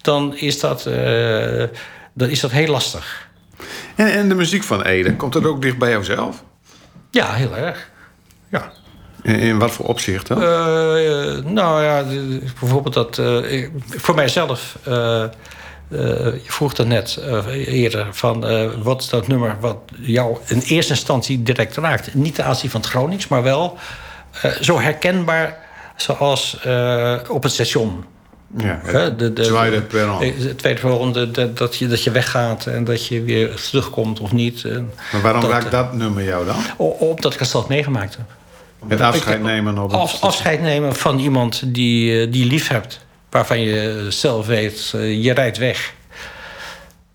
dan 0.02 0.38
is 0.38 0.60
dat, 0.60 0.86
eh, 0.86 1.64
dan 2.14 2.30
is 2.30 2.40
dat 2.40 2.52
heel 2.52 2.68
lastig. 2.68 3.28
En, 3.96 4.12
en 4.12 4.30
de 4.30 4.36
muziek 4.36 4.64
van 4.64 4.84
Ede, 4.84 5.16
komt 5.16 5.34
dat 5.34 5.46
ook 5.46 5.62
dicht 5.62 5.78
bij 5.78 5.90
jouzelf? 5.90 6.44
Ja, 7.12 7.34
heel 7.34 7.58
erg. 7.58 7.90
Ja. 8.50 8.72
In, 9.22 9.36
in 9.36 9.58
wat 9.58 9.72
voor 9.72 9.86
opzicht 9.86 10.28
dan? 10.28 10.42
Eh, 10.42 10.48
nou 11.46 11.84
ja, 11.84 12.04
bijvoorbeeld 12.60 12.94
dat... 12.94 13.22
voor 13.88 14.16
mijzelf... 14.16 14.78
je 15.90 16.42
vroeg 16.46 16.74
dat 16.74 16.88
net 16.88 17.20
eerder 17.52 18.08
van 18.12 18.40
wat 18.84 19.02
is 19.02 19.10
dat 19.10 19.28
nummer 19.28 19.58
wat 19.60 19.78
jou 20.00 20.38
in 20.48 20.60
eerste 20.60 20.94
instantie 20.94 21.44
direct 21.44 21.76
raakt. 21.76 22.14
Niet 22.14 22.36
de 22.36 22.44
aanzien 22.44 22.70
van 22.70 22.82
het 22.82 22.90
Gronings, 22.90 23.28
maar 23.28 23.44
wel 23.44 23.78
zo 24.62 24.80
herkenbaar 24.80 25.58
zoals 25.96 26.60
eh, 26.64 27.16
op 27.28 27.44
het 27.44 27.52
station. 27.52 28.06
ja, 28.58 28.80
Hè, 28.84 29.16
de, 29.16 29.34
de, 29.34 29.42
Tweede 29.42 29.82
perron. 29.82 30.22
Eh, 30.22 30.34
Het 30.38 30.58
tweede 30.58 31.54
dat, 31.54 31.76
je, 31.76 31.88
dat 31.88 32.04
je 32.04 32.12
weggaat 32.12 32.66
en 32.66 32.84
dat 32.84 33.08
je 33.08 33.22
weer 33.24 33.56
terugkomt 33.56 34.20
of 34.20 34.32
niet. 34.32 34.64
Maar 35.12 35.22
waarom 35.22 35.42
dat, 35.42 35.50
raakt 35.52 35.66
eh, 35.66 35.72
dat 35.72 35.94
nummer 35.94 36.24
jou 36.24 36.46
dan? 36.46 36.56
Omdat 36.78 37.34
ik 37.34 37.40
het 37.40 37.50
zelf 37.50 37.68
meegemaakt 37.68 38.18
heb. 38.18 38.26
Het 38.88 39.02
afscheid 39.02 39.42
nemen 39.42 39.78
op 39.78 39.92
het 39.92 40.00
Af, 40.00 40.22
afscheid 40.22 40.62
nemen 40.62 40.96
van 40.96 41.20
iemand 41.20 41.62
die, 41.74 42.22
eh, 42.22 42.32
die 42.32 42.44
je 42.44 42.50
lief 42.50 42.68
hebt. 42.68 43.00
Waarvan 43.30 43.62
je 43.62 44.06
zelf 44.10 44.46
weet, 44.46 44.92
eh, 44.96 45.24
je 45.24 45.34
rijdt 45.34 45.58
weg. 45.58 45.94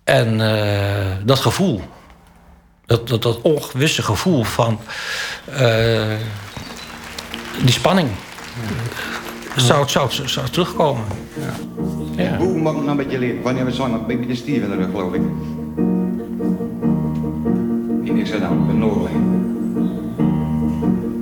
En 0.04 0.40
eh, 0.40 1.06
dat 1.24 1.38
gevoel. 1.38 1.82
Dat, 2.86 3.08
dat, 3.08 3.22
dat 3.22 3.40
ongewisse 3.42 4.02
gevoel 4.02 4.44
van... 4.44 4.80
eh, 5.44 6.02
die 7.62 7.72
spanning. 7.72 8.08
Zou, 9.56 9.88
zou, 9.88 10.10
zou 10.24 10.48
terugkomen. 10.50 11.04
Ja. 12.16 12.36
Hoe 12.36 12.60
mag 12.60 12.72
ik 12.72 12.78
nou 12.78 12.90
een 12.90 12.96
beetje 12.96 13.18
leren? 13.18 13.42
Wanneer 13.42 13.64
we 13.64 13.82
een 13.82 14.06
beetje 14.06 14.26
de 14.26 14.34
stier 14.34 14.62
in 14.62 14.70
de 14.70 14.76
rug, 14.76 14.90
geloof 14.90 15.14
ik. 15.14 15.20
Die 18.02 18.12
niks 18.12 18.30
gedaan, 18.30 18.60
ik 18.60 18.66
ben 18.66 18.78
Noorling. 18.78 19.24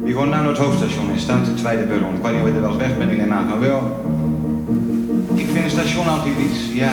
We 0.04 0.18
gaan 0.18 0.28
naar 0.28 0.44
het 0.44 0.58
hoofdstation 0.58 1.10
en 1.10 1.18
staan 1.18 1.44
de 1.44 1.54
tweede 1.54 1.82
perron. 1.82 2.14
Ik 2.14 2.22
weet 2.22 2.32
niet 2.32 2.42
of 2.42 2.48
je 2.48 2.54
er 2.54 2.60
wel 2.60 2.70
eens 2.70 2.78
weg 2.78 2.98
bent, 2.98 3.10
ik 3.10 3.16
neem 3.16 3.32
aan 3.32 3.48
van 3.48 3.60
wel. 3.60 3.80
Ik 5.34 5.46
vind 5.52 5.62
het 5.62 5.72
station 5.72 6.08
altijd 6.08 6.34
iets, 6.38 6.72
ja. 6.72 6.90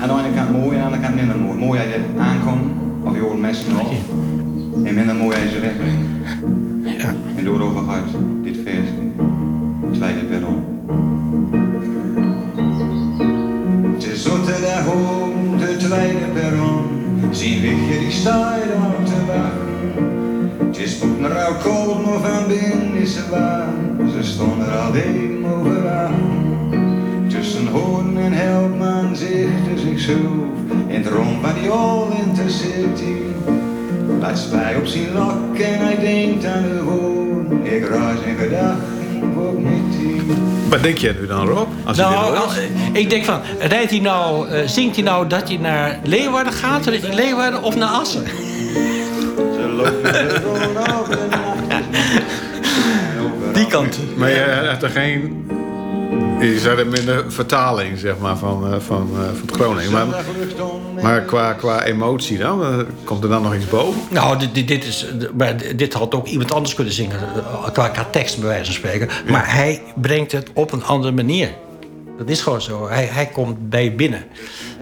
Aan 0.00 0.08
de 0.08 0.14
ene 0.24 0.34
kant 0.34 0.50
mooi 0.52 0.76
en 0.76 0.82
aan 0.82 0.90
de 0.90 0.96
andere 0.96 1.02
kant 1.02 1.14
minder 1.14 1.36
mooi. 1.36 1.58
Mooi 1.58 1.80
als 1.80 1.88
je 1.88 2.00
aankomt, 2.18 2.70
of 3.02 3.14
je 3.14 3.20
hoort 3.20 3.40
mensen 3.40 3.72
nog. 3.72 3.90
En 4.84 4.94
minder 4.94 5.14
mooi 5.14 5.36
als 5.36 5.44
je 5.44 5.50
ze 5.50 5.60
wegbrengt. 5.60 6.06
En 6.98 7.44
daarover 7.44 7.82
gaat 7.88 8.04
dit 8.42 8.56
vers, 8.64 8.88
tweede 9.92 10.24
perron. 10.24 10.64
Het 13.94 14.06
is 14.06 14.22
zaterdag 14.22 14.86
op 14.86 15.58
de 15.58 15.76
tweede 15.76 16.26
perron. 16.32 16.84
Zien 17.30 17.60
we 17.60 17.66
je 17.66 17.98
die 17.98 18.10
staat 18.10 18.62
op 18.62 19.06
te 19.06 19.26
wachten. 19.26 20.66
Het 20.66 20.78
is 20.78 20.98
maar 21.20 21.44
al 21.44 21.54
koud, 21.54 22.04
maar 22.04 22.30
van 22.30 22.48
binnen 22.48 22.94
is 22.94 23.14
ze 23.14 23.28
warm. 23.30 24.10
Ze 24.10 24.22
stonden 24.22 24.82
al 24.82 24.94
even 24.94 25.44
over 25.44 25.90
aan. 25.90 26.14
Tussen 27.28 27.66
hoorn 27.66 28.18
en 28.18 28.32
helpman 28.32 29.16
zichtte 29.16 29.78
zichzelf 29.86 30.56
in 30.86 31.02
het 31.02 31.06
rond 31.06 31.40
van 31.42 31.54
die 31.60 31.70
all 31.70 32.06
intercity. 32.26 33.12
Laat 34.20 34.38
spij 34.38 34.76
op 34.76 34.86
zijn 34.86 35.12
lak 35.12 35.58
en 35.58 35.78
hij 35.78 35.98
denkt 36.00 36.44
aan 36.44 36.62
de 36.62 36.82
woon. 36.82 37.60
Ik 37.66 37.88
raas 37.88 38.18
in 38.24 38.36
gedachten 38.36 39.32
voor 39.34 39.54
niet. 39.60 39.76
Wat 40.68 40.82
denk 40.82 40.98
jij 40.98 41.14
nu 41.20 41.26
dan, 41.26 41.46
Rob? 41.46 41.68
Als 41.84 41.96
Nou, 41.96 42.36
als- 42.36 42.56
ik 42.92 43.10
denk 43.10 43.24
van, 43.24 43.40
rijdt 43.58 43.90
hij 43.90 44.00
nou, 44.00 44.48
eh, 44.48 44.66
zingt 44.68 44.94
hij 44.94 45.04
nou 45.04 45.26
dat 45.26 45.48
hij 45.48 45.56
naar 45.56 45.98
Leeuwarden 46.04 46.52
gaat, 46.52 46.86
richting 46.86 47.14
Leeuwarden 47.14 47.62
of 47.62 47.76
naar 47.76 47.88
Assen? 47.88 48.24
Ze 49.36 49.68
lopen 49.76 50.14
gewoon 50.14 50.66
op 51.00 51.06
de 51.10 51.26
nacht. 51.30 51.78
Die 53.54 53.66
kant. 53.66 53.98
Maar 54.16 54.30
je 54.30 54.66
had 54.70 54.82
er 54.82 54.90
geen... 54.90 55.46
Je 56.40 56.58
zat 56.60 56.76
hem 56.76 56.94
in 56.94 57.04
de 57.04 57.24
vertaling, 57.28 57.98
zeg 57.98 58.18
maar, 58.18 58.36
van, 58.36 58.72
eh, 58.72 58.80
van, 58.80 59.08
eh, 59.14 59.20
van 59.38 59.54
Groningen. 59.54 59.92
Maar, 59.92 60.06
maar 61.02 61.20
qua, 61.22 61.52
qua 61.52 61.84
emotie 61.84 62.38
dan? 62.38 62.62
eh, 62.62 62.78
Komt 63.04 63.22
er 63.22 63.28
dan 63.28 63.42
nog 63.42 63.54
iets 63.54 63.68
boven? 63.68 64.00
Nou, 64.10 64.38
dit, 64.38 64.54
dit, 64.54 64.68
dit 64.68 64.84
is, 64.84 65.06
maar 65.36 65.76
dit 65.76 65.92
had 65.92 66.14
ook 66.14 66.26
iemand 66.26 66.52
anders 66.52 66.74
kunnen 66.74 66.92
zingen, 66.94 67.18
qua, 67.72 67.88
qua 67.88 68.06
tekst 68.10 68.38
bij 68.38 68.48
wijze 68.48 68.64
van 68.64 68.74
spreken. 68.74 69.08
Maar 69.30 69.54
hij 69.54 69.82
brengt 69.94 70.32
het 70.32 70.50
op 70.54 70.72
een 70.72 70.84
andere 70.84 71.12
manier. 71.12 71.50
Dat 72.18 72.28
is 72.28 72.40
gewoon 72.40 72.62
zo. 72.62 72.88
Hij, 72.88 73.04
hij 73.04 73.26
komt 73.26 73.68
bij 73.68 73.94
binnen. 73.94 74.24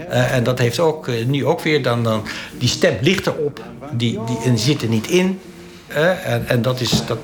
En 0.09 0.45
dat 0.45 0.59
heeft 0.59 0.79
ook 0.79 1.09
nu 1.27 1.47
ook 1.47 1.61
weer 1.61 1.83
dan, 1.83 2.03
dan 2.03 2.23
die 2.59 2.69
stem 2.69 2.97
ligt 3.01 3.27
erop, 3.27 3.63
die, 3.93 4.19
die 4.27 4.39
en 4.45 4.59
zit 4.59 4.83
er 4.83 4.89
niet 4.89 5.07
in. 5.07 5.41
En, 5.87 6.49
en 6.49 6.63
dat, 6.63 6.81
is, 6.81 7.07
dat, 7.07 7.19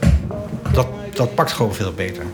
dat, 0.73 0.87
dat 1.15 1.35
pakt 1.35 1.53
gewoon 1.53 1.75
veel 1.75 1.93
beter. 1.93 2.25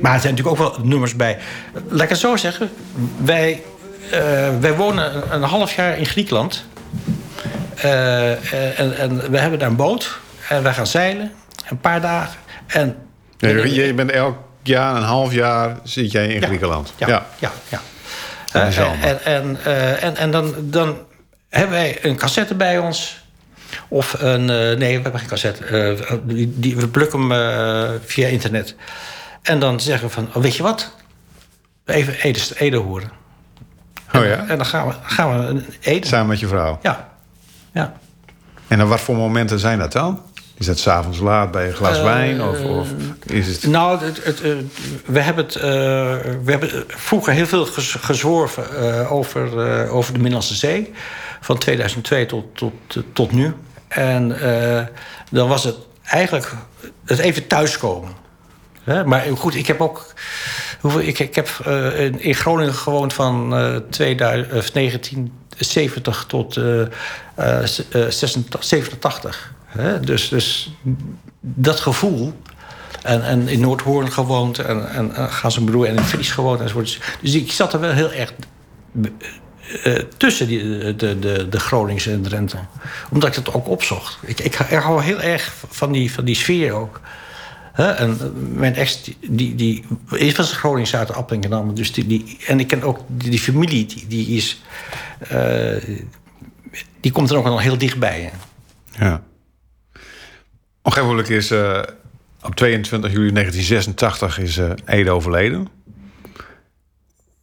Maar 0.00 0.14
er 0.14 0.20
zijn 0.20 0.34
natuurlijk 0.34 0.48
ook 0.62 0.74
wel 0.74 0.84
nummers 0.84 1.16
bij. 1.16 1.38
Laat 1.88 2.02
ik 2.02 2.08
het 2.08 2.18
zo 2.18 2.36
zeggen. 2.36 2.70
Wij, 3.16 3.62
eh, 4.10 4.20
wij 4.60 4.74
wonen 4.76 5.34
een, 5.34 5.42
half 5.42 5.74
jaar 5.74 5.98
in 5.98 6.06
Griekenland. 6.06 6.64
Eh, 7.74 8.30
en, 8.80 8.96
en 8.98 9.30
we 9.30 9.38
hebben 9.38 9.58
daar 9.58 9.68
een 9.68 9.76
boot. 9.76 10.18
En 10.48 10.62
wij 10.62 10.72
gaan 10.72 10.86
zeilen. 10.86 11.32
Een 11.68 11.80
paar 11.80 12.00
dagen. 12.00 12.38
En, 12.66 12.96
Nee, 13.38 13.74
je 13.74 13.94
bent 13.94 14.10
elk 14.10 14.36
jaar, 14.62 14.96
een 14.96 15.02
half 15.02 15.32
jaar, 15.32 15.76
zit 15.82 16.12
jij 16.12 16.26
in 16.26 16.40
Ja. 16.40 16.46
Griekenland. 16.46 16.92
Ja, 16.96 17.26
ja, 17.38 17.52
ja. 17.68 17.80
Eh, 18.52 18.78
en 18.78 19.24
en, 19.24 19.58
en, 20.00 20.16
en 20.16 20.30
dan, 20.30 20.54
dan 20.58 20.98
hebben 21.48 21.76
wij 21.76 21.98
een 22.02 22.16
cassette 22.16 22.54
bij 22.54 22.78
ons. 22.78 23.23
Of 23.94 24.16
een... 24.18 24.50
eh, 24.50 24.76
nee, 24.76 24.96
we 24.96 25.02
hebben 25.02 25.18
geen 25.18 25.28
cassette. 25.28 25.64
Eh, 25.64 26.16
die, 26.22 26.52
die, 26.56 26.76
we 26.76 26.88
plukken 26.88 27.20
hem 27.20 27.32
eh, 27.32 27.90
via 28.04 28.26
internet. 28.26 28.74
En 29.42 29.58
dan 29.58 29.80
zeggen 29.80 30.06
we 30.08 30.14
van, 30.14 30.28
oh, 30.34 30.42
weet 30.42 30.56
je 30.56 30.62
wat? 30.62 30.94
Even 31.84 32.14
Ede, 32.14 32.40
Ede 32.54 32.76
horen. 32.76 33.10
Oh 34.12 34.24
ja? 34.24 34.44
En 34.48 34.56
dan 34.56 34.66
gaan 34.66 34.86
we, 34.86 34.94
gaan 35.02 35.54
we 35.54 35.62
Ede. 35.80 36.06
Samen 36.06 36.26
met 36.26 36.40
je 36.40 36.46
vrouw. 36.46 36.78
Ja. 36.82 37.08
ja. 37.72 37.92
En 38.68 38.78
dan 38.78 38.88
wat 38.88 39.00
voor 39.00 39.16
momenten 39.16 39.58
zijn 39.58 39.78
dat 39.78 39.92
dan? 39.92 40.22
Is 40.54 40.66
dat 40.66 40.78
s'avonds 40.78 41.18
laat 41.18 41.50
bij 41.50 41.66
een 41.66 41.74
glas 41.74 42.00
wijn? 42.00 42.42
Of, 42.42 42.64
of 42.64 42.88
is 43.26 43.46
het... 43.46 43.66
Nou, 43.66 44.04
het, 44.04 44.24
het, 44.24 44.40
we 45.06 45.20
hebben, 45.20 45.44
het, 45.44 45.54
we 46.44 46.50
hebben 46.50 46.84
vroeger 46.86 47.32
heel 47.32 47.46
veel 47.46 47.64
gez- 47.66 47.96
gezworven 48.00 49.08
over, 49.10 49.88
over 49.88 50.12
de 50.12 50.18
Middellandse 50.18 50.54
Zee. 50.54 50.92
Van 51.40 51.58
2002 51.58 52.26
tot, 52.26 52.56
tot, 52.56 52.72
tot 53.12 53.32
nu. 53.32 53.54
En 53.94 54.40
eh, 54.40 54.82
dan 55.30 55.48
was 55.48 55.64
het 55.64 55.76
eigenlijk 56.04 56.52
het 57.04 57.18
even 57.18 57.46
thuiskomen. 57.46 58.10
Maar 59.04 59.24
goed, 59.36 59.54
ik 59.54 59.66
heb 59.66 59.80
ook. 59.80 60.12
Ik, 60.98 61.18
ik 61.18 61.34
heb 61.34 61.48
eh, 61.64 62.00
in, 62.04 62.20
in 62.20 62.34
Groningen 62.34 62.74
gewoond 62.74 63.12
van 63.12 63.56
eh 63.56 63.76
2000, 63.90 64.52
of 64.52 64.70
1970 64.70 66.24
tot 66.28 66.56
eh, 66.56 66.80
eh, 67.34 67.64
s- 67.64 67.88
eh, 67.88 68.06
86 68.08 68.64
87. 68.64 69.52
Hè? 69.66 70.00
Dus, 70.00 70.28
dus 70.28 70.72
dat 71.40 71.80
gevoel. 71.80 72.32
En, 73.02 73.22
en 73.24 73.48
in 73.48 73.60
Noordhoorn 73.60 74.12
gewoond. 74.12 74.58
En, 74.58 74.88
en, 74.90 75.14
en 75.14 75.64
broer 75.64 75.86
en 75.86 75.96
in 75.96 76.02
Fries 76.04 76.30
gewoond. 76.30 76.60
enzovoort. 76.60 76.84
Dus, 76.86 77.00
dus 77.20 77.34
ik 77.34 77.52
zat 77.52 77.72
er 77.72 77.80
wel 77.80 77.92
heel 77.92 78.12
erg 78.12 78.32
eh, 79.82 79.94
tussen 80.16 80.46
die, 80.46 80.94
de, 80.94 81.18
de, 81.18 81.48
de 81.48 81.60
Groningse 81.60 82.10
en 82.10 82.22
Drenthe. 82.22 82.58
Omdat 83.10 83.28
ik 83.28 83.34
het 83.34 83.54
ook 83.54 83.68
opzocht. 83.68 84.18
Ik, 84.22 84.40
ik, 84.40 84.54
hou 84.54 85.02
heel 85.02 85.20
erg 85.20 85.54
van 85.68 85.92
die, 85.92 86.12
van 86.12 86.24
die 86.24 86.34
sfeer 86.34 86.72
ook. 86.72 87.00
Hè, 87.72 87.90
en 87.90 88.16
eh, 88.20 88.26
mijn 88.58 88.74
ex, 88.74 89.10
die, 89.28 89.54
die, 89.54 89.84
is 90.10 90.36
was 90.36 90.52
Gronings 90.52 90.96
uit 90.96 91.12
Appingedam. 91.12 91.74
Dus 91.74 91.92
die, 91.92 92.06
die, 92.06 92.38
en 92.46 92.60
ik 92.60 92.66
ken 92.66 92.82
ook 92.82 93.00
die, 93.08 93.38
familie, 93.38 93.86
die, 93.86 94.06
die 94.06 94.26
is... 94.36 94.62
eh, 95.28 95.98
die 97.00 97.12
komt 97.12 97.30
er 97.30 97.36
ook 97.36 97.44
nog 97.44 97.62
heel 97.62 97.78
dichtbij. 97.78 98.32
Ja. 98.98 99.22
Ongeveer 100.82 101.30
is 101.30 101.50
eh, 101.50 101.82
op 102.42 102.54
22 102.54 103.12
juli 103.12 103.32
1986 103.32 104.38
is 104.38 104.56
eh, 104.56 104.70
Ede 104.84 105.10
overleden. 105.10 105.68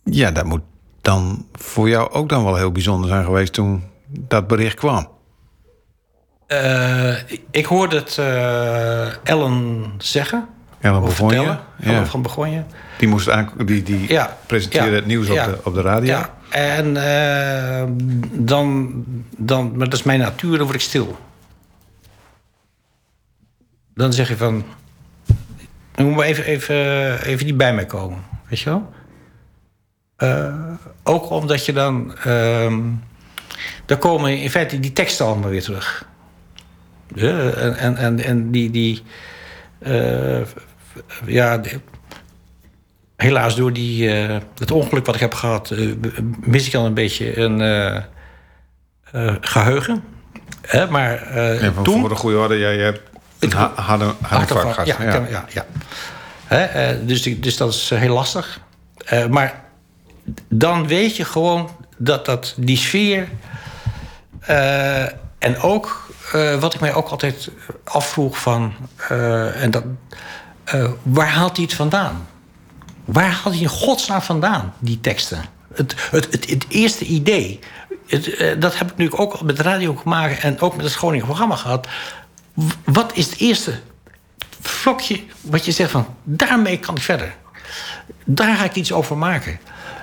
Ja, 0.03 0.31
dat 0.31 0.45
moet 0.45 0.61
dan 1.01 1.45
voor 1.53 1.89
jou 1.89 2.11
ook 2.11 2.29
dan 2.29 2.43
wel 2.43 2.55
heel 2.55 2.71
bijzonder 2.71 3.09
zijn 3.09 3.25
geweest 3.25 3.53
toen 3.53 3.83
dat 4.07 4.47
bericht 4.47 4.75
kwam. 4.75 5.07
Eh, 6.47 7.15
ik 7.51 7.65
hoorde 7.65 7.95
het 7.95 8.17
eh, 8.17 9.25
Ellen 9.27 9.91
zeggen. 9.97 10.47
Ellen 10.79 11.01
Begonje, 11.01 11.35
vertellen. 11.35 11.59
ja. 11.79 11.91
Ellen 11.93 12.07
van 12.07 12.21
Begonje. 12.21 12.63
Die, 12.97 13.07
moest 13.07 13.29
die, 13.65 13.83
die 13.83 14.07
Ja. 14.11 14.37
presenteerde 14.45 14.89
Ja. 14.89 14.95
het 14.95 15.05
nieuws 15.05 15.29
op, 15.29 15.35
de, 15.35 15.57
op 15.63 15.73
de 15.73 15.81
radio. 15.81 16.07
Ja, 16.11 16.33
en 16.49 16.97
eh, 16.97 17.87
dan, 18.31 18.93
dan, 19.37 19.77
maar 19.77 19.89
dat 19.89 19.99
is 19.99 20.03
mijn 20.03 20.19
natuur, 20.19 20.51
dan 20.57 20.63
word 20.65 20.75
ik 20.75 20.81
stil. 20.81 21.17
Dan 23.95 24.13
zeg 24.13 24.27
je 24.27 24.37
van, 24.37 24.63
dan 25.91 26.05
moet 26.05 26.15
maar 26.15 26.25
even, 26.25 26.43
even, 26.45 27.21
even 27.25 27.45
niet 27.45 27.57
bij 27.57 27.73
mij 27.73 27.85
komen, 27.85 28.19
weet 28.49 28.59
je 28.59 28.69
wel? 28.69 28.89
Eh, 30.21 30.53
ook 31.03 31.29
omdat 31.29 31.65
je 31.65 31.73
dan, 31.73 32.15
ehm, 32.23 32.79
dan 33.85 33.97
komen 33.97 34.37
in 34.37 34.49
feite 34.49 34.79
die 34.79 34.93
teksten 34.93 35.25
allemaal 35.25 35.49
weer 35.49 35.63
terug. 35.63 36.05
Ja, 37.13 37.49
en, 37.49 37.95
en, 37.95 38.19
en, 38.19 38.51
die, 38.51 38.71
die 38.71 39.03
eh, 39.79 40.41
ja, 41.25 41.61
helaas 43.15 43.55
door 43.55 43.73
die, 43.73 44.11
eh, 44.13 44.37
het 44.57 44.71
ongeluk 44.71 45.05
wat 45.05 45.15
ik 45.15 45.21
heb 45.21 45.33
gehad, 45.33 45.71
eh, 45.71 45.87
mis 46.39 46.67
ik 46.67 46.75
al 46.75 46.85
een 46.85 46.93
beetje 46.93 47.37
een 47.37 47.61
eh, 47.61 47.95
eh, 49.11 49.35
geheugen. 49.41 50.03
Hè, 50.61 50.89
maar 50.89 51.27
toen... 51.83 51.99
voor 51.99 52.09
de 52.09 52.15
goede 52.15 52.37
orde, 52.37 52.57
jij 52.57 52.77
hebt 52.77 53.01
een 53.39 53.51
Hartaanval, 53.51 54.71
gehad. 54.71 54.85
Ja, 54.85 54.95
Ja. 55.03 55.25
ja. 55.29 55.45
ja. 55.49 55.65
Hè, 56.45 57.05
dus, 57.05 57.21
dus 57.21 57.57
dat 57.57 57.73
is 57.73 57.89
heel 57.89 58.13
lastig. 58.13 58.59
Maar 59.29 59.63
dan 60.49 60.87
weet 60.87 61.15
je 61.15 61.25
gewoon 61.25 61.69
dat, 61.97 62.25
dat 62.25 62.53
die 62.57 62.77
sfeer... 62.77 63.29
eh, 64.39 65.03
en 65.37 65.57
ook 65.61 66.13
eh, 66.33 66.59
wat 66.59 66.73
ik 66.73 66.79
mij 66.79 66.93
ook 66.93 67.09
altijd 67.09 67.49
afvroeg 67.83 68.41
van... 68.41 68.73
eh, 69.09 69.63
en 69.63 69.71
dat, 69.71 69.83
waar 71.03 71.29
haalt 71.29 71.55
hij 71.55 71.65
het 71.65 71.73
vandaan? 71.73 72.27
Waar 73.05 73.31
haalt 73.31 73.53
hij 73.53 73.63
in 73.63 73.67
godsnaam 73.67 74.21
vandaan, 74.21 74.73
die 74.79 75.01
teksten? 75.01 75.43
Het, 75.73 75.95
het, 76.11 76.49
het, 76.49 76.65
eerste 76.69 77.05
idee, 77.05 77.59
dat 78.59 78.77
heb 78.77 78.91
ik 78.91 78.97
nu 78.97 79.11
ook 79.11 79.41
met 79.41 79.57
de 79.57 79.63
radio 79.63 79.95
gemaakt... 79.95 80.39
en 80.39 80.59
ook 80.59 80.75
met 80.75 80.85
het 80.85 80.93
Groningen 80.93 81.25
programma 81.25 81.55
gehad. 81.55 81.87
Wat 82.83 83.11
is 83.13 83.25
het 83.25 83.39
eerste 83.39 83.79
vlokje 84.61 85.23
wat 85.41 85.65
je 85.65 85.71
zegt 85.71 85.91
van... 85.91 86.15
daarmee 86.23 86.79
kan 86.79 86.95
ik 86.95 87.01
verder. 87.01 87.35
Daar 88.25 88.55
ga 88.55 88.63
ik 88.63 88.75
iets 88.75 88.91
over 88.91 89.17
maken. 89.17 89.59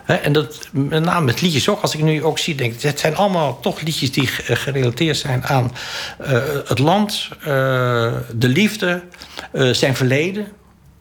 En 0.09 0.33
dat 0.33 0.69
met 0.71 1.03
name 1.05 1.25
met 1.27 1.41
liedjes 1.41 1.69
ook. 1.69 1.81
Als 1.83 1.95
ik 1.95 2.03
nu 2.03 2.25
ook 2.25 2.39
zie, 2.39 2.55
denk 2.55 2.75
ik... 2.75 2.83
het 2.83 3.01
zijn 3.01 3.17
allemaal 3.17 3.61
toch 3.61 3.81
liedjes 3.81 4.13
die 4.13 4.27
ge- 4.27 4.57
gerelateerd 4.57 5.17
zijn 5.17 5.45
aan 5.47 5.73
eh, 6.19 6.33
het 6.67 6.79
land... 6.79 7.29
eh, 7.41 7.47
de 8.33 8.49
liefde, 8.49 9.03
eh, 9.53 9.71
zijn 9.71 9.97
verleden. 9.97 10.47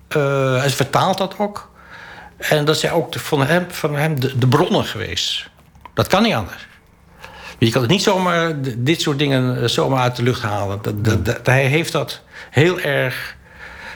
Eh, 0.07 0.57
hij 0.57 0.69
vertaalt 0.69 1.17
dat 1.17 1.35
ook. 1.37 1.71
En 2.37 2.65
dat 2.65 2.77
zijn 2.77 2.93
ook 2.93 3.11
de- 3.11 3.19
van 3.19 3.45
hem, 3.45 3.65
van 3.69 3.95
hem 3.95 4.19
de, 4.19 4.47
bronnen 4.47 4.85
geweest. 4.85 5.49
Dat 5.93 6.07
kan 6.07 6.23
niet 6.23 6.33
anders. 6.33 6.67
Je 7.57 7.69
kan 7.71 7.81
het 7.81 7.91
niet 7.91 8.03
zomaar 8.03 8.53
dit 8.77 9.01
soort 9.01 9.19
dingen 9.19 9.61
eh, 9.61 9.67
zomaar 9.67 9.99
uit 9.99 10.15
de 10.15 10.23
lucht 10.23 10.41
halen. 10.41 10.79
Hij 11.43 11.65
heeft 11.65 11.91
dat 11.91 12.21
heel 12.49 12.79
erg 12.79 13.35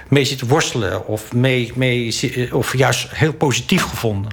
mee 0.07 0.25
zitten 0.25 0.47
worstelen. 0.47 1.07
Of, 1.07 1.33
mee, 1.33 1.71
mee, 1.75 2.15
of 2.51 2.77
juist 2.77 3.07
heel 3.11 3.33
positief 3.33 3.83
gevonden. 3.83 4.31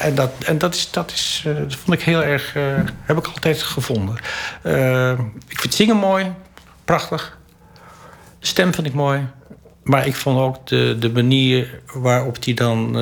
En, 0.00 0.14
dat, 0.14 0.32
en 0.44 0.58
dat, 0.58 0.74
is, 0.74 0.90
dat, 0.90 1.10
is, 1.10 1.44
eh, 1.46 1.54
vond 1.68 1.92
ik 1.92 2.02
heel 2.02 2.22
erg... 2.22 2.56
eh, 2.56 2.62
heb 3.02 3.18
ik 3.18 3.26
altijd 3.26 3.62
gevonden. 3.62 4.16
Eh, 4.62 5.18
ik 5.48 5.60
vind 5.60 5.74
zingen 5.74 5.96
mooi. 5.96 6.32
Prachtig. 6.84 7.38
De 8.38 8.46
stem 8.46 8.74
vind 8.74 8.86
ik 8.86 8.94
mooi. 8.94 9.26
Maar 9.82 10.06
ik 10.06 10.14
vond 10.14 10.38
ook 10.38 10.66
de, 10.66 10.96
de 10.98 11.10
manier 11.10 11.80
waarop 11.94 12.44
hij 12.44 12.54
dan 12.54 12.98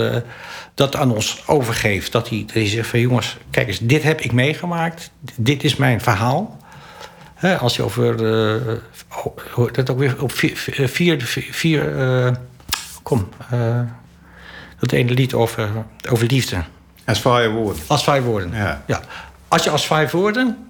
dat 0.74 0.96
aan 0.96 1.12
ons 1.14 1.42
overgeeft. 1.46 2.12
Dat 2.12 2.28
hij, 2.28 2.46
dat 2.54 2.66
zegt 2.66 2.88
van 2.88 3.00
jongens, 3.00 3.36
kijk 3.50 3.66
eens, 3.66 3.78
dit 3.78 4.02
heb 4.02 4.20
ik 4.20 4.32
meegemaakt. 4.32 5.10
Dit 5.36 5.64
is 5.64 5.76
mijn 5.76 6.00
verhaal. 6.00 6.58
Als 7.58 7.76
je 7.76 7.82
over... 7.82 8.16
hoort 9.50 9.74
dat 9.74 9.90
ook 9.90 9.98
weer 9.98 10.22
op 10.22 10.32
vier... 10.32 10.56
vier, 10.88 11.22
vier, 11.50 11.92
kom, 13.02 13.28
dat 14.78 14.92
ene 14.92 15.12
lied 15.12 15.34
over, 15.34 15.84
over 16.08 16.26
liefde. 16.26 16.64
Als 17.04 17.20
vrije 17.20 17.50
woorden. 17.50 17.82
Als 17.86 18.04
vijf 18.04 18.24
woorden. 18.24 18.52
Ja. 18.86 19.02
Als 19.48 19.64
je 19.64 19.70
als 19.70 19.86
vijf 19.86 20.10
woorden, 20.10 20.68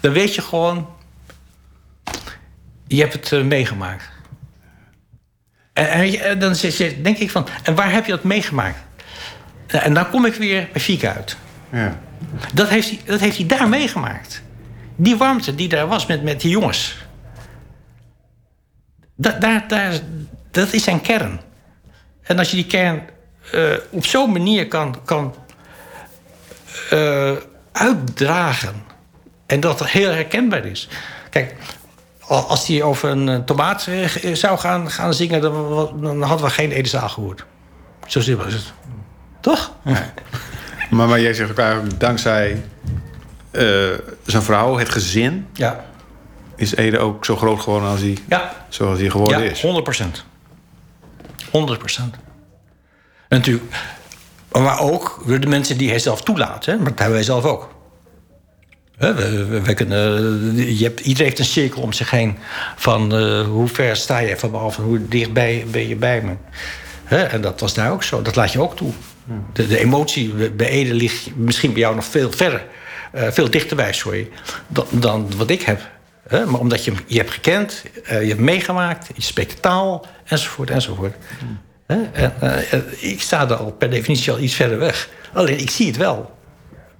dan 0.00 0.12
weet 0.12 0.34
je 0.34 0.42
gewoon, 0.42 0.88
je 2.86 3.00
hebt 3.00 3.12
het 3.12 3.32
eh, 3.32 3.42
meegemaakt. 3.42 4.08
En, 5.72 5.88
en 5.88 6.20
en 6.20 6.38
dan 6.38 6.54
denk 7.02 7.18
ik 7.18 7.30
van, 7.30 7.46
en 7.62 7.74
waar 7.74 7.92
heb 7.92 8.04
je 8.06 8.12
dat 8.12 8.24
meegemaakt? 8.24 8.78
En 9.66 9.94
dan 9.94 10.10
kom 10.10 10.24
ik 10.24 10.34
weer 10.34 10.68
bij 10.72 10.80
Fieke 10.80 11.12
uit. 11.12 11.36
Ja. 11.72 11.98
Dat 12.54 12.68
heeft, 12.68 12.88
hij, 12.88 13.00
dat 13.04 13.20
heeft 13.20 13.36
hij 13.36 13.46
daar 13.46 13.68
meegemaakt. 13.68 14.42
Die 14.96 15.16
warmte 15.16 15.54
die 15.54 15.68
daar 15.68 15.86
was 15.86 16.06
met, 16.06 16.22
met 16.22 16.40
die 16.40 16.50
jongens. 16.50 16.96
Da, 19.14 19.30
daar, 19.30 19.68
daar, 19.68 20.00
dat 20.50 20.72
is 20.72 20.84
zijn 20.84 21.00
kern. 21.00 21.40
En 22.22 22.38
als 22.38 22.50
je 22.50 22.56
die 22.56 22.66
kern 22.66 23.02
eh, 23.52 23.62
op 23.90 24.06
zo'n 24.06 24.32
manier 24.32 24.68
kan, 24.68 24.96
kan 25.04 25.34
eh, 26.90 27.32
uitdragen... 27.72 28.82
en 29.46 29.60
dat 29.60 29.78
het 29.78 29.88
heel 29.88 30.10
herkenbaar 30.10 30.64
is. 30.64 30.88
Kijk, 31.30 31.54
al- 32.20 32.46
als 32.48 32.66
hij 32.66 32.82
over 32.82 33.08
een 33.08 33.28
eh, 33.28 33.36
tomaat 33.38 33.88
zou 34.32 34.58
gaan, 34.58 34.90
gaan 34.90 35.14
zingen... 35.14 35.40
Dan, 35.40 36.00
dan 36.00 36.22
hadden 36.22 36.46
we 36.46 36.52
geen 36.52 36.70
Edezaal 36.70 37.08
gehoord. 37.08 37.44
Zo 38.06 38.20
simpel 38.20 38.46
is 38.46 38.54
het. 38.54 38.72
Toch? 39.40 39.72
Maar, 40.90 41.08
maar 41.08 41.20
jij 41.20 41.34
zegt 41.34 41.50
ook 41.50 41.58
eigenlijk, 41.58 42.00
dankzij 42.00 42.62
zijn 44.24 44.42
vrouw, 44.42 44.76
het 44.78 44.88
gezin... 44.88 45.46
Ja. 45.52 45.84
is 46.56 46.74
Ede 46.74 46.98
ook 46.98 47.24
zo 47.24 47.36
groot 47.36 47.60
geworden 47.60 47.88
als 47.88 48.00
hij, 48.00 48.18
Ja. 48.28 48.52
zoals 48.68 48.98
hij 48.98 49.10
geworden 49.10 49.42
ja, 49.42 49.50
is. 49.50 49.62
100 49.62 49.84
procent. 49.84 50.24
100 51.50 51.78
procent. 51.78 52.14
Maar 54.52 54.80
ook 54.80 55.22
de 55.40 55.46
mensen 55.46 55.78
die 55.78 55.88
hij 55.88 55.98
zelf 55.98 56.22
toelaat. 56.22 56.64
Hè? 56.64 56.76
Maar 56.76 56.90
dat 56.90 56.98
hebben 56.98 57.16
wij 57.16 57.24
zelf 57.24 57.44
ook. 57.44 57.74
We, 58.98 59.72
kunnen, 59.74 60.76
je 60.76 60.84
hebt, 60.84 61.00
iedereen 61.00 61.26
heeft 61.26 61.38
een 61.38 61.44
cirkel 61.44 61.82
om 61.82 61.92
zich 61.92 62.10
heen. 62.10 62.38
Van 62.76 63.14
eh, 63.14 63.46
hoe 63.46 63.68
ver 63.68 63.96
sta 63.96 64.18
je 64.18 64.36
van 64.36 64.50
me 64.50 64.56
af 64.56 64.76
hoe 64.76 65.08
dichtbij 65.08 65.66
ben 65.70 65.88
je 65.88 65.96
bij 65.96 66.22
me. 66.22 66.32
Hè, 67.04 67.22
en 67.22 67.40
dat 67.40 67.60
was 67.60 67.74
daar 67.74 67.92
ook 67.92 68.02
zo. 68.02 68.22
Dat 68.22 68.36
laat 68.36 68.52
je 68.52 68.60
ook 68.60 68.76
toe. 68.76 68.92
De, 69.52 69.78
emotie 69.78 70.50
bij 70.50 70.68
Ede 70.68 70.94
ligt 70.94 71.36
misschien 71.36 71.72
bij 71.72 71.80
jou 71.80 71.94
nog 71.94 72.04
veel 72.04 72.32
verder. 72.32 72.66
eh, 73.12 73.30
veel 73.30 73.50
dichterbij, 73.50 73.92
sorry. 73.92 74.28
Dan, 74.90 75.36
wat 75.36 75.50
ik 75.50 75.62
heb. 75.62 75.80
Hè, 76.28 76.46
maar 76.46 76.60
omdat 76.60 76.84
je, 76.84 76.92
je 77.06 77.18
hebt 77.18 77.30
gekend, 77.30 77.82
eh, 78.04 78.22
je 78.22 78.28
hebt 78.28 78.40
meegemaakt, 78.40 79.08
je 79.14 79.22
spreekt 79.22 79.50
de 79.50 79.60
taal, 79.60 80.06
enzovoort, 80.24 80.70
enzovoort. 80.70 81.14
Hè, 81.86 82.02
en, 82.12 82.32
eh, 82.40 82.82
ik 83.12 83.20
sta 83.20 83.48
er 83.48 83.54
al 83.56 83.70
per 83.72 83.90
definitie 83.90 84.32
al 84.32 84.38
iets 84.38 84.54
verder 84.54 84.78
weg. 84.78 85.08
Alleen 85.32 85.58
ik 85.60 85.70
zie 85.70 85.86
het 85.86 85.96
wel. 85.96 86.32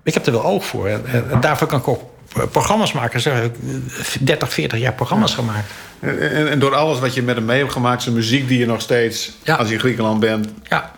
Ik 0.02 0.14
heb 0.14 0.26
er 0.26 0.32
wel 0.32 0.44
oog 0.44 0.64
voor. 0.64 0.88
En, 0.88 1.06
en- 1.06 1.30
en 1.30 1.40
daarvoor 1.40 1.66
kan 1.66 1.78
ik 1.78 1.88
ook 1.88 2.02
programma's 2.50 2.92
maken. 2.92 3.20
Ze 3.20 3.28
hebben 3.30 3.88
30, 4.20 4.52
40 4.52 4.78
jaar 4.78 4.92
programma's 4.92 5.34
gemaakt. 5.34 5.70
En, 6.00 6.48
en- 6.50 6.58
door 6.58 6.74
alles 6.74 6.98
wat 6.98 7.14
je 7.14 7.22
met 7.22 7.36
hem 7.36 7.44
mee 7.44 7.58
hebt 7.58 7.72
gemaakt, 7.72 8.02
zijn 8.02 8.14
muziek 8.14 8.48
die 8.48 8.58
je 8.58 8.66
nog 8.66 8.80
steeds, 8.80 9.32
Ja. 9.42 9.54
als 9.56 9.68
je 9.68 9.74
in 9.74 9.80
Griekenland 9.80 10.20
bent, 10.20 10.48
Ja, 10.62 10.92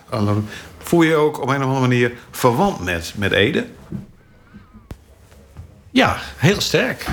voel 0.79 1.03
je 1.03 1.09
je 1.09 1.17
ook 1.17 1.43
op 1.43 1.49
een 1.49 1.57
of 1.57 1.63
andere 1.63 1.81
manier 1.81 2.13
verwant 2.31 2.85
met, 2.85 3.13
met 3.17 3.33
Ede. 3.33 3.67
ja 5.91 6.17
heel 6.37 6.61
sterk. 6.61 7.07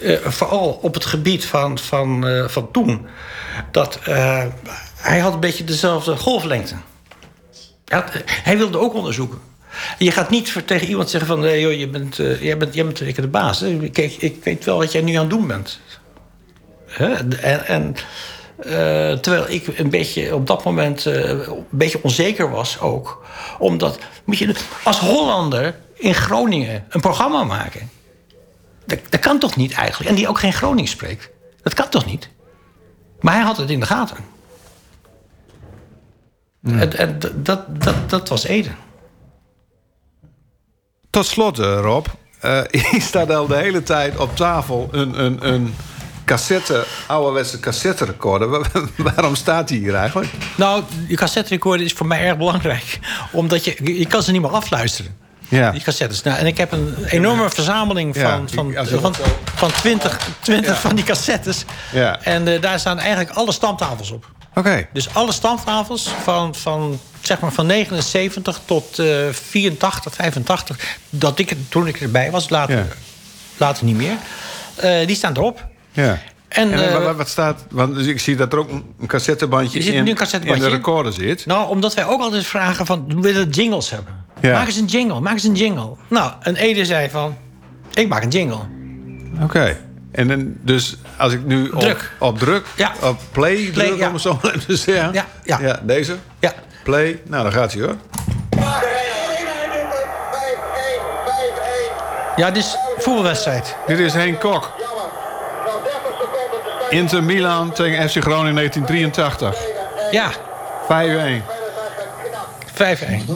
Eh, 0.00 0.16
vooral 0.24 0.78
op 0.82 0.94
het 0.94 1.04
gebied 1.04 1.44
van, 1.44 1.78
van, 1.78 2.26
eh, 2.26 2.48
van 2.48 2.70
toen. 2.70 3.06
Dat, 3.70 3.98
hij 5.06 5.18
had 5.18 5.34
een 5.34 5.40
beetje 5.40 5.64
dezelfde 5.64 6.16
golflengte. 6.16 6.74
Hij, 7.84 8.04
hij 8.26 8.58
wilde 8.58 8.78
ook 8.78 8.94
onderzoeken. 8.94 9.38
Je 9.98 10.10
gaat 10.10 10.30
niet 10.30 10.62
tegen 10.64 10.88
iemand 10.88 11.10
zeggen 11.10 11.28
van... 11.28 11.58
Joh, 11.60 11.72
je 11.72 11.88
bent, 11.88 12.18
eh, 12.18 12.42
jij 12.42 12.56
bent, 12.56 12.74
jij 12.74 12.84
bent 12.84 13.00
ik 13.00 13.14
de 13.14 13.28
baas. 13.28 13.64
Kijk, 13.92 14.12
ik 14.12 14.44
weet 14.44 14.64
wel 14.64 14.78
wat 14.78 14.92
jij 14.92 15.02
nu 15.02 15.14
aan 15.14 15.20
het 15.20 15.30
doen 15.30 15.46
bent. 15.46 15.80
Hè? 16.86 17.12
En, 17.36 17.66
en 17.66 17.94
eh, 18.56 19.12
terwijl 19.12 19.44
ik 19.48 19.78
een 19.78 19.90
beetje 19.90 20.34
op 20.34 20.46
dat 20.46 20.64
moment 20.64 21.06
eh, 21.06 21.28
een 21.28 21.66
beetje 21.70 22.02
onzeker 22.02 22.50
was 22.50 22.80
ook. 22.80 23.24
Omdat, 23.58 23.98
moet 24.24 24.38
je 24.38 24.54
als 24.84 24.98
Hollander 24.98 25.74
in 25.94 26.14
Groningen 26.14 26.84
een 26.88 27.00
programma 27.00 27.44
maken... 27.44 27.90
Dat, 28.86 28.98
dat 29.08 29.20
kan 29.20 29.38
toch 29.38 29.56
niet 29.56 29.72
eigenlijk? 29.72 30.10
En 30.10 30.16
die 30.16 30.28
ook 30.28 30.38
geen 30.38 30.52
Gronings 30.52 30.90
spreekt. 30.90 31.30
Dat 31.62 31.74
kan 31.74 31.88
toch 31.88 32.06
niet? 32.06 32.28
Maar 33.20 33.34
hij 33.34 33.42
had 33.42 33.56
het 33.56 33.70
in 33.70 33.80
de 33.80 33.86
gaten. 33.86 34.35
En, 36.66 36.98
en 36.98 37.18
d- 37.18 37.30
dat, 37.34 37.82
dat, 37.82 38.10
dat 38.10 38.28
was 38.28 38.44
Ede. 38.44 38.68
Tot 41.10 41.26
slot, 41.26 41.58
eh, 41.58 41.78
Rob. 41.80 42.06
Eh 42.40 42.60
hier 42.90 43.02
staat 43.02 43.30
al 43.30 43.46
de 43.46 43.56
hele 43.56 43.82
tijd 43.82 44.16
op 44.16 44.36
tafel 44.36 44.88
een, 44.90 45.24
een, 45.24 45.48
een 45.48 45.74
cassette, 46.24 46.84
ouderwetse 47.06 47.60
cassette 47.60 48.04
recorder. 48.04 48.70
Waarom 48.96 49.34
staat 49.34 49.68
die 49.68 49.78
hier 49.78 49.94
eigenlijk? 49.94 50.32
Nou, 50.56 50.82
die 51.06 51.16
cassette 51.16 51.48
recorder 51.48 51.86
is 51.86 51.92
voor 51.92 52.06
mij 52.06 52.20
erg 52.24 52.36
belangrijk. 52.36 52.98
Omdat 53.32 53.64
je, 53.64 53.98
je 53.98 54.06
kan 54.06 54.22
ze 54.22 54.32
niet 54.32 54.40
meer 54.40 54.50
afluisteren. 54.50 55.16
Ja. 55.48 55.70
Die 55.70 55.82
cassettes. 55.82 56.22
Nou, 56.22 56.38
en 56.38 56.46
ik 56.46 56.56
heb 56.56 56.72
een 56.72 56.94
enorme 57.04 57.50
verzameling 57.50 58.16
van, 58.16 58.22
Ja, 58.22 58.84
van, 58.84 58.90
van, 59.00 59.14
van, 59.54 59.70
20, 59.72 60.18
20 60.40 60.80
van 60.80 60.94
die 60.94 61.04
cassettes. 61.04 61.64
Ja. 61.92 62.20
En 62.22 62.48
eh, 62.48 62.60
daar 62.60 62.78
staan 62.78 62.98
eigenlijk 62.98 63.30
alle 63.30 63.52
stamtafels 63.52 64.10
op. 64.10 64.34
Dus 64.92 65.14
alle 65.14 65.32
stamtafels 65.32 66.08
van, 66.22 66.54
van, 66.54 66.98
zeg 67.20 67.40
maar 67.40 67.52
van 67.52 67.66
79 67.66 68.60
tot 68.64 68.98
eh 68.98 69.06
84, 69.30 70.14
85... 70.14 70.96
Dat 71.10 71.38
ik, 71.38 71.56
toen 71.68 71.86
ik 71.86 72.00
erbij 72.00 72.30
was, 72.30 72.48
later, 72.48 72.76
Ja. 72.76 72.86
later 73.56 73.84
niet 73.84 73.96
meer... 73.96 74.16
eh, 74.76 75.06
die 75.06 75.16
staan 75.16 75.36
erop. 75.36 75.66
Ja. 75.92 76.18
En, 76.48 76.72
En, 76.72 76.88
eh, 76.88 77.04
wat, 77.04 77.16
wat 77.16 77.28
staat... 77.28 77.64
Want 77.70 77.94
dus 77.94 78.06
ik 78.06 78.20
zie 78.20 78.36
dat 78.36 78.52
er 78.52 78.58
ook 78.58 78.70
een 78.70 79.06
cassettebandje, 79.06 79.82
zit 79.82 79.94
in, 79.94 80.04
nu 80.04 80.10
een 80.10 80.16
cassettebandje 80.16 80.64
in 80.64 80.70
de 80.70 80.76
recorder 80.76 81.12
zit. 81.12 81.46
Nou, 81.46 81.68
omdat 81.68 81.94
wij 81.94 82.06
ook 82.06 82.20
altijd 82.20 82.46
vragen 82.46 82.86
van... 82.86 83.04
we 83.08 83.20
willen 83.20 83.48
jingles 83.48 83.90
hebben. 83.90 84.24
Ja. 84.40 84.52
Maak 84.52 84.66
eens 84.66 84.76
een 84.76 84.84
jingle, 84.84 85.20
maak 85.20 85.32
eens 85.32 85.44
een 85.44 85.54
jingle. 85.54 85.96
Nou, 86.08 86.32
en 86.40 86.56
Ede 86.56 86.84
zei 86.84 87.10
van... 87.10 87.36
ik 87.94 88.08
maak 88.08 88.22
een 88.22 88.28
jingle. 88.30 88.58
Oké. 89.42 89.76
En 90.16 90.28
dan, 90.28 90.52
dus 90.60 90.96
als 91.16 91.32
ik 91.32 91.44
nu 91.44 91.68
op 91.68 91.80
Druk. 91.80 92.10
op 92.18 92.38
druk, 92.38 92.66
Ja. 92.76 92.92
op 93.02 93.18
play, 93.32 93.54
Play, 93.72 93.86
druk 93.86 93.98
ja. 93.98 94.06
om 94.06 94.12
het 94.12 94.22
zo 94.22 94.38
maar 94.42 94.58
te 94.66 94.76
zeggen. 94.76 95.12
Ja, 95.12 95.58
ja. 95.60 95.80
deze. 95.82 96.16
Ja, 96.38 96.52
Play. 96.84 97.20
Nou, 97.24 97.42
dan 97.42 97.52
gaat 97.52 97.72
hij 97.72 97.82
hoor. 97.82 97.96
ja 102.36 102.50
dit 102.50 102.62
is 102.64 102.76
voetbalwedstrijd. 102.98 103.76
Dit 103.86 103.98
is 103.98 104.12
Henk 104.14 104.40
Kok. 104.40 104.72
Inter 106.90 107.22
Milan 107.22 107.72
tegen 107.72 108.08
FC 108.10 108.16
Groningen 108.22 108.54
1983. 108.54 109.54
Ja, 110.10 110.30
5-1. 110.88 111.42
5-1. 112.74 113.26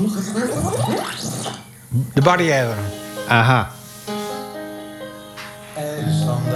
De 2.14 2.22
barrière. 2.22 2.72
Aha. 3.28 3.70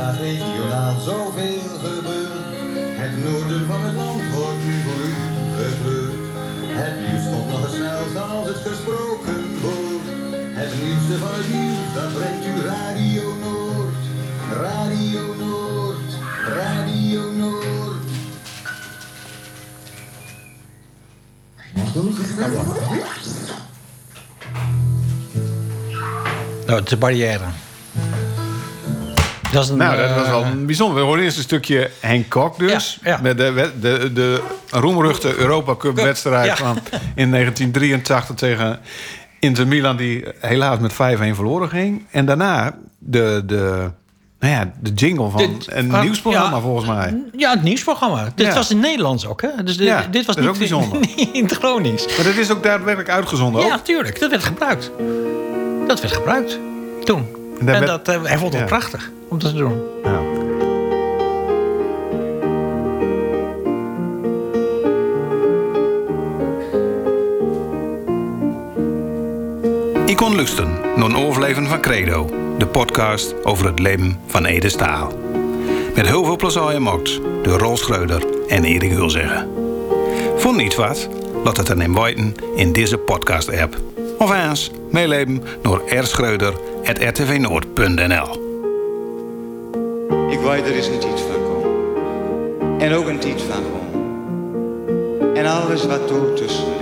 Is 0.05 0.11
vandaag 0.11 0.22
regionaal 0.22 1.00
zoveel 1.00 1.78
gebeurd. 1.82 2.44
Het 3.00 3.24
noorden 3.24 3.66
van 3.66 3.80
het 3.84 3.94
land 3.94 4.22
wordt 4.34 4.64
nu 4.64 4.80
voor 4.84 5.00
u 5.05 5.14
gekleurd. 5.61 6.24
Het 6.80 6.94
nieuws 7.00 7.24
komt 7.32 7.48
nog 7.50 7.62
het 7.62 7.74
snelst 7.74 8.16
als 8.16 8.46
het 8.48 8.57
gesproken 8.57 9.61
wordt. 9.61 10.09
Het 10.61 10.72
nieuwste 10.82 11.16
van 11.18 11.34
het 11.38 11.48
nieuws, 11.55 11.94
dat 11.94 12.12
brengt 12.14 12.46
u 12.46 12.66
Radio 12.66 13.34
Noord. 13.44 14.02
Radio 14.62 15.34
Noord, 15.34 16.11
Radio 16.48 17.32
Noord. 17.32 18.05
Nou, 26.66 26.82
de 26.82 26.96
barrière. 26.96 27.63
Dat 29.55 29.64
is 29.64 29.68
een, 29.70 29.76
Nou, 29.76 29.96
dat 29.96 30.14
was 30.14 30.26
wel 30.28 30.42
eh, 30.42 30.48
een 30.50 30.66
bijzonder. 30.66 30.98
We 30.98 31.05
hoorden 31.05 31.24
eerst 31.24 31.36
een 31.36 31.42
stukje 31.42 31.90
Henk 32.00 32.28
Kok 32.28 32.59
dus. 32.59 32.98
Ja, 33.02 33.11
ja. 33.11 33.18
Met 33.22 33.38
de, 33.38 33.70
de, 33.80 34.11
de 34.12 34.42
roemruchte 34.70 35.36
Europa 35.36 35.76
Cup 35.76 35.94
wedstrijd 35.94 36.46
Ja. 36.46 36.57
van 36.57 36.78
in 37.14 37.30
1983 37.30 38.34
tegen 38.36 38.78
Inter 39.40 39.66
Milan... 39.66 39.96
die 39.96 40.24
helaas 40.38 40.78
met 40.78 40.92
5-1 40.92 40.96
verloren 41.34 41.68
ging. 41.68 42.07
En 42.11 42.26
daarna 42.26 42.74
de, 42.98 43.42
de, 43.46 43.90
nou 44.40 44.52
ja, 44.55 44.72
de 44.80 44.92
jingle 44.92 45.30
van 45.30 45.38
Dit- 45.38 45.66
een 45.72 45.92
ah, 45.94 46.02
nieuwsprogramma 46.02 46.57
ja. 46.57 46.62
volgens 46.62 46.86
mij. 46.86 47.22
Ja, 47.36 47.50
het 47.50 47.62
nieuwsprogramma. 47.62 48.32
Dit 48.34 48.46
Ja. 48.46 48.55
was 48.55 48.70
in 48.70 48.78
Nederlands 48.80 49.26
ook, 49.26 49.42
hè? 49.42 49.48
Dus 49.64 49.76
de- 49.76 49.84
Ja, 49.84 50.07
dit 50.11 50.26
was 50.26 50.36
niet, 50.36 50.46
ook 50.48 50.59
bijzonder. 50.59 50.98
niet 51.16 51.28
in 51.32 51.42
het 51.44 51.52
Gronings. 51.57 52.07
Maar 52.16 52.24
dat 52.26 52.36
is 52.36 52.50
ook 52.50 52.62
daadwerkelijk 52.62 53.11
uitgezonden 53.11 53.62
ook. 53.62 53.68
Ja, 53.68 53.78
tuurlijk. 53.78 54.20
Dat 54.20 54.30
werd 54.30 54.44
gebruikt. 54.44 54.90
Dat 55.86 56.00
werd 56.00 56.14
gebruikt. 56.14 56.59
Toen. 57.05 57.34
En 57.64 57.86
dat, 57.86 58.09
eh, 58.09 58.22
hij 58.22 58.38
vond 58.38 58.52
het 58.52 58.62
Ja. 58.62 58.68
prachtig 58.68 59.11
om 59.28 59.38
dat 59.38 59.50
te 59.50 59.57
doen. 59.57 59.82
Ja. 60.05 60.20
Ik 70.07 70.16
kon 70.16 70.34
lusten 70.34 70.68
een 71.02 71.16
overleven 71.16 71.66
van 71.66 71.80
Credo, 71.80 72.30
de 72.59 72.66
podcast 72.66 73.44
over 73.44 73.66
het 73.66 73.78
leven 73.78 74.18
van 74.26 74.44
Ede 74.44 74.68
Staal. 74.68 75.12
Met 75.94 76.07
heel 76.07 76.24
veel 76.24 76.36
plezier 76.36 76.62
gemaakt 76.62 77.20
door 77.42 77.59
Rol 77.59 77.76
Schreuder 77.76 78.22
en 78.48 78.64
Erik 78.64 78.90
Hulzeggen. 78.92 79.48
Vond 80.36 80.57
niet 80.57 80.74
wat? 80.74 81.09
Laat 81.44 81.57
het 81.57 81.66
dan 81.66 81.80
in 81.82 81.94
weten 81.94 82.34
in 82.57 82.72
deze 82.72 82.98
podcast-app. 82.98 83.76
Of 84.18 84.44
eens 84.44 84.70
meeleven 84.90 85.42
naar 85.62 85.78
rschreuder.rtvnoord.nl 86.85 88.43
Ik 90.30 90.39
weet 90.39 90.66
er 90.66 90.76
is 90.76 90.87
een 90.87 90.99
tijd 90.99 91.20
van 91.20 91.43
komen. 91.43 92.80
En 92.80 92.93
ook 92.93 93.07
een 93.07 93.18
tijd 93.18 93.43
van 93.43 93.62
gewoon. 93.62 95.37
En 95.37 95.47
alles 95.47 95.87
wat 95.87 96.07
tussen 96.37 96.64
ligt. 96.64 96.74